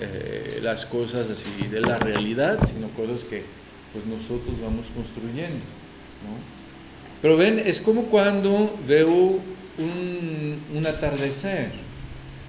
eh, 0.00 0.58
las 0.62 0.84
cosas 0.86 1.30
así 1.30 1.68
de 1.70 1.80
la 1.80 1.98
realidad, 1.98 2.58
sino 2.64 2.88
cosas 2.88 3.22
que 3.22 3.44
pues 3.92 4.04
nosotros 4.06 4.60
vamos 4.62 4.90
construyendo. 4.90 5.60
Pero 7.20 7.36
ven, 7.36 7.60
es 7.60 7.80
como 7.80 8.04
cuando 8.04 8.76
veo 8.88 9.38
un, 9.78 10.60
un 10.76 10.86
atardecer. 10.86 11.70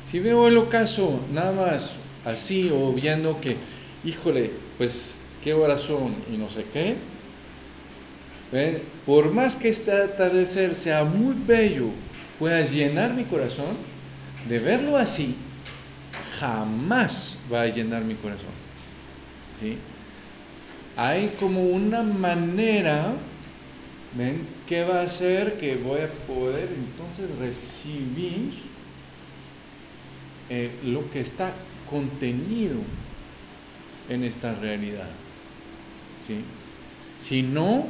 Si 0.10 0.20
veo 0.20 0.48
el 0.48 0.58
ocaso 0.58 1.20
nada 1.34 1.52
más 1.52 1.96
así 2.26 2.70
o 2.74 2.94
viendo 2.94 3.40
que, 3.42 3.56
híjole, 4.04 4.52
pues 4.78 5.16
qué 5.44 5.54
horas 5.54 5.82
son 5.82 6.16
y 6.34 6.38
no 6.38 6.50
sé 6.50 6.66
qué, 6.72 6.96
¿ven? 8.52 8.82
por 9.06 9.32
más 9.32 9.56
que 9.56 9.70
este 9.70 9.92
atardecer 9.92 10.76
sea 10.76 11.04
muy 11.04 11.36
bello, 11.46 11.88
pueda 12.40 12.62
llenar 12.62 13.14
mi 13.14 13.24
corazón, 13.24 13.76
de 14.48 14.60
verlo 14.60 14.98
así, 14.98 15.36
jamás 16.40 17.38
va 17.52 17.64
a 17.64 17.68
llenar 17.68 18.04
mi 18.04 18.16
corazón. 18.16 18.52
¿sí? 19.60 19.78
Hay 20.98 21.34
como 21.40 21.62
una 21.64 22.04
manera, 22.04 23.14
¿ven? 24.16 24.46
que 24.68 24.84
va 24.84 25.02
a 25.02 25.04
hacer 25.04 25.58
que 25.58 25.76
voy 25.76 26.02
a 26.02 26.08
poder 26.28 26.70
entonces 26.76 27.36
recibir 27.38 28.54
eh, 30.50 30.72
lo 30.84 31.10
que 31.12 31.20
está 31.20 31.54
contenido 31.90 32.78
en 34.10 34.24
esta 34.24 34.54
realidad. 34.56 35.10
¿sí? 36.26 36.42
Si 37.20 37.42
no, 37.42 37.86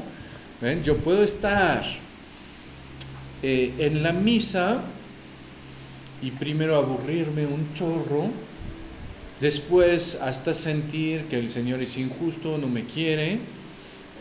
¿ven? 0.62 0.84
yo 0.84 0.98
puedo 0.98 1.24
estar 1.24 1.84
eh, 3.42 3.74
en 3.80 4.04
la 4.04 4.14
misa 4.14 4.82
y 6.22 6.32
primero 6.32 6.78
aburrirme 6.78 7.46
un 7.46 7.74
chorro, 7.74 8.30
después 9.42 10.20
hasta 10.22 10.54
sentir 10.54 11.26
que 11.26 11.38
el 11.38 11.50
Señor 11.50 11.82
es 11.82 11.98
injusto, 11.98 12.58
no 12.58 12.70
me 12.70 12.86
quiere, 12.86 13.40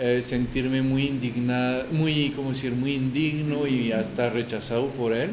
eh, 0.05 0.21
sentirme 0.21 0.83
muy 0.83 1.07
indignado, 1.07 1.85
muy, 1.93 2.31
¿cómo 2.35 2.51
decir?, 2.51 2.73
muy 2.73 2.95
indigno 2.95 3.69
y 3.69 3.93
hasta 3.93 4.31
rechazado 4.31 4.89
por 4.89 5.13
Él, 5.13 5.31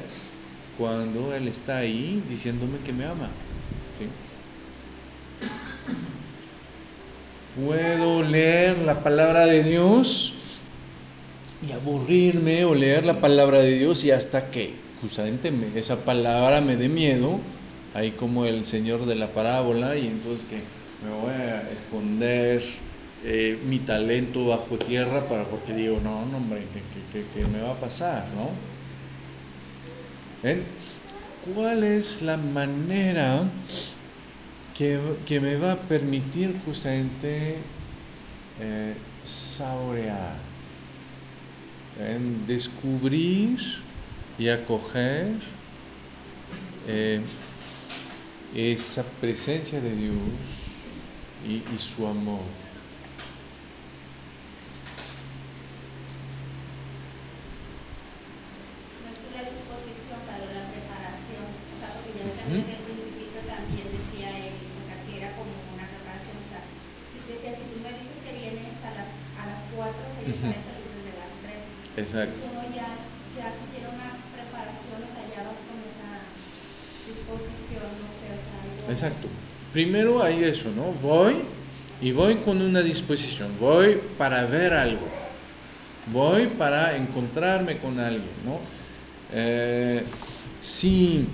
cuando 0.78 1.34
Él 1.34 1.48
está 1.48 1.78
ahí 1.78 2.22
diciéndome 2.30 2.78
que 2.86 2.94
me 2.94 3.06
ama. 3.06 3.32
Puedo 7.66 8.22
leer 8.22 8.78
la 8.86 9.04
palabra 9.04 9.48
de 9.48 9.64
Dios 9.64 10.36
y 11.68 11.72
aburrirme 11.72 12.64
o 12.66 12.76
leer 12.76 13.08
la 13.08 13.20
palabra 13.20 13.62
de 13.62 13.76
Dios 13.76 14.06
y 14.06 14.12
hasta 14.12 14.52
que 14.52 14.76
justamente 15.02 15.50
me, 15.50 15.80
esa 15.80 15.96
palabra 16.06 16.62
me 16.62 16.76
dé 16.76 16.90
miedo, 16.90 17.40
ahí 17.96 18.12
como 18.12 18.46
el 18.46 18.68
Señor 18.68 19.08
de 19.08 19.16
la 19.16 19.30
parábola, 19.30 19.98
y 19.98 20.06
entonces 20.06 20.46
que 20.48 20.58
me 21.04 21.16
voy 21.16 21.34
a 21.34 21.68
esconder 21.72 22.62
eh, 23.22 23.62
mi 23.64 23.80
talento 23.80 24.48
bajo 24.48 24.80
tierra 24.80 25.28
para 25.28 25.50
porque 25.50 25.74
digo, 25.74 26.00
no, 26.00 26.26
no 26.26 26.38
hombre, 26.38 26.70
¿qué, 26.72 27.06
qué, 27.12 27.30
qué 27.30 27.46
me 27.46 27.62
va 27.62 27.72
a 27.72 27.80
pasar? 27.80 28.34
¿no? 28.34 28.60
¿Ven? 30.42 30.76
¿Cuál 31.40 31.84
es 31.84 32.22
la 32.22 32.38
manera 32.38 33.52
que, 34.74 34.90
que 35.28 35.40
me 35.46 35.56
va 35.64 35.72
a 35.74 35.88
permitir 35.88 36.50
justamente 36.64 37.72
eh, 38.58 38.98
saborear, 39.24 40.40
descubrir 42.46 43.60
y 44.38 44.48
acoger 44.50 45.40
eh, 46.86 47.22
esa 48.52 49.20
presencia 49.20 49.82
de 49.82 49.96
Dios 49.96 50.84
y 51.42 51.78
su 51.78 52.06
amor. 52.08 52.52
No 59.02 59.10
es 59.10 59.20
que 59.20 59.32
la 59.32 59.44
disposición 59.44 60.26
para 60.26 60.50
la 60.50 60.70
preparación, 60.72 61.46
o 61.72 61.76
sea, 61.76 61.94
porque 61.94 62.20
ya 62.20 62.30
Ujú. 62.30 62.36
también 62.40 62.66
en 62.66 62.72
el 62.72 62.84
principito 62.84 63.40
también 63.42 63.92
decía 63.92 64.30
él, 64.48 64.76
o 64.78 64.84
sea, 64.84 65.02
que 65.04 65.16
era 65.18 65.36
como 65.36 65.54
una 65.74 65.88
preparación, 65.88 66.38
o 66.38 66.44
sea, 66.44 66.70
si, 67.02 67.20
decía, 67.20 67.54
si 67.58 67.70
tú 67.70 67.78
me 67.80 67.94
dices 67.94 68.18
que 68.22 68.42
vienes 68.42 68.84
a 68.84 68.92
las, 68.92 69.30
a 69.36 69.46
las 69.46 69.64
4, 69.74 70.10
sería 70.12 70.34
Ujú. 70.36 70.52
para 70.54 70.70
salir 70.70 70.94
desde 70.94 71.14
las 71.18 71.40
3. 71.42 71.64
Exacto. 71.96 72.36
Entonces 72.36 72.50
uno 72.50 72.64
ya, 72.76 73.10
ya 73.36 73.54
si 73.54 73.66
tiene 73.72 73.88
una 73.88 74.32
preparación, 74.32 75.04
o 75.04 75.08
sea, 75.08 75.28
ya 75.30 75.44
vas 75.44 75.60
con 75.60 75.82
esa 75.82 76.34
disposición, 77.06 78.00
no 78.00 78.10
sé, 78.10 78.34
o 78.34 78.38
sea, 78.38 78.62
algo... 78.62 78.92
Exacto. 78.92 79.30
Eso, 80.44 80.72
¿no? 80.76 80.94
Voy 81.02 81.36
y 82.02 82.12
voy 82.12 82.36
con 82.36 82.62
una 82.62 82.82
disposición, 82.82 83.50
voy 83.60 84.00
para 84.18 84.46
ver 84.46 84.74
algo, 84.74 85.06
voy 86.14 86.48
para 86.48 86.96
encontrarme 86.96 87.78
con 87.78 88.00
alguien, 88.00 88.24
¿no? 88.46 88.60
Eh, 89.34 90.02
sí, 90.60 91.26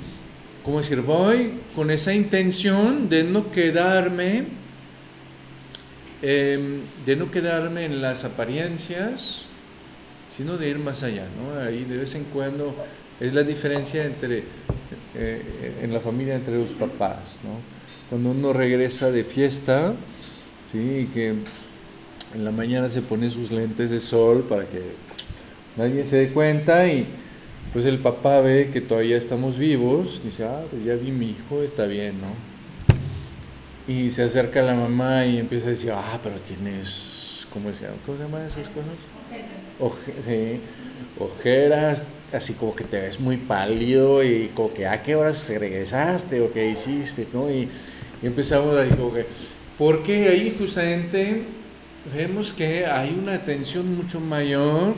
¿cómo 0.64 0.80
decir? 0.80 1.02
Voy 1.02 1.60
con 1.76 1.92
esa 1.92 2.14
intención 2.16 3.08
de 3.10 3.24
no 3.24 3.52
quedarme, 3.52 4.46
eh, 6.24 6.58
de 7.06 7.16
no 7.16 7.30
quedarme 7.30 7.86
en 7.86 8.02
las 8.02 8.26
apariencias, 8.26 9.44
sino 10.36 10.58
de 10.58 10.70
ir 10.70 10.80
más 10.80 11.04
allá, 11.04 11.28
¿no? 11.38 11.60
Ahí 11.62 11.84
de 11.86 11.98
vez 11.98 12.16
en 12.16 12.24
cuando 12.26 12.76
es 13.20 13.34
la 13.34 13.44
diferencia 13.44 14.04
entre 14.04 14.44
eh, 15.14 15.80
en 15.84 15.94
la 15.94 16.00
familia 16.00 16.36
entre 16.36 16.58
los 16.58 16.72
papás, 16.72 17.38
¿no? 17.44 17.75
Cuando 18.10 18.32
uno 18.32 18.54
regresa 18.54 19.12
de 19.12 19.24
fiesta, 19.24 19.96
sí, 20.72 21.00
y 21.00 21.08
que 21.08 21.30
en 21.30 22.44
la 22.46 22.52
mañana 22.52 22.90
se 22.90 23.02
pone 23.02 23.30
sus 23.30 23.52
lentes 23.52 23.90
de 23.92 24.00
sol 24.00 24.46
para 24.48 24.68
que 24.68 24.96
nadie 25.76 26.06
se 26.06 26.18
dé 26.18 26.30
cuenta 26.32 26.88
y 26.88 27.08
pues 27.74 27.86
el 27.86 28.00
papá 28.00 28.42
ve 28.42 28.70
que 28.72 28.82
todavía 28.82 29.18
estamos 29.18 29.58
vivos, 29.58 30.22
dice, 30.24 30.44
ah, 30.46 30.66
pues 30.70 30.84
ya 30.84 30.96
vi 30.96 31.12
mi 31.12 31.32
hijo, 31.32 31.64
está 31.64 31.88
bien, 31.88 32.22
¿no? 32.22 32.36
Y 33.88 34.10
se 34.12 34.24
acerca 34.24 34.62
a 34.62 34.64
la 34.64 34.76
mamá 34.76 35.26
y 35.26 35.38
empieza 35.38 35.68
a 35.68 35.72
decir, 35.72 35.92
ah, 35.94 36.20
pero 36.24 36.40
tienes, 36.40 37.46
¿cómo 37.52 37.72
se 37.74 37.86
llama? 37.86 37.98
¿Cómo 38.06 38.18
se 38.18 38.24
llaman 38.24 38.46
esas 38.46 38.70
cosas? 38.70 38.98
Oje- 39.80 40.22
sí, 40.24 40.62
ojeras, 41.18 42.08
así 42.32 42.54
como 42.54 42.76
que 42.76 42.84
te 42.86 43.00
ves 43.02 43.20
muy 43.20 43.38
pálido 43.38 44.24
y 44.24 44.50
como 44.56 44.74
que 44.74 44.88
a 44.88 45.04
qué 45.04 45.16
horas 45.16 45.48
regresaste 45.50 46.42
o 46.42 46.52
qué 46.52 46.70
hiciste, 46.70 47.28
¿no? 47.32 47.52
Y, 47.52 47.70
empezamos 48.28 48.78
ahí 48.78 48.90
como 48.90 49.14
que, 49.14 49.26
porque 49.78 50.30
ahí 50.30 50.56
justamente 50.58 51.44
vemos 52.14 52.54
que 52.54 52.86
hay 52.86 53.18
una 53.22 53.34
atención 53.36 53.96
mucho 53.96 54.20
mayor, 54.20 54.96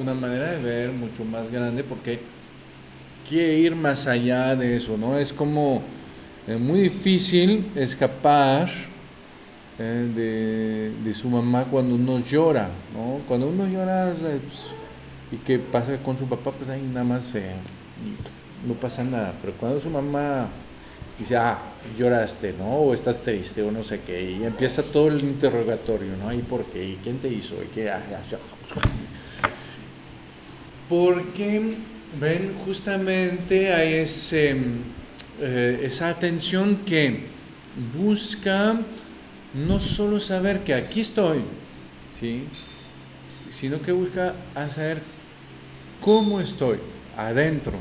una 0.00 0.14
manera 0.14 0.52
de 0.52 0.58
ver 0.58 0.92
mucho 0.92 1.24
más 1.24 1.50
grande, 1.50 1.84
porque 1.84 2.20
quiere 3.28 3.58
ir 3.58 3.76
más 3.76 4.06
allá 4.06 4.56
de 4.56 4.76
eso, 4.76 4.96
¿no? 4.96 5.18
Es 5.18 5.32
como 5.32 5.82
eh, 6.46 6.56
muy 6.56 6.80
difícil 6.80 7.72
escapar 7.76 8.68
eh, 9.78 10.10
de, 10.14 10.90
de 11.02 11.14
su 11.14 11.28
mamá 11.28 11.64
cuando 11.66 11.94
uno 11.94 12.18
llora, 12.20 12.68
¿no? 12.92 13.22
Cuando 13.26 13.48
uno 13.48 13.66
llora 13.66 14.12
pues, 14.18 14.66
y 15.30 15.36
que 15.38 15.58
pasa 15.58 16.02
con 16.02 16.16
su 16.18 16.28
papá, 16.28 16.50
pues 16.52 16.68
ahí 16.68 16.82
nada 16.82 17.04
más 17.04 17.34
eh, 17.34 17.54
no 18.66 18.74
pasa 18.74 19.04
nada, 19.04 19.38
pero 19.40 19.56
cuando 19.56 19.78
su 19.80 19.90
mamá 19.90 20.48
dice, 21.18 21.36
ah, 21.36 21.58
lloraste, 21.98 22.54
¿no? 22.58 22.68
O 22.78 22.94
estás 22.94 23.22
triste, 23.22 23.62
o 23.62 23.72
no 23.72 23.82
sé 23.82 24.00
qué, 24.00 24.30
y 24.30 24.44
empieza 24.44 24.82
todo 24.82 25.08
el 25.08 25.20
interrogatorio, 25.22 26.16
¿no? 26.16 26.32
¿Y 26.32 26.38
por 26.38 26.64
qué? 26.66 26.84
¿Y 26.84 26.96
quién 27.02 27.18
te 27.18 27.28
hizo? 27.28 27.56
¿Y 27.62 27.66
qué? 27.68 27.90
Ah. 27.90 28.02
Porque, 30.88 31.74
ven, 32.20 32.54
justamente 32.64 33.74
hay 33.74 33.94
ese, 33.94 34.56
eh, 35.40 35.80
esa 35.82 36.08
atención 36.08 36.76
que 36.76 37.26
busca 37.94 38.78
no 39.54 39.80
solo 39.80 40.20
saber 40.20 40.60
que 40.60 40.74
aquí 40.74 41.00
estoy, 41.00 41.42
¿sí? 42.18 42.48
sino 43.48 43.80
que 43.82 43.92
busca 43.92 44.34
saber 44.70 45.02
cómo 46.00 46.40
estoy 46.40 46.78
adentro, 47.16 47.78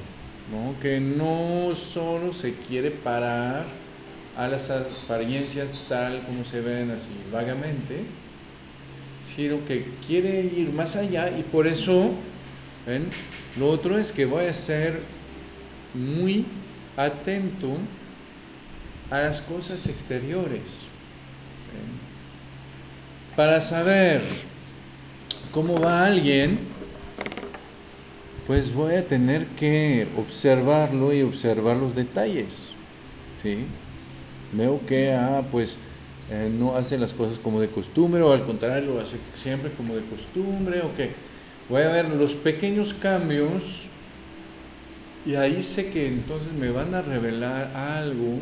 ¿no? 0.51 0.75
que 0.79 0.99
no 0.99 1.73
solo 1.75 2.33
se 2.33 2.53
quiere 2.53 2.91
parar 2.91 3.63
a 4.37 4.47
las 4.47 4.69
apariencias 4.69 5.85
tal 5.89 6.21
como 6.23 6.43
se 6.43 6.61
ven 6.61 6.91
así 6.91 7.09
vagamente, 7.31 8.03
sino 9.25 9.65
que 9.65 9.85
quiere 10.05 10.41
ir 10.41 10.71
más 10.71 10.95
allá 10.95 11.29
y 11.37 11.43
por 11.43 11.67
eso, 11.67 12.11
lo 13.57 13.69
otro 13.69 13.97
es 13.97 14.11
que 14.11 14.25
voy 14.25 14.45
a 14.45 14.53
ser 14.53 14.99
muy 15.93 16.45
atento 16.95 17.77
a 19.09 19.19
las 19.19 19.41
cosas 19.41 19.87
exteriores, 19.87 20.61
para 23.35 23.61
saber 23.61 24.21
cómo 25.51 25.75
va 25.75 26.05
alguien, 26.05 26.59
pues 28.47 28.73
voy 28.73 28.95
a 28.95 29.05
tener 29.05 29.45
que 29.45 30.07
observarlo 30.15 31.13
y 31.13 31.21
observar 31.21 31.75
los 31.75 31.95
detalles, 31.95 32.75
¿sí? 33.35 33.67
Veo 34.53 34.85
que, 34.85 35.11
ah, 35.11 35.43
pues 35.51 35.79
eh, 36.29 36.49
no 36.57 36.77
hace 36.77 36.97
las 36.97 37.13
cosas 37.13 37.39
como 37.39 37.59
de 37.59 37.67
costumbre 37.67 38.21
o 38.21 38.31
al 38.31 38.45
contrario 38.45 38.93
lo 38.93 39.01
hace 39.01 39.17
siempre 39.35 39.71
como 39.73 39.97
de 39.97 40.03
costumbre 40.03 40.81
o 40.81 40.95
que 40.95 41.13
voy 41.67 41.81
a 41.81 41.89
ver 41.89 42.07
los 42.09 42.35
pequeños 42.35 42.93
cambios 42.93 43.89
y 45.25 45.35
ahí 45.35 45.61
sé 45.61 45.91
que 45.91 46.07
entonces 46.07 46.53
me 46.53 46.69
van 46.71 46.95
a 46.95 47.01
revelar 47.01 47.75
algo 47.75 48.39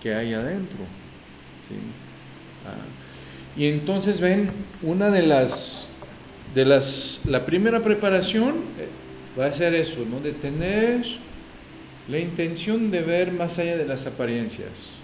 que 0.00 0.14
hay 0.14 0.32
adentro, 0.32 0.78
¿sí? 1.68 1.74
Ah, 2.64 2.86
y 3.54 3.66
entonces 3.66 4.22
ven, 4.22 4.50
una 4.80 5.10
de 5.10 5.22
las, 5.22 5.90
de 6.54 6.64
las, 6.64 7.26
la 7.26 7.44
primera 7.44 7.82
preparación 7.82 8.54
eh, 8.78 8.88
va 9.38 9.46
a 9.46 9.52
ser 9.52 9.74
eso, 9.74 10.04
¿no? 10.04 10.20
De 10.20 10.32
tener 10.32 11.06
la 12.06 12.18
intención 12.20 12.90
de 12.90 13.02
ver 13.02 13.32
más 13.32 13.58
allá 13.58 13.76
de 13.76 13.86
las 13.86 14.06
apariencias. 14.06 15.00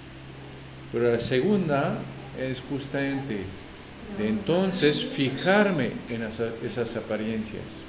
Pero 0.92 1.10
la 1.10 1.20
segunda 1.20 2.30
es 2.34 2.60
justamente 2.60 3.46
de 4.16 4.28
entonces 4.28 5.04
fijarme 5.04 5.92
en 6.08 6.22
esa- 6.22 6.54
esas 6.62 6.96
apariencias. 6.96 7.86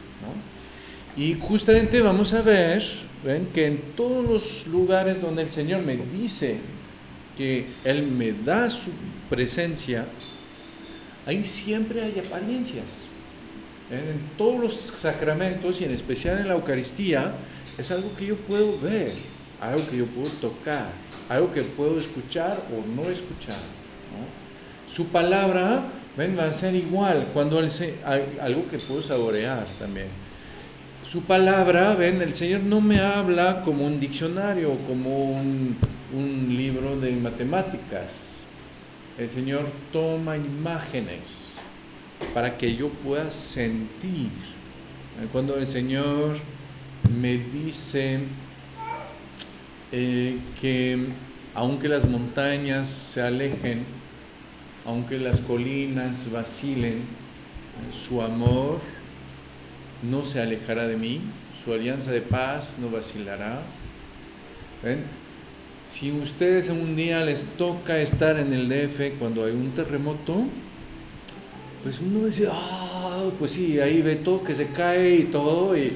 Y 1.16 1.36
justamente 1.36 2.02
vamos 2.02 2.34
a 2.34 2.42
ver, 2.42 2.84
ven, 3.24 3.52
que 3.54 3.68
en 3.68 3.96
todos 3.96 4.26
los 4.26 4.68
lugares 4.68 5.22
donde 5.22 5.44
el 5.44 5.52
Señor 5.52 5.84
me 5.84 5.96
dice 5.98 6.60
que 7.36 7.82
Él 7.84 8.08
me 8.12 8.34
da 8.34 8.70
su 8.70 8.92
presencia, 9.30 10.08
ahí 11.26 11.44
siempre 11.44 12.02
hay 12.04 12.20
apariencias. 12.20 13.03
En 13.90 14.38
todos 14.38 14.60
los 14.60 14.74
sacramentos 14.74 15.82
y 15.82 15.86
en 15.86 15.92
especial 15.92 16.40
en 16.40 16.48
la 16.48 16.54
Eucaristía 16.54 17.34
es 17.78 17.92
algo 17.92 18.16
que 18.16 18.28
yo 18.28 18.36
puedo 18.38 18.80
ver, 18.80 19.12
algo 19.60 19.86
que 19.90 19.98
yo 19.98 20.06
puedo 20.06 20.30
tocar, 20.30 20.90
algo 21.30 21.52
que 21.52 21.62
puedo 21.62 21.98
escuchar 21.98 22.58
o 22.72 22.96
no 22.96 23.02
escuchar. 23.02 23.58
¿no? 23.58 24.92
Su 24.92 25.10
palabra 25.10 25.84
ven, 26.16 26.38
va 26.38 26.46
a 26.46 26.54
ser 26.54 26.76
igual 26.76 27.28
cuando 27.34 27.60
hay 27.60 28.38
algo 28.42 28.70
que 28.70 28.78
puedo 28.78 29.02
saborear 29.02 29.66
también. 29.80 30.08
Su 31.04 31.26
palabra, 31.26 31.96
ven, 31.96 32.22
el 32.22 32.34
Señor 32.34 32.62
no 32.62 32.80
me 32.80 33.00
habla 33.00 33.62
como 33.64 33.86
un 33.86 34.00
diccionario, 34.00 34.74
como 34.88 35.34
un, 35.34 35.76
un 36.14 36.56
libro 36.56 36.98
de 36.98 37.12
matemáticas. 37.12 38.38
El 39.18 39.30
Señor 39.30 39.66
toma 39.92 40.38
imágenes 40.38 41.43
para 42.34 42.58
que 42.58 42.76
yo 42.76 42.90
pueda 42.90 43.30
sentir. 43.32 44.30
Cuando 45.32 45.58
el 45.58 45.68
Señor 45.68 46.36
me 47.20 47.38
dice 47.38 48.20
eh, 49.92 50.38
que 50.60 51.08
aunque 51.54 51.88
las 51.88 52.08
montañas 52.08 52.88
se 52.88 53.22
alejen, 53.22 53.84
aunque 54.86 55.20
las 55.20 55.40
colinas 55.40 56.32
vacilen, 56.32 57.02
su 57.92 58.22
amor 58.22 58.80
no 60.02 60.26
se 60.26 60.42
alejará 60.42 60.88
de 60.88 60.98
mí, 60.98 61.22
su 61.64 61.74
alianza 61.74 62.12
de 62.12 62.22
paz 62.22 62.76
no 62.80 62.90
vacilará. 62.90 63.62
¿Ven? 64.84 65.04
Si 65.88 66.12
ustedes 66.12 66.70
un 66.70 66.96
día 66.96 67.24
les 67.24 67.44
toca 67.58 68.00
estar 68.00 68.40
en 68.40 68.54
el 68.54 68.68
DF 68.68 69.20
cuando 69.20 69.46
hay 69.46 69.52
un 69.52 69.72
terremoto, 69.72 70.46
pues 71.84 72.00
uno 72.00 72.26
dice, 72.26 72.48
ah, 72.50 73.26
pues 73.38 73.52
sí, 73.52 73.80
ahí 73.82 74.02
ve 74.02 74.16
todo 74.16 74.42
que 74.42 74.56
se 74.56 74.68
cae 74.68 75.16
y 75.16 75.24
todo, 75.24 75.76
y 75.78 75.94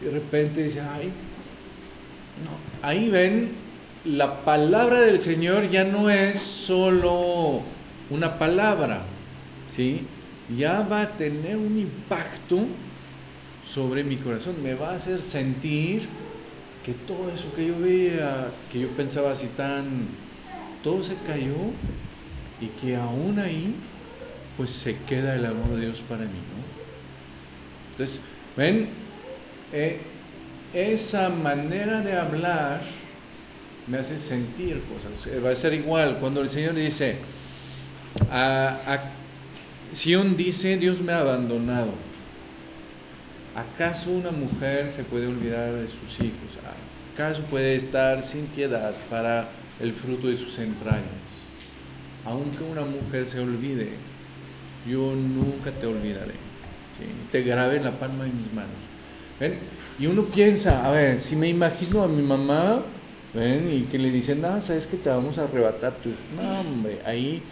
de 0.00 0.10
repente 0.10 0.62
dice, 0.62 0.80
ay, 0.80 1.10
no, 2.44 2.86
ahí 2.88 3.10
ven, 3.10 3.50
la 4.04 4.44
palabra 4.44 5.00
del 5.00 5.20
Señor 5.20 5.68
ya 5.68 5.82
no 5.82 6.10
es 6.10 6.38
solo 6.38 7.60
una 8.10 8.38
palabra, 8.38 9.02
¿sí? 9.66 10.02
Ya 10.56 10.82
va 10.82 11.02
a 11.02 11.16
tener 11.16 11.56
un 11.56 11.76
impacto 11.76 12.60
sobre 13.66 14.04
mi 14.04 14.16
corazón, 14.16 14.54
me 14.62 14.74
va 14.74 14.90
a 14.90 14.96
hacer 14.96 15.20
sentir 15.20 16.06
que 16.84 16.92
todo 16.92 17.30
eso 17.34 17.52
que 17.56 17.66
yo 17.66 17.80
veía, 17.80 18.46
que 18.70 18.80
yo 18.80 18.88
pensaba 18.88 19.32
así 19.32 19.48
tan, 19.56 20.06
todo 20.82 21.02
se 21.02 21.14
cayó 21.26 21.56
y 22.60 22.66
que 22.80 22.94
aún 22.94 23.38
ahí 23.40 23.74
pues 24.56 24.70
se 24.70 24.96
queda 24.96 25.34
el 25.34 25.46
amor 25.46 25.70
de 25.74 25.86
Dios 25.86 26.02
para 26.08 26.22
mí, 26.22 26.28
¿no? 26.28 26.64
Entonces, 27.92 28.22
ven, 28.56 28.88
eh, 29.72 30.00
esa 30.72 31.28
manera 31.28 32.00
de 32.00 32.18
hablar 32.18 32.80
me 33.86 33.98
hace 33.98 34.18
sentir 34.18 34.80
cosas. 34.82 35.26
Eh, 35.26 35.40
va 35.40 35.50
a 35.50 35.56
ser 35.56 35.74
igual 35.74 36.18
cuando 36.20 36.40
el 36.40 36.50
Señor 36.50 36.74
dice, 36.74 37.16
a, 38.30 38.76
a 38.86 39.00
dice, 40.36 40.76
Dios 40.76 41.00
me 41.00 41.12
ha 41.12 41.20
abandonado. 41.20 41.92
¿Acaso 43.54 44.10
una 44.10 44.32
mujer 44.32 44.90
se 44.92 45.04
puede 45.04 45.28
olvidar 45.28 45.72
de 45.72 45.86
sus 45.86 46.18
hijos? 46.20 46.58
¿Acaso 47.14 47.42
puede 47.42 47.76
estar 47.76 48.22
sin 48.22 48.46
piedad 48.46 48.92
para 49.08 49.48
el 49.80 49.92
fruto 49.92 50.26
de 50.26 50.36
sus 50.36 50.58
entrañas? 50.58 51.04
Aunque 52.24 52.64
una 52.64 52.80
mujer 52.82 53.26
se 53.26 53.38
olvide, 53.38 53.92
yo 54.86 55.14
nunca 55.14 55.70
te 55.72 55.86
olvidaré. 55.86 56.34
Te 57.30 57.42
grabé 57.42 57.76
en 57.76 57.84
la 57.84 57.98
palma 57.98 58.24
de 58.24 58.30
mis 58.30 58.52
manos. 58.52 58.70
¿Ven? 59.40 59.58
Y 59.98 60.06
uno 60.06 60.22
piensa, 60.22 60.86
a 60.86 60.90
ver, 60.90 61.20
si 61.20 61.36
me 61.36 61.48
imagino 61.48 62.02
a 62.02 62.08
mi 62.08 62.22
mamá, 62.22 62.82
¿ven? 63.32 63.68
Y 63.72 63.82
que 63.82 63.98
le 63.98 64.10
dicen, 64.10 64.40
no, 64.40 64.60
sabes 64.60 64.86
que 64.86 64.96
te 64.96 65.10
vamos 65.10 65.38
a 65.38 65.44
arrebatar 65.44 65.98
tu... 66.00 66.10
No, 66.36 66.60
hombre, 66.60 67.00
ahí... 67.04 67.42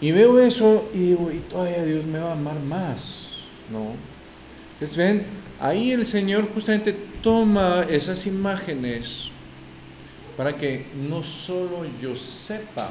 Y 0.00 0.12
veo 0.12 0.38
eso 0.38 0.90
y 0.92 0.98
digo, 0.98 1.30
y 1.30 1.38
todavía 1.50 1.84
Dios 1.84 2.04
me 2.04 2.18
va 2.18 2.30
a 2.30 2.32
amar 2.32 2.58
más, 2.60 3.28
¿no? 3.70 3.92
Entonces, 4.74 4.96
ven, 4.96 5.24
ahí 5.60 5.92
el 5.92 6.04
Señor 6.04 6.46
justamente 6.52 6.94
toma 7.22 7.86
esas 7.88 8.26
imágenes 8.26 9.30
para 10.36 10.56
que 10.56 10.84
no 11.08 11.22
solo 11.22 11.86
yo 12.02 12.14
sepa 12.16 12.88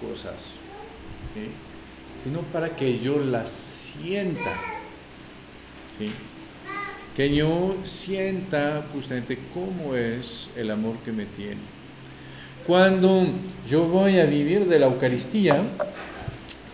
cosas, 0.00 0.34
¿sí? 1.32 1.48
Sino 2.22 2.40
para 2.40 2.76
que 2.76 2.98
yo 2.98 3.18
las 3.18 3.50
sienta. 3.50 4.52
¿sí? 5.98 6.10
Que 7.16 7.34
yo 7.34 7.76
sienta 7.84 8.84
justamente 8.92 9.38
cómo 9.52 9.94
es 9.94 10.50
el 10.56 10.70
amor 10.70 10.96
que 11.04 11.12
me 11.12 11.26
tiene. 11.26 11.60
Cuando 12.66 13.26
yo 13.68 13.84
voy 13.84 14.18
a 14.18 14.24
vivir 14.24 14.66
de 14.66 14.78
la 14.78 14.86
Eucaristía, 14.86 15.62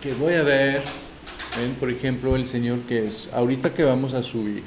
que 0.01 0.13
voy 0.13 0.33
a 0.35 0.41
ver, 0.41 0.81
ven, 1.57 1.73
por 1.79 1.89
ejemplo, 1.89 2.35
el 2.35 2.47
Señor 2.47 2.79
que 2.81 3.07
es, 3.07 3.29
ahorita 3.33 3.73
que 3.73 3.83
vamos 3.83 4.13
a 4.13 4.23
subir, 4.23 4.63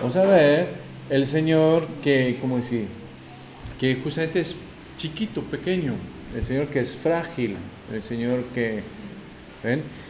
vamos 0.00 0.14
a 0.16 0.24
ver 0.24 0.68
el 1.08 1.26
Señor 1.26 1.86
que, 2.04 2.36
¿cómo 2.40 2.58
decir? 2.58 2.86
Que 3.80 3.96
justamente 3.96 4.40
es 4.40 4.56
chiquito, 4.96 5.40
pequeño, 5.42 5.94
el 6.36 6.44
Señor 6.44 6.66
que 6.68 6.80
es 6.80 6.94
frágil, 6.94 7.56
el 7.92 8.02
Señor 8.02 8.44
que 8.54 8.82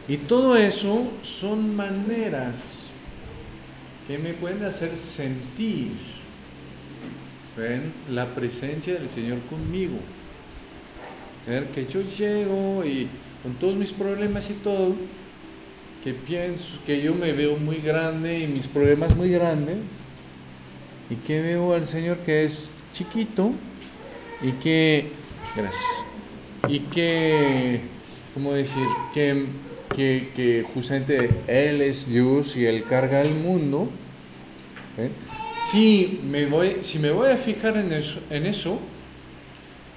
Y 0.08 0.16
todo 0.18 0.56
eso 0.56 1.10
son 1.22 1.76
maneras 1.76 2.86
que 4.06 4.18
me 4.18 4.34
pueden 4.34 4.64
hacer 4.64 4.96
sentir 4.96 5.88
la 8.10 8.26
presencia 8.26 8.94
del 8.94 9.08
Señor 9.08 9.38
conmigo. 9.50 9.96
¿Ven? 11.46 11.66
Que 11.74 11.86
yo 11.86 12.02
llego 12.02 12.84
y 12.84 13.08
con 13.42 13.54
todos 13.54 13.76
mis 13.76 13.92
problemas 13.92 14.50
y 14.50 14.54
todo, 14.54 14.94
que 16.04 16.12
pienso 16.12 16.78
que 16.84 17.00
yo 17.00 17.14
me 17.14 17.32
veo 17.32 17.56
muy 17.56 17.76
grande 17.76 18.40
y 18.40 18.46
mis 18.46 18.66
problemas 18.66 19.16
muy 19.16 19.30
grandes, 19.30 19.78
y 21.08 21.14
que 21.14 21.40
veo 21.40 21.72
al 21.72 21.86
Señor 21.86 22.18
que 22.18 22.44
es 22.44 22.76
chiquito 22.92 23.52
y 24.42 24.50
que, 24.52 25.12
gracias, 25.54 25.86
y 26.68 26.80
que 26.80 27.80
¿cómo 28.36 28.52
decir? 28.52 28.94
Que, 29.14 30.66
justamente 30.74 31.30
Él 31.48 31.80
es 31.80 32.10
Dios 32.10 32.54
y 32.54 32.66
Él 32.66 32.84
carga 32.84 33.22
el 33.22 33.34
mundo. 33.34 33.88
¿eh? 34.98 35.08
Si, 35.56 36.20
me 36.30 36.44
voy, 36.44 36.76
si 36.82 36.98
me 36.98 37.10
voy 37.10 37.30
a 37.30 37.36
fijar 37.38 37.78
en 37.78 37.94
eso, 37.94 38.20
en 38.28 38.44
eso, 38.44 38.78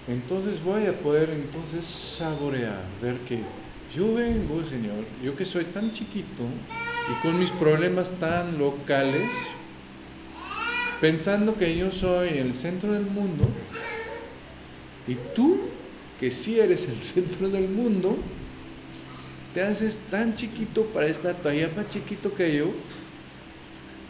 entonces 0.07 0.63
voy 0.63 0.85
a 0.85 0.93
poder 0.93 1.29
entonces 1.31 1.83
saborear, 1.83 2.81
ver 3.03 3.15
que 3.27 3.39
yo 3.93 4.13
vengo, 4.13 4.63
Señor, 4.63 5.03
yo 5.21 5.35
que 5.35 5.43
soy 5.43 5.65
tan 5.65 5.91
chiquito 5.91 6.43
y 7.11 7.21
con 7.21 7.37
mis 7.37 7.51
problemas 7.51 8.19
tan 8.21 8.57
locales, 8.57 9.21
pensando 11.01 11.57
que 11.57 11.75
yo 11.75 11.91
soy 11.91 12.29
el 12.37 12.53
centro 12.53 12.93
del 12.93 13.03
mundo, 13.03 13.45
y 15.09 15.15
tú 15.35 15.59
que 16.20 16.32
si 16.32 16.59
eres 16.59 16.88
el 16.88 17.01
centro 17.01 17.49
del 17.49 17.70
mundo, 17.70 18.17
te 19.53 19.63
haces 19.63 19.99
tan 20.11 20.36
chiquito 20.36 20.86
para 20.88 21.07
estar 21.07 21.36
todavía 21.36 21.72
más 21.76 21.89
chiquito 21.89 22.34
que 22.34 22.55
yo, 22.57 22.72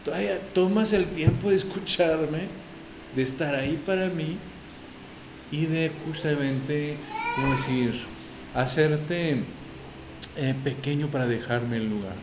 todavía 0.04 0.40
tomas 0.54 0.94
el 0.94 1.06
tiempo 1.06 1.50
de 1.50 1.56
escucharme, 1.56 2.48
de 3.16 3.22
estar 3.22 3.56
ahí 3.56 3.82
para 3.86 4.10
mí 4.10 4.38
y 5.52 5.66
de 5.66 5.92
justamente, 6.06 6.98
¿cómo 7.36 7.52
decir?, 7.52 7.94
hacerte 8.56 9.44
eh, 10.38 10.56
pequeño 10.64 11.08
para 11.08 11.28
dejarme 11.28 11.78
el 11.78 11.90
lugar. 11.90 12.16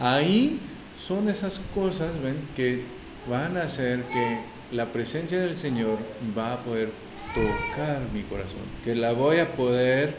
Ahí 0.00 0.60
son 0.96 1.28
esas 1.28 1.60
cosas, 1.74 2.10
¿ven?, 2.22 2.36
que 2.56 2.84
van 3.28 3.56
a 3.56 3.62
hacer 3.62 4.04
que 4.04 4.38
la 4.70 4.86
presencia 4.86 5.40
del 5.40 5.56
Señor 5.56 5.98
va 6.36 6.54
a 6.54 6.58
poder 6.58 6.92
tocar 7.34 8.02
mi 8.12 8.22
corazón, 8.22 8.60
que 8.84 8.94
la 8.94 9.12
voy 9.12 9.38
a 9.38 9.48
poder 9.52 10.14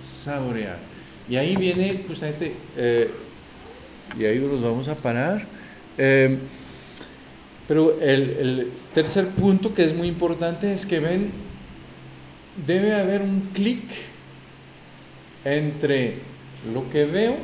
saborear. 0.00 0.78
Y 1.28 1.36
ahí 1.36 1.56
viene 1.56 2.04
justamente, 2.06 2.54
eh, 2.76 3.10
y 4.18 4.24
ahí 4.24 4.38
nos 4.38 4.62
vamos 4.62 4.88
a 4.88 4.94
parar. 4.94 5.42
Eh, 5.96 6.38
pero 7.66 8.00
el, 8.00 8.20
el, 8.30 8.72
tercer 8.92 9.28
punto 9.28 9.74
que 9.74 9.84
es 9.84 9.94
muy 9.94 10.08
importante 10.08 10.72
es 10.72 10.84
que 10.84 11.00
ven, 11.00 11.30
debe 12.66 12.94
haber 12.94 13.22
un 13.22 13.40
clic 13.54 13.82
entre 15.44 16.14
lo 16.72 16.88
que 16.90 17.04
veo 17.04 17.36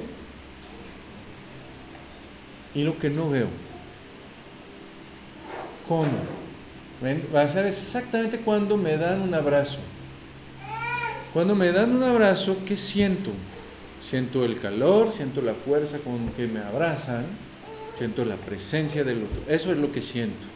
y 2.74 2.82
lo 2.82 2.98
que 2.98 3.08
no 3.10 3.30
veo. 3.30 3.48
¿Cómo? 5.88 6.39
Va 7.02 7.42
a 7.42 7.48
ser 7.48 7.64
exactamente 7.66 8.38
cuando 8.38 8.76
me 8.76 8.98
dan 8.98 9.22
un 9.22 9.32
abrazo. 9.32 9.78
Cuando 11.32 11.54
me 11.54 11.72
dan 11.72 11.96
un 11.96 12.02
abrazo, 12.02 12.56
¿qué 12.66 12.76
siento? 12.76 13.30
Siento 14.02 14.44
el 14.44 14.60
calor, 14.60 15.10
siento 15.10 15.40
la 15.40 15.54
fuerza 15.54 15.98
con 15.98 16.28
que 16.30 16.46
me 16.46 16.60
abrazan, 16.60 17.24
siento 17.96 18.24
la 18.26 18.36
presencia 18.36 19.02
del 19.02 19.22
otro. 19.22 19.40
Eso 19.48 19.72
es 19.72 19.78
lo 19.78 19.92
que 19.92 20.02
siento. 20.02 20.46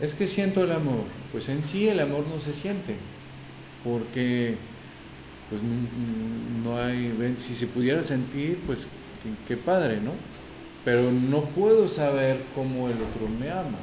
Es 0.00 0.14
que 0.14 0.26
siento 0.26 0.64
el 0.64 0.72
amor. 0.72 1.04
Pues 1.32 1.50
en 1.50 1.62
sí 1.62 1.88
el 1.88 2.00
amor 2.00 2.24
no 2.32 2.40
se 2.40 2.54
siente, 2.54 2.94
porque 3.84 4.54
pues 5.50 5.60
no, 6.64 6.78
hay, 6.78 7.12
ven, 7.18 7.36
si 7.36 7.54
se 7.54 7.66
pudiera 7.66 8.02
sentir, 8.02 8.58
pues 8.66 8.86
qué 9.46 9.56
padre, 9.56 10.00
¿no? 10.00 10.12
Pero 10.84 11.10
no 11.12 11.42
puedo 11.42 11.88
saber 11.88 12.40
cómo 12.54 12.88
el 12.88 12.94
otro 12.94 13.28
me 13.38 13.50
ama. 13.50 13.78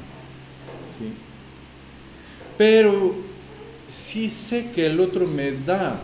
¿sí? 0.98 1.12
Pero 2.56 3.14
si 3.88 4.30
sé 4.30 4.70
que 4.74 4.86
el 4.86 5.00
otro 5.00 5.26
me 5.26 5.52
da 5.52 6.00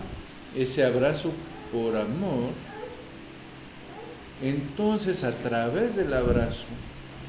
ese 0.56 0.84
abrazo 0.84 1.32
por 1.72 1.96
amor, 1.96 2.50
entonces 4.42 5.24
a 5.24 5.32
través 5.32 5.96
del 5.96 6.12
abrazo 6.14 6.64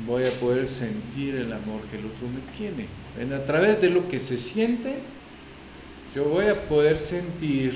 voy 0.07 0.23
a 0.23 0.31
poder 0.39 0.67
sentir 0.67 1.35
el 1.35 1.51
amor 1.51 1.81
que 1.89 1.97
el 1.97 2.05
otro 2.05 2.27
me 2.27 2.41
tiene. 2.57 2.87
A 3.35 3.45
través 3.45 3.81
de 3.81 3.89
lo 3.89 4.07
que 4.07 4.19
se 4.19 4.37
siente, 4.37 4.95
yo 6.15 6.25
voy 6.25 6.47
a 6.47 6.53
poder 6.53 6.97
sentir 6.99 7.73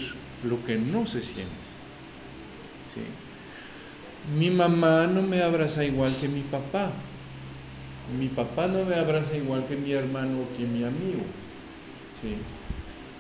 lo 0.50 0.64
que 0.66 0.78
no 0.78 1.06
se 1.06 1.22
siente. 1.22 1.52
¿Sí? 2.93 3.02
Mi 4.39 4.50
mamá 4.50 5.08
no 5.08 5.22
me 5.22 5.43
abraza 5.43 5.84
igual 5.86 6.14
que 6.20 6.28
mi 6.28 6.41
papá. 6.41 6.89
Mi 8.14 8.28
papá 8.28 8.68
no 8.68 8.86
me 8.86 8.95
abraza 8.95 9.36
igual 9.36 9.66
que 9.68 9.76
mi 9.76 9.91
hermano 9.91 10.41
o 10.41 10.58
que 10.58 10.66
mi 10.66 10.84
amigo. 10.84 11.24
¿sí? 12.22 12.38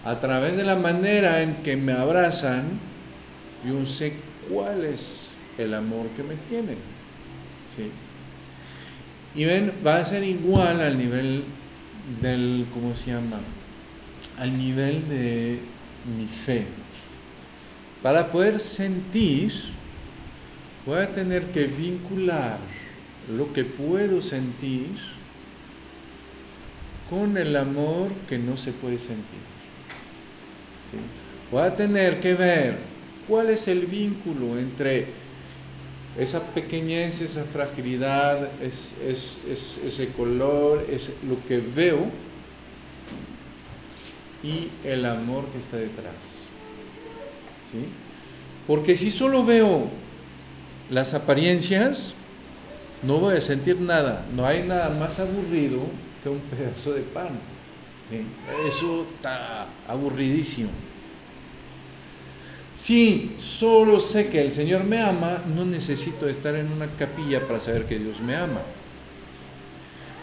A 0.03 0.19
través 0.19 0.55
de 0.55 0.63
la 0.63 0.75
manera 0.75 1.41
en 1.41 1.55
que 1.63 1.75
me 1.75 1.93
abrazan, 1.93 2.63
yo 3.65 3.83
sé 3.85 4.13
cuál 4.49 4.85
es 4.85 5.31
el 5.57 5.73
amor 5.73 6.07
que 6.09 6.23
me 6.23 6.35
tiene. 6.35 6.75
¿sí? 7.75 7.91
Y 9.33 9.45
ven, 9.45 9.73
va 9.85 9.97
a 9.97 10.05
ser 10.05 10.23
igual 10.23 10.81
al 10.81 10.97
nivel 10.97 11.43
del, 12.21 12.65
¿cómo 12.73 12.95
se 12.95 13.11
llama? 13.11 13.39
Al 14.37 14.57
nivel 14.57 15.09
de 15.09 15.59
mi 16.15 16.27
fe. 16.27 16.65
Para 18.03 18.31
poder 18.31 18.59
sentir, 18.59 19.51
voy 20.85 20.99
a 20.99 21.11
tener 21.11 21.43
que 21.51 21.65
vincular 21.65 22.74
lo 23.29 23.51
que 23.53 23.63
puedo 23.63 24.21
sentir 24.21 24.87
con 27.09 27.37
el 27.37 27.55
amor 27.55 28.11
que 28.27 28.37
no 28.37 28.57
se 28.57 28.71
puede 28.71 28.99
sentir. 28.99 29.39
Voy 31.51 31.61
a 31.61 31.75
tener 31.75 32.21
que 32.21 32.33
ver 32.33 32.77
cuál 33.27 33.49
es 33.49 33.67
el 33.67 33.85
vínculo 33.85 34.57
entre 34.57 35.05
esa 36.17 36.41
pequeñez, 36.41 37.21
esa 37.21 37.43
fragilidad, 37.43 38.49
es, 38.61 38.95
ese 39.47 40.07
color, 40.15 40.85
lo 41.27 41.45
que 41.47 41.59
veo 41.59 42.05
y 44.43 44.69
el 44.87 45.05
amor 45.05 45.45
que 45.49 45.59
está 45.59 45.77
detrás. 45.77 46.13
¿sí? 47.71 47.85
Porque 48.67 48.95
si 48.95 49.11
solo 49.11 49.45
veo 49.45 49.87
las 50.89 51.13
apariencias, 51.13 52.14
no 53.05 53.19
voy 53.19 53.37
a 53.37 53.41
sentir 53.41 53.79
nada. 53.79 54.25
No 54.35 54.45
hay 54.45 54.63
nada 54.63 54.89
más 54.89 55.19
aburrido 55.19 55.79
que 56.23 56.29
un 56.29 56.39
pedazo 56.39 56.93
de 56.93 57.01
pan. 57.01 57.29
Eso 58.67 59.05
está 59.07 59.67
aburridísimo. 59.87 60.69
Si 62.73 63.35
solo 63.37 63.99
sé 63.99 64.29
que 64.29 64.41
el 64.41 64.51
Señor 64.51 64.83
me 64.83 65.01
ama, 65.01 65.41
no 65.55 65.65
necesito 65.65 66.27
estar 66.27 66.55
en 66.55 66.71
una 66.71 66.87
capilla 66.87 67.39
para 67.39 67.59
saber 67.59 67.85
que 67.85 67.97
Dios 67.97 68.19
me 68.19 68.35
ama. 68.35 68.61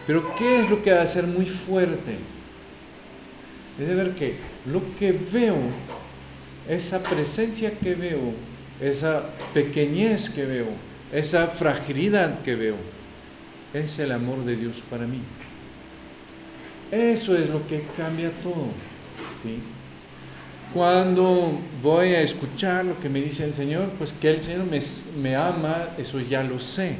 Pero 0.06 0.22
¿qué 0.36 0.60
es 0.60 0.70
lo 0.70 0.82
que 0.82 0.92
va 0.92 1.02
a 1.02 1.06
ser 1.06 1.26
muy 1.26 1.46
fuerte? 1.46 2.18
Es 3.80 3.88
de 3.88 3.94
ver 3.94 4.10
que 4.12 4.36
lo 4.66 4.82
que 4.98 5.12
veo, 5.12 5.56
esa 6.68 7.02
presencia 7.02 7.72
que 7.78 7.94
veo, 7.94 8.34
esa 8.80 9.22
pequeñez 9.54 10.28
que 10.28 10.44
veo, 10.44 10.66
esa 11.12 11.46
fragilidad 11.46 12.40
que 12.40 12.56
veo, 12.56 12.76
es 13.74 13.98
el 13.98 14.12
amor 14.12 14.44
de 14.44 14.56
Dios 14.56 14.82
para 14.90 15.06
mí. 15.06 15.20
Eso 16.90 17.36
es 17.36 17.48
lo 17.48 17.66
que 17.66 17.82
cambia 17.96 18.30
todo. 18.42 18.68
Cuando 20.72 21.58
voy 21.82 22.14
a 22.14 22.22
escuchar 22.22 22.84
lo 22.84 22.98
que 22.98 23.08
me 23.08 23.20
dice 23.20 23.44
el 23.44 23.52
Señor, 23.52 23.88
pues 23.98 24.12
que 24.12 24.30
el 24.30 24.42
Señor 24.42 24.66
me, 25.16 25.36
ama, 25.36 25.88
eso 25.98 26.20
ya 26.20 26.42
lo 26.42 26.58
sé, 26.58 26.96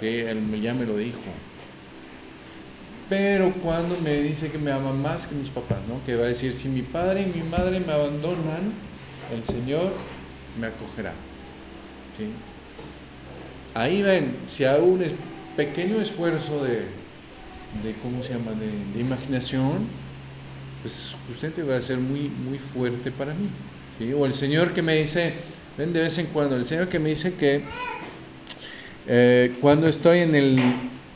que 0.00 0.30
Él 0.30 0.60
ya 0.62 0.72
me 0.74 0.86
lo 0.86 0.96
dijo. 0.96 1.18
Pero 3.10 3.52
cuando 3.62 3.98
me 3.98 4.20
dice 4.20 4.50
que 4.50 4.58
me 4.58 4.70
ama 4.70 4.92
más 4.92 5.26
que 5.26 5.34
mis 5.34 5.48
papás, 5.48 5.78
¿no? 5.88 6.02
Que 6.06 6.16
va 6.16 6.24
a 6.24 6.28
decir, 6.28 6.54
si 6.54 6.68
mi 6.68 6.82
padre 6.82 7.22
y 7.22 7.38
mi 7.38 7.42
madre 7.48 7.80
me 7.80 7.92
abandonan, 7.92 8.72
el 9.34 9.44
Señor 9.44 9.92
me 10.58 10.68
acogerá. 10.68 11.12
¿Sí? 12.16 12.32
Ahí 13.74 14.02
ven, 14.02 14.36
si 14.48 14.64
hago 14.64 14.84
un 14.84 15.04
pequeño 15.56 16.00
esfuerzo 16.00 16.64
de, 16.64 16.86
de 17.84 17.94
¿cómo 18.02 18.22
se 18.22 18.30
llama?, 18.34 18.52
de, 18.52 19.00
imaginación, 19.00 19.78
pues 20.82 21.16
justamente 21.28 21.62
va 21.62 21.76
a 21.76 21.82
ser 21.82 21.98
muy, 21.98 22.30
muy 22.48 22.58
fuerte 22.58 23.10
para 23.10 23.32
mí. 23.34 23.48
O 24.16 24.26
el 24.26 24.32
Señor 24.32 24.72
que 24.72 24.82
me 24.82 24.96
dice, 24.96 25.34
ven 25.76 25.92
de 25.92 26.00
vez 26.00 26.18
en 26.18 26.26
cuando, 26.26 26.56
el 26.56 26.64
Señor 26.64 26.88
que 26.88 26.98
me 26.98 27.10
dice 27.10 27.34
que 27.34 27.62
eh, 29.06 29.52
cuando 29.60 29.88
estoy 29.88 30.20
en, 30.20 30.34
el, 30.34 30.58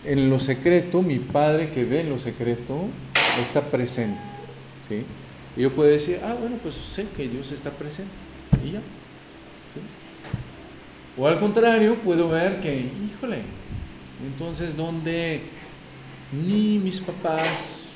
en 0.05 0.30
lo 0.30 0.38
secreto, 0.38 1.02
mi 1.02 1.18
Padre 1.18 1.70
que 1.70 1.84
ve 1.84 2.00
en 2.00 2.11
lo 2.11 2.18
secreto 2.18 2.86
está 3.40 3.62
presente. 3.62 4.20
¿sí? 4.88 5.02
Y 5.57 5.62
yo 5.62 5.72
puedo 5.72 5.90
decir, 5.90 6.20
ah, 6.24 6.36
bueno, 6.38 6.57
pues 6.62 6.74
sé 6.74 7.07
que 7.16 7.26
Dios 7.28 7.52
está 7.52 7.70
presente. 7.70 8.12
Y 8.64 8.72
ya. 8.72 8.80
O 11.16 11.28
al 11.28 11.38
contrario, 11.38 11.94
puedo 11.96 12.28
ver 12.28 12.60
que, 12.60 12.90
híjole, 13.06 13.42
entonces 14.26 14.76
donde 14.76 15.42
ni 16.32 16.78
mis 16.78 17.00
papás, 17.00 17.90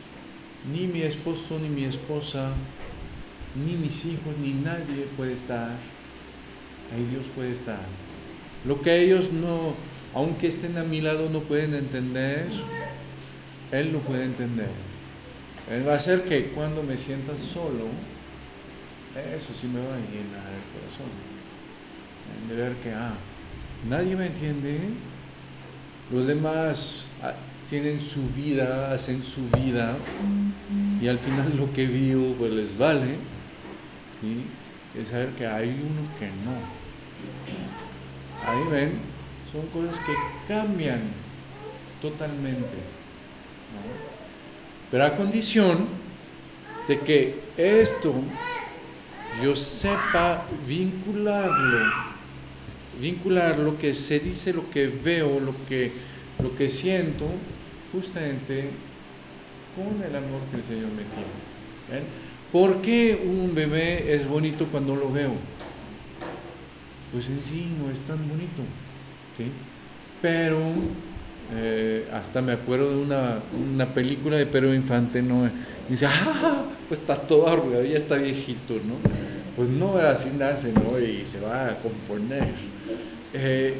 ni 0.72 0.86
mi 0.86 1.02
esposo, 1.02 1.58
ni 1.58 1.68
mi 1.68 1.84
esposa, 1.84 2.52
ni 3.56 3.74
mis 3.74 4.04
hijos, 4.04 4.36
ni 4.40 4.52
nadie 4.52 5.08
puede 5.16 5.32
estar, 5.32 5.70
ahí 6.94 7.04
Dios 7.10 7.26
puede 7.34 7.52
estar. 7.52 7.80
Lo 8.64 8.80
que 8.82 9.02
ellos 9.02 9.32
no, 9.32 9.74
aunque 10.14 10.46
estén 10.46 10.78
a 10.78 10.84
mi 10.84 11.00
lado, 11.00 11.28
no 11.28 11.40
pueden 11.40 11.74
entender, 11.74 12.46
Él 13.72 13.92
lo 13.92 13.98
puede 14.00 14.24
entender. 14.24 14.70
Él 15.72 15.86
va 15.86 15.94
a 15.94 15.96
hacer 15.96 16.22
que 16.22 16.50
cuando 16.50 16.84
me 16.84 16.96
sienta 16.96 17.36
solo, 17.36 17.86
eso 19.36 19.52
sí 19.60 19.66
me 19.66 19.80
va 19.80 19.94
a 19.94 19.98
llenar 19.98 20.46
el 20.54 20.62
corazón 20.72 21.38
de 22.48 22.54
ver 22.54 22.72
que, 22.76 22.90
ah, 22.92 23.12
nadie 23.88 24.16
me 24.16 24.26
entiende, 24.26 24.78
los 26.12 26.26
demás 26.26 27.04
ah, 27.22 27.34
tienen 27.68 28.00
su 28.00 28.22
vida, 28.36 28.92
hacen 28.92 29.22
su 29.22 29.48
vida, 29.58 29.94
y 31.00 31.08
al 31.08 31.18
final 31.18 31.56
lo 31.56 31.72
que 31.72 31.86
vivo 31.86 32.34
pues 32.38 32.52
les 32.52 32.78
vale, 32.78 33.14
¿sí? 34.20 34.44
es 35.00 35.08
saber 35.08 35.28
que 35.30 35.46
hay 35.46 35.68
uno 35.68 36.02
que 36.18 36.26
no. 36.44 36.56
Ahí 38.50 38.64
ven, 38.70 38.92
son 39.52 39.66
cosas 39.68 40.00
que 40.04 40.16
cambian 40.48 41.00
totalmente. 42.00 42.78
Pero 44.90 45.04
a 45.04 45.16
condición 45.16 45.86
de 46.88 46.98
que 47.00 47.42
esto 47.58 48.14
yo 49.42 49.54
sepa 49.54 50.46
vincularlo 50.66 52.17
vincular 53.01 53.59
lo 53.59 53.78
que 53.78 53.94
se 53.94 54.20
dice, 54.20 54.53
lo 54.53 54.68
que 54.70 54.86
veo, 54.86 55.40
lo 55.40 55.55
que, 55.68 55.90
lo 56.42 56.55
que 56.57 56.68
siento, 56.68 57.26
justamente 57.92 58.70
con 59.74 60.03
el 60.03 60.16
amor 60.16 60.40
que 60.51 60.57
el 60.57 60.64
Señor 60.64 60.90
me 60.90 61.05
tiene. 61.05 62.05
¿Por 62.53 62.80
qué 62.82 63.20
un 63.24 63.55
bebé 63.55 64.14
es 64.14 64.26
bonito 64.26 64.66
cuando 64.66 64.96
lo 64.96 65.12
veo? 65.12 65.32
Pues 67.12 67.28
en 67.28 67.40
sí 67.40 67.66
no 67.80 67.90
es 67.90 67.99
tan 68.01 68.18
bonito, 68.28 68.62
¿sí? 69.36 69.44
Pero 70.20 70.59
eh, 71.55 72.07
hasta 72.12 72.42
me 72.42 72.53
acuerdo 72.53 72.90
de 72.90 72.96
una, 72.96 73.38
una, 73.74 73.86
película 73.94 74.36
de 74.36 74.46
Pedro 74.46 74.74
Infante, 74.74 75.22
¿no? 75.22 75.49
Dice, 75.88 76.07
ah, 76.07 76.64
pues 76.88 77.01
está 77.01 77.16
todo 77.16 77.49
arrugado, 77.49 77.84
ya 77.84 77.96
está 77.96 78.16
viejito, 78.16 78.74
¿no? 78.74 79.38
Pues 79.59 79.70
no, 79.70 79.96
así 79.96 80.30
nace, 80.38 80.70
¿no? 80.72 81.00
Y 81.00 81.26
se 81.28 81.40
va 81.40 81.70
a 81.70 81.74
componer. 81.80 82.46
Eh, 83.34 83.74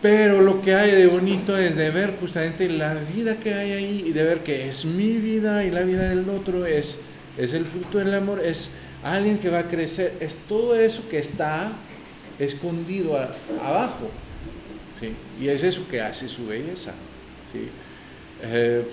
pero 0.00 0.40
lo 0.40 0.62
que 0.62 0.76
hay 0.76 0.92
de 0.92 1.08
bonito 1.08 1.58
es 1.58 1.74
de 1.74 1.90
ver 1.90 2.14
justamente 2.20 2.68
la 2.68 2.94
vida 2.94 3.34
que 3.34 3.52
hay 3.52 3.72
ahí 3.72 4.04
y 4.06 4.12
de 4.12 4.22
ver 4.22 4.44
que 4.44 4.68
es 4.68 4.84
mi 4.84 5.16
vida 5.16 5.64
y 5.64 5.72
la 5.72 5.80
vida 5.80 6.08
del 6.08 6.28
otro, 6.28 6.64
es, 6.64 7.00
es 7.36 7.54
el 7.54 7.66
fruto 7.66 7.98
del 7.98 8.14
amor, 8.14 8.40
es 8.40 8.74
alguien 9.02 9.38
que 9.38 9.50
va 9.50 9.58
a 9.58 9.66
crecer, 9.66 10.16
es 10.20 10.36
todo 10.48 10.76
eso 10.76 11.02
que 11.08 11.18
está 11.18 11.72
escondido 12.38 13.18
abajo. 13.64 14.08
Y 15.40 15.48
es 15.48 15.64
eso 15.64 15.88
que 15.90 16.02
hace 16.02 16.28
su 16.28 16.46
belleza. 16.46 16.92
Eh, 18.44 18.84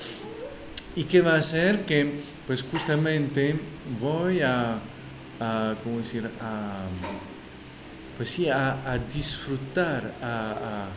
y 0.96 1.04
que 1.04 1.22
va 1.22 1.34
a 1.34 1.38
hacer 1.38 1.82
que, 1.82 2.10
pues 2.48 2.64
justamente 2.64 3.54
voy 4.02 4.42
a, 4.42 4.80
a 5.40 5.76
¿cómo 5.84 6.00
decir?, 6.00 6.30
a 6.42 6.88
pues 8.18 8.30
sí, 8.30 8.50
a, 8.50 8.98
disfrutar, 9.14 10.18
a, 10.24 10.90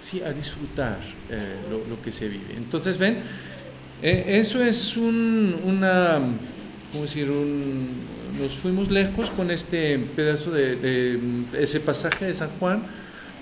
sí, 0.00 0.20
a 0.20 0.32
disfrutar 0.32 0.98
eh, 1.28 1.56
lo, 1.70 2.02
que 2.02 2.10
se 2.10 2.26
vive. 2.26 2.56
Entonces, 2.56 2.98
ven, 2.98 3.18
eh, 4.02 4.24
eso 4.40 4.64
es 4.64 4.96
un, 4.96 5.60
una, 5.64 6.18
¿cómo 6.90 7.04
decir? 7.04 7.30
Un, 7.30 7.86
nos 8.40 8.58
fuimos 8.58 8.90
lejos 8.90 9.30
con 9.30 9.52
este 9.52 9.96
pedazo 9.98 10.50
de, 10.50 10.74
de, 10.74 11.62
ese 11.62 11.78
pasaje 11.78 12.24
de 12.24 12.34
San 12.34 12.50
Juan, 12.58 12.82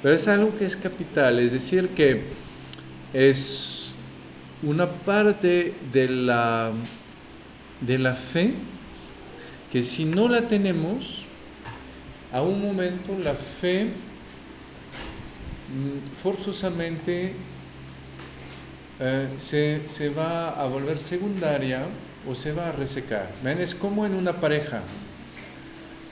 pero 0.03 0.14
es 0.14 0.28
algo 0.28 0.55
que 0.55 0.66
es 0.66 0.76
capital, 0.76 1.39
es 1.39 1.53
decir, 1.53 1.89
que 1.89 2.24
es 3.14 3.95
una 4.62 4.86
parte 4.86 5.72
de 5.91 6.09
la, 6.11 6.72
de 7.81 7.99
la 7.99 8.14
fe 8.14 8.53
que 9.72 9.83
si 9.83 10.05
no 10.05 10.29
la 10.29 10.49
tenemos, 10.49 11.26
a 12.33 12.43
un 12.43 12.61
momento 12.61 13.16
la 13.22 13.35
fe 13.35 13.85
mm, 13.85 13.89
forzosamente 16.22 17.33
eh, 19.01 19.29
se, 19.39 20.09
va 20.11 20.51
a 20.51 20.66
volver 20.66 20.97
secundaria 20.97 21.83
o 22.29 22.35
se 22.35 22.53
va 22.53 22.68
a 22.68 22.72
resecar. 22.72 23.26
Es 23.45 23.74
como 23.74 24.07
en 24.07 24.14
una 24.14 24.33
pareja. 24.33 24.81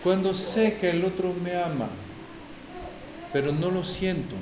Cuando 0.04 0.34
sé 0.34 0.76
que 0.80 0.90
el 0.90 1.04
otro 1.04 1.34
me 1.42 1.56
ama, 1.56 1.88
pero 3.32 3.52
no 3.52 3.70
lo 3.70 3.82
siento, 3.82 4.36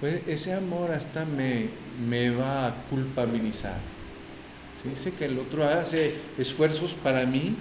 pues 0.00 0.22
ese 0.26 0.54
amor 0.54 0.90
hasta 0.90 1.26
me, 1.26 1.68
me 2.08 2.30
va 2.30 2.68
a 2.68 2.74
culpabilizar. 2.88 3.91
Dice 4.84 5.12
que 5.12 5.26
el 5.26 5.38
otro 5.38 5.64
hace 5.64 6.12
esfuerzos 6.38 6.94
para 6.94 7.24
mí, 7.24 7.54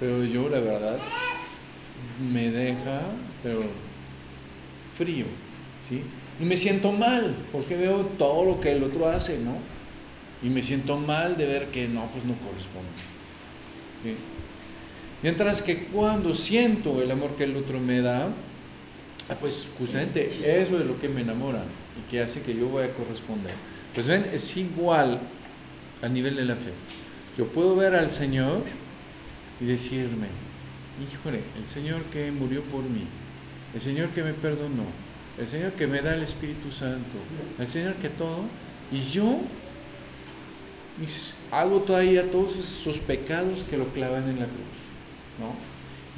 pero 0.00 0.24
yo 0.24 0.48
la 0.48 0.60
verdad 0.60 0.98
me 2.32 2.50
deja, 2.50 3.02
pero 3.42 3.60
frío, 4.96 5.26
¿sí? 5.88 6.02
Y 6.40 6.44
me 6.44 6.56
siento 6.56 6.90
mal, 6.90 7.34
porque 7.52 7.76
veo 7.76 8.00
todo 8.18 8.44
lo 8.44 8.60
que 8.60 8.72
el 8.72 8.82
otro 8.82 9.08
hace, 9.08 9.38
¿no? 9.40 9.56
Y 10.42 10.50
me 10.50 10.62
siento 10.62 10.96
mal 10.96 11.36
de 11.36 11.46
ver 11.46 11.66
que 11.66 11.86
no, 11.86 12.06
pues 12.06 12.24
no 12.24 12.34
corresponde. 12.34 12.90
Mientras 15.22 15.62
que 15.62 15.84
cuando 15.84 16.34
siento 16.34 17.00
el 17.02 17.10
amor 17.10 17.36
que 17.36 17.44
el 17.44 17.56
otro 17.56 17.78
me 17.78 18.00
da, 18.00 18.26
ah, 19.28 19.36
pues 19.38 19.68
justamente 19.78 20.30
eso 20.44 20.80
es 20.80 20.86
lo 20.86 20.98
que 20.98 21.08
me 21.08 21.20
enamora 21.20 21.62
y 21.96 22.10
que 22.10 22.22
hace 22.22 22.42
que 22.42 22.56
yo 22.56 22.70
vaya 22.70 22.88
a 22.88 22.94
corresponder. 22.96 23.52
Pues 23.94 24.06
ven, 24.06 24.26
es 24.32 24.56
igual 24.56 25.20
a 26.02 26.08
nivel 26.08 26.36
de 26.36 26.44
la 26.44 26.56
fe. 26.56 26.72
Yo 27.38 27.46
puedo 27.46 27.76
ver 27.76 27.94
al 27.94 28.10
Señor 28.10 28.62
y 29.60 29.64
decirme, 29.64 30.26
híjole, 31.00 31.40
el 31.58 31.68
Señor 31.68 32.02
que 32.12 32.30
murió 32.32 32.62
por 32.64 32.82
mí, 32.82 33.04
el 33.74 33.80
Señor 33.80 34.08
que 34.10 34.22
me 34.22 34.34
perdonó, 34.34 34.84
el 35.38 35.48
Señor 35.48 35.72
que 35.72 35.86
me 35.86 36.02
da 36.02 36.14
el 36.14 36.22
Espíritu 36.22 36.70
Santo, 36.70 37.18
el 37.58 37.66
Señor 37.66 37.94
que 37.94 38.08
todo, 38.10 38.44
y 38.90 39.00
yo 39.10 39.40
hago 41.50 41.80
todavía 41.80 42.30
todos 42.30 42.56
esos 42.56 42.98
pecados 42.98 43.60
que 43.70 43.78
lo 43.78 43.86
clavan 43.88 44.28
en 44.28 44.40
la 44.40 44.46
cruz, 44.46 44.76
¿no? 45.40 45.54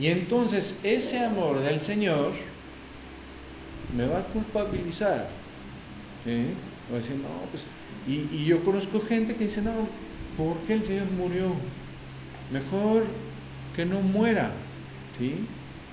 Y 0.03 0.09
entonces 0.09 0.81
ese 0.83 1.25
amor 1.25 1.61
del 1.61 1.81
Señor 1.81 2.33
me 3.97 4.07
va 4.07 4.19
a 4.19 4.25
culpabilizar, 4.25 5.29
¿sí? 6.25 6.47
Decir, 6.93 7.17
no, 7.17 7.29
pues 7.51 7.65
y, 8.07 8.45
yo 8.45 8.63
conozco 8.65 9.01
gente 9.01 9.35
que 9.35 9.45
dice, 9.45 9.63
no, 9.63 9.73
¿por 10.37 10.59
qué 10.67 10.75
el 10.75 10.85
Señor 10.85 11.11
murió? 11.11 11.55
Mejor 12.53 13.05
que 13.75 13.87
no 13.87 14.01
muera, 14.01 14.51
¿sí? 15.19 15.47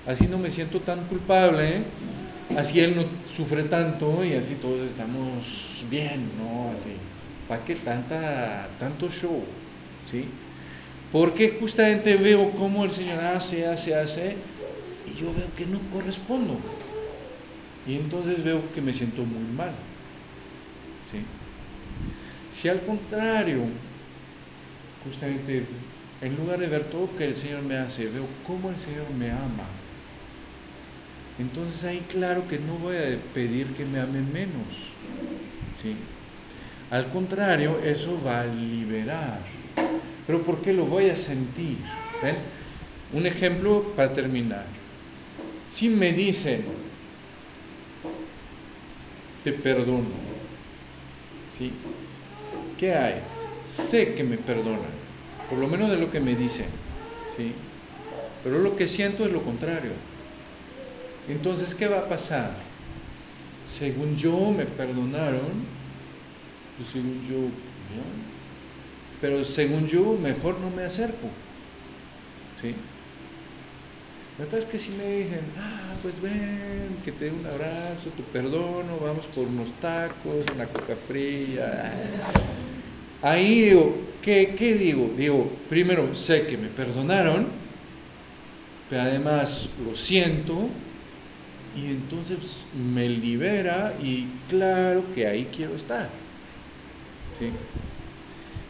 Así 0.06 0.26
no 0.26 0.38
me 0.38 0.50
siento 0.50 0.80
tan 0.80 1.04
culpable, 1.06 1.82
así 2.56 2.80
Él 2.80 2.96
no 2.96 3.04
sufre 3.24 3.62
tanto 3.64 4.24
y 4.24 4.34
así 4.34 4.56
todos 4.56 4.80
estamos 4.90 5.84
bien, 5.90 6.20
¿no? 6.38 6.70
Así, 6.76 6.90
¿para 7.48 7.64
qué 7.64 7.74
tanta, 7.76 8.68
tanto 8.78 9.08
show? 9.08 9.42
¿Sí? 10.10 10.26
Porque 11.12 11.56
justamente 11.60 12.16
veo 12.16 12.50
cómo 12.52 12.84
el 12.84 12.90
Señor 12.90 13.20
hace, 13.20 13.66
hace, 13.66 13.94
hace, 13.94 14.36
y 15.06 15.20
yo 15.20 15.32
veo 15.32 15.46
que 15.56 15.66
no 15.66 15.78
correspondo. 15.92 16.56
Y 17.86 17.96
entonces 17.96 18.44
veo 18.44 18.60
que 18.74 18.80
me 18.80 18.92
siento 18.92 19.22
muy 19.24 19.44
mal. 19.56 19.72
Si 22.62 22.68
al 22.68 22.80
contrario, 22.82 23.58
justamente 25.02 25.66
en 26.20 26.36
lugar 26.36 26.60
de 26.60 26.68
ver 26.68 26.84
todo 26.84 27.16
que 27.16 27.24
el 27.24 27.34
Señor 27.34 27.62
me 27.62 27.76
hace, 27.76 28.06
veo 28.06 28.24
cómo 28.46 28.70
el 28.70 28.76
Señor 28.76 29.10
me 29.18 29.32
ama, 29.32 29.66
entonces 31.40 31.82
ahí 31.82 31.98
claro 32.08 32.46
que 32.46 32.60
no 32.60 32.74
voy 32.74 32.94
a 32.98 33.18
pedir 33.34 33.66
que 33.74 33.84
me 33.84 33.98
ame 33.98 34.20
menos. 34.20 34.92
¿sí? 35.74 35.96
Al 36.92 37.08
contrario, 37.08 37.80
eso 37.84 38.16
va 38.24 38.42
a 38.42 38.46
liberar. 38.46 39.40
Pero 40.28 40.40
¿por 40.44 40.62
qué 40.62 40.72
lo 40.72 40.84
voy 40.84 41.10
a 41.10 41.16
sentir? 41.16 41.78
Un 43.12 43.26
ejemplo 43.26 43.92
para 43.96 44.12
terminar. 44.12 44.66
Si 45.66 45.88
me 45.88 46.12
dicen, 46.12 46.62
te 49.42 49.50
perdono, 49.50 50.04
¿sí? 51.58 51.72
¿Qué 52.82 52.94
hay? 52.94 53.22
Sé 53.62 54.16
que 54.16 54.24
me 54.24 54.38
perdonan, 54.38 54.96
por 55.48 55.60
lo 55.60 55.68
menos 55.68 55.88
de 55.88 55.98
lo 55.98 56.10
que 56.10 56.18
me 56.18 56.34
dicen, 56.34 56.80
¿sí? 57.28 57.70
Pero 58.42 58.58
lo 58.58 58.76
que 58.76 58.88
siento 58.88 59.24
es 59.24 59.32
lo 59.32 59.44
contrario. 59.44 59.94
Entonces, 61.26 61.74
¿qué 61.74 61.88
va 61.88 61.98
a 62.00 62.08
pasar? 62.08 62.70
Según 63.64 64.16
yo 64.16 64.52
me 64.52 64.66
perdonaron, 64.66 65.68
pues 66.76 66.88
según 66.90 67.22
yo, 67.22 67.52
pero 69.20 69.42
según 69.42 69.86
yo 69.86 70.18
mejor 70.18 70.60
no 70.60 70.68
me 70.70 70.84
acerco, 70.84 71.34
¿sí? 72.54 72.88
La 74.36 74.44
verdad 74.44 74.58
es 74.58 74.66
que 74.66 74.78
si 74.78 74.92
me 74.92 75.06
dicen, 75.08 75.54
ah, 75.56 75.98
pues 76.02 76.20
ven, 76.20 77.00
que 77.02 77.12
te 77.12 77.26
dé 77.26 77.32
un 77.32 77.46
abrazo, 77.46 78.12
te 78.12 78.22
perdono, 78.22 78.98
vamos 78.98 79.26
por 79.28 79.46
unos 79.46 79.78
tacos, 79.80 80.50
una 80.50 80.68
coca 80.68 80.96
fría. 80.96 82.61
Ahí 83.22 83.60
digo, 83.62 84.18
¿qué, 84.20 84.54
¿qué 84.54 84.74
digo? 84.74 85.14
Digo, 85.16 85.64
primero, 85.68 86.14
sé 86.14 86.46
que 86.46 86.58
me 86.58 86.68
perdonaron, 86.68 87.46
pero 88.88 89.02
además 89.02 89.74
lo 89.78 89.94
siento, 89.94 90.70
y 91.72 91.86
entonces 91.86 92.68
me 92.72 93.08
libera 93.08 93.96
y 94.00 94.44
claro 94.48 95.10
que 95.12 95.26
ahí 95.26 95.46
quiero 95.52 95.74
estar. 95.76 96.10
¿Sí? 97.32 97.58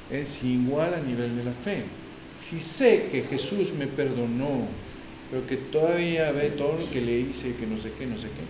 Es 0.08 0.44
igual 0.44 0.94
a 0.94 1.00
nivel 1.00 1.36
de 1.36 1.44
la 1.44 1.54
fe. 1.54 1.90
Si 2.30 2.60
sé 2.60 3.08
que 3.10 3.22
Jesús 3.22 3.74
me 3.74 3.86
perdonó, 3.88 4.80
pero 5.28 5.46
que 5.46 5.56
todavía 5.56 6.30
ve 6.32 6.50
todo 6.50 6.78
lo 6.78 6.90
que 6.90 7.00
le 7.00 7.18
hice, 7.18 7.56
que 7.56 7.66
no 7.66 7.76
sé 7.78 7.94
qué, 7.94 8.06
no 8.06 8.18
sé 8.18 8.32
qué. 8.32 8.48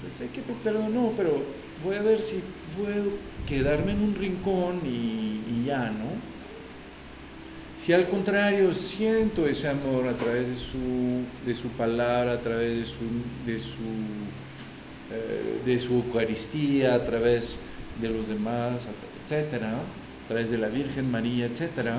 Pues 0.00 0.14
sé 0.14 0.32
que 0.32 0.42
me 0.42 0.54
perdonó, 0.54 1.14
pero 1.16 1.63
voy 1.82 1.96
a 1.96 2.02
ver 2.02 2.20
si 2.20 2.40
puedo 2.76 3.10
quedarme 3.48 3.92
en 3.92 4.02
un 4.02 4.14
rincón 4.14 4.80
y, 4.84 5.64
ya, 5.66 5.90
¿no? 5.90 6.34
Si 7.82 7.92
al 7.92 8.08
contrario 8.08 8.72
siento 8.72 9.46
ese 9.46 9.68
amor 9.68 10.08
a 10.08 10.14
través 10.14 10.48
de 10.48 10.56
su, 10.56 11.24
de 11.46 11.54
su 11.54 11.68
palabra, 11.70 12.32
a 12.32 12.40
través 12.40 12.78
de 12.78 12.86
su, 12.86 13.04
de 13.46 13.58
su, 13.58 13.74
eh, 15.12 15.60
de 15.66 15.78
su 15.78 15.94
Eucaristía, 15.94 16.94
a 16.94 17.04
través 17.04 17.60
de 18.00 18.08
los 18.08 18.28
demás, 18.28 18.88
etcétera, 19.22 19.70
a 19.70 20.28
través 20.28 20.50
de 20.50 20.58
la 20.58 20.68
Virgen 20.68 21.10
María, 21.10 21.46
etcétera, 21.46 21.98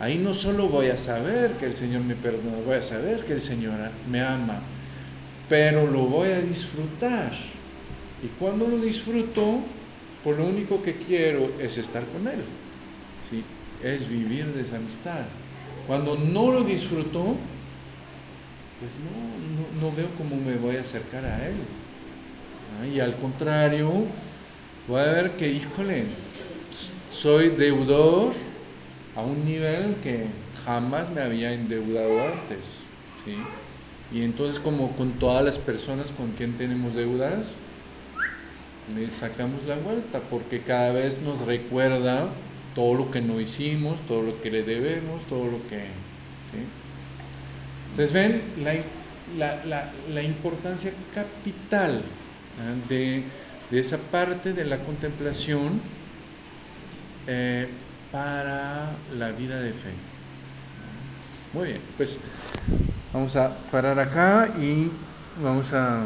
Ahí 0.00 0.16
no 0.16 0.32
solo 0.32 0.66
voy 0.68 0.88
a 0.88 0.96
saber 0.96 1.50
que 1.60 1.66
el 1.66 1.76
Señor 1.76 2.00
me 2.00 2.14
perdona, 2.14 2.56
voy 2.64 2.76
a 2.76 2.82
saber 2.82 3.22
que 3.26 3.34
el 3.34 3.42
Señor 3.42 3.74
me 4.10 4.22
ama, 4.22 4.58
pero 5.46 5.86
lo 5.86 6.04
voy 6.04 6.30
a 6.30 6.40
disfrutar. 6.40 7.32
Y 8.22 8.28
cuando 8.38 8.66
lo 8.68 8.78
disfruto, 8.78 9.60
pues 10.22 10.36
lo 10.36 10.46
único 10.46 10.82
que 10.82 10.94
quiero 10.94 11.48
es 11.60 11.78
estar 11.78 12.04
con 12.06 12.28
Él. 12.28 12.42
¿sí? 13.28 13.42
Es 13.82 14.08
vivir 14.08 14.46
de 14.46 14.62
esa 14.62 14.76
amistad. 14.76 15.24
Cuando 15.86 16.16
no 16.16 16.52
lo 16.52 16.62
disfruto, 16.64 17.34
pues 18.80 18.92
no, 19.04 19.80
no, 19.80 19.96
veo 19.96 20.08
cómo 20.18 20.36
me 20.36 20.56
voy 20.56 20.76
a 20.76 20.82
acercar 20.82 21.24
a 21.24 21.48
Él. 21.48 21.54
Y 22.94 23.00
al 23.00 23.16
contrario, 23.16 23.90
voy 24.86 25.00
a 25.00 25.06
ver 25.06 25.30
que, 25.32 25.50
híjole, 25.50 26.04
soy 27.08 27.48
deudor 27.50 28.32
a 29.16 29.22
un 29.22 29.44
nivel 29.44 29.94
que 30.02 30.26
jamás 30.64 31.10
me 31.10 31.22
había 31.22 31.52
endeudado 31.52 32.22
antes. 32.22 32.78
¿sí? 33.24 33.36
Y 34.12 34.22
entonces 34.22 34.60
como 34.60 34.94
con 34.96 35.10
todas 35.18 35.44
las 35.44 35.58
personas 35.58 36.10
con 36.12 36.30
quien 36.32 36.56
tenemos 36.56 36.94
deudas, 36.94 37.46
le 38.94 39.10
sacamos 39.10 39.64
la 39.66 39.76
vuelta 39.76 40.20
porque 40.30 40.60
cada 40.60 40.92
vez 40.92 41.22
nos 41.22 41.40
recuerda 41.40 42.28
todo 42.74 42.94
lo 42.94 43.10
que 43.10 43.20
no 43.20 43.40
hicimos, 43.40 44.00
todo 44.06 44.22
lo 44.22 44.40
que 44.40 44.50
le 44.50 44.62
debemos, 44.62 45.22
todo 45.28 45.44
lo 45.44 45.58
que... 45.68 45.84
Entonces 47.90 48.12
ven 48.12 48.42
la, 48.62 49.64
la, 49.64 49.92
la, 50.12 50.22
importancia 50.22 50.92
capital 51.14 52.02
de, 52.88 53.22
de, 53.70 53.78
esa 53.78 53.98
parte 53.98 54.52
de 54.52 54.64
la 54.64 54.78
contemplación. 54.78 55.80
Eh, 57.26 57.68
para 58.10 58.90
la 59.16 59.30
vida 59.32 59.60
de 59.60 59.72
fe. 59.72 59.90
Muy 61.52 61.68
bien, 61.68 61.80
pues 61.96 62.18
vamos 63.12 63.36
a 63.36 63.56
parar 63.70 63.98
acá 63.98 64.48
y 64.58 64.90
vamos 65.42 65.72
a 65.72 66.04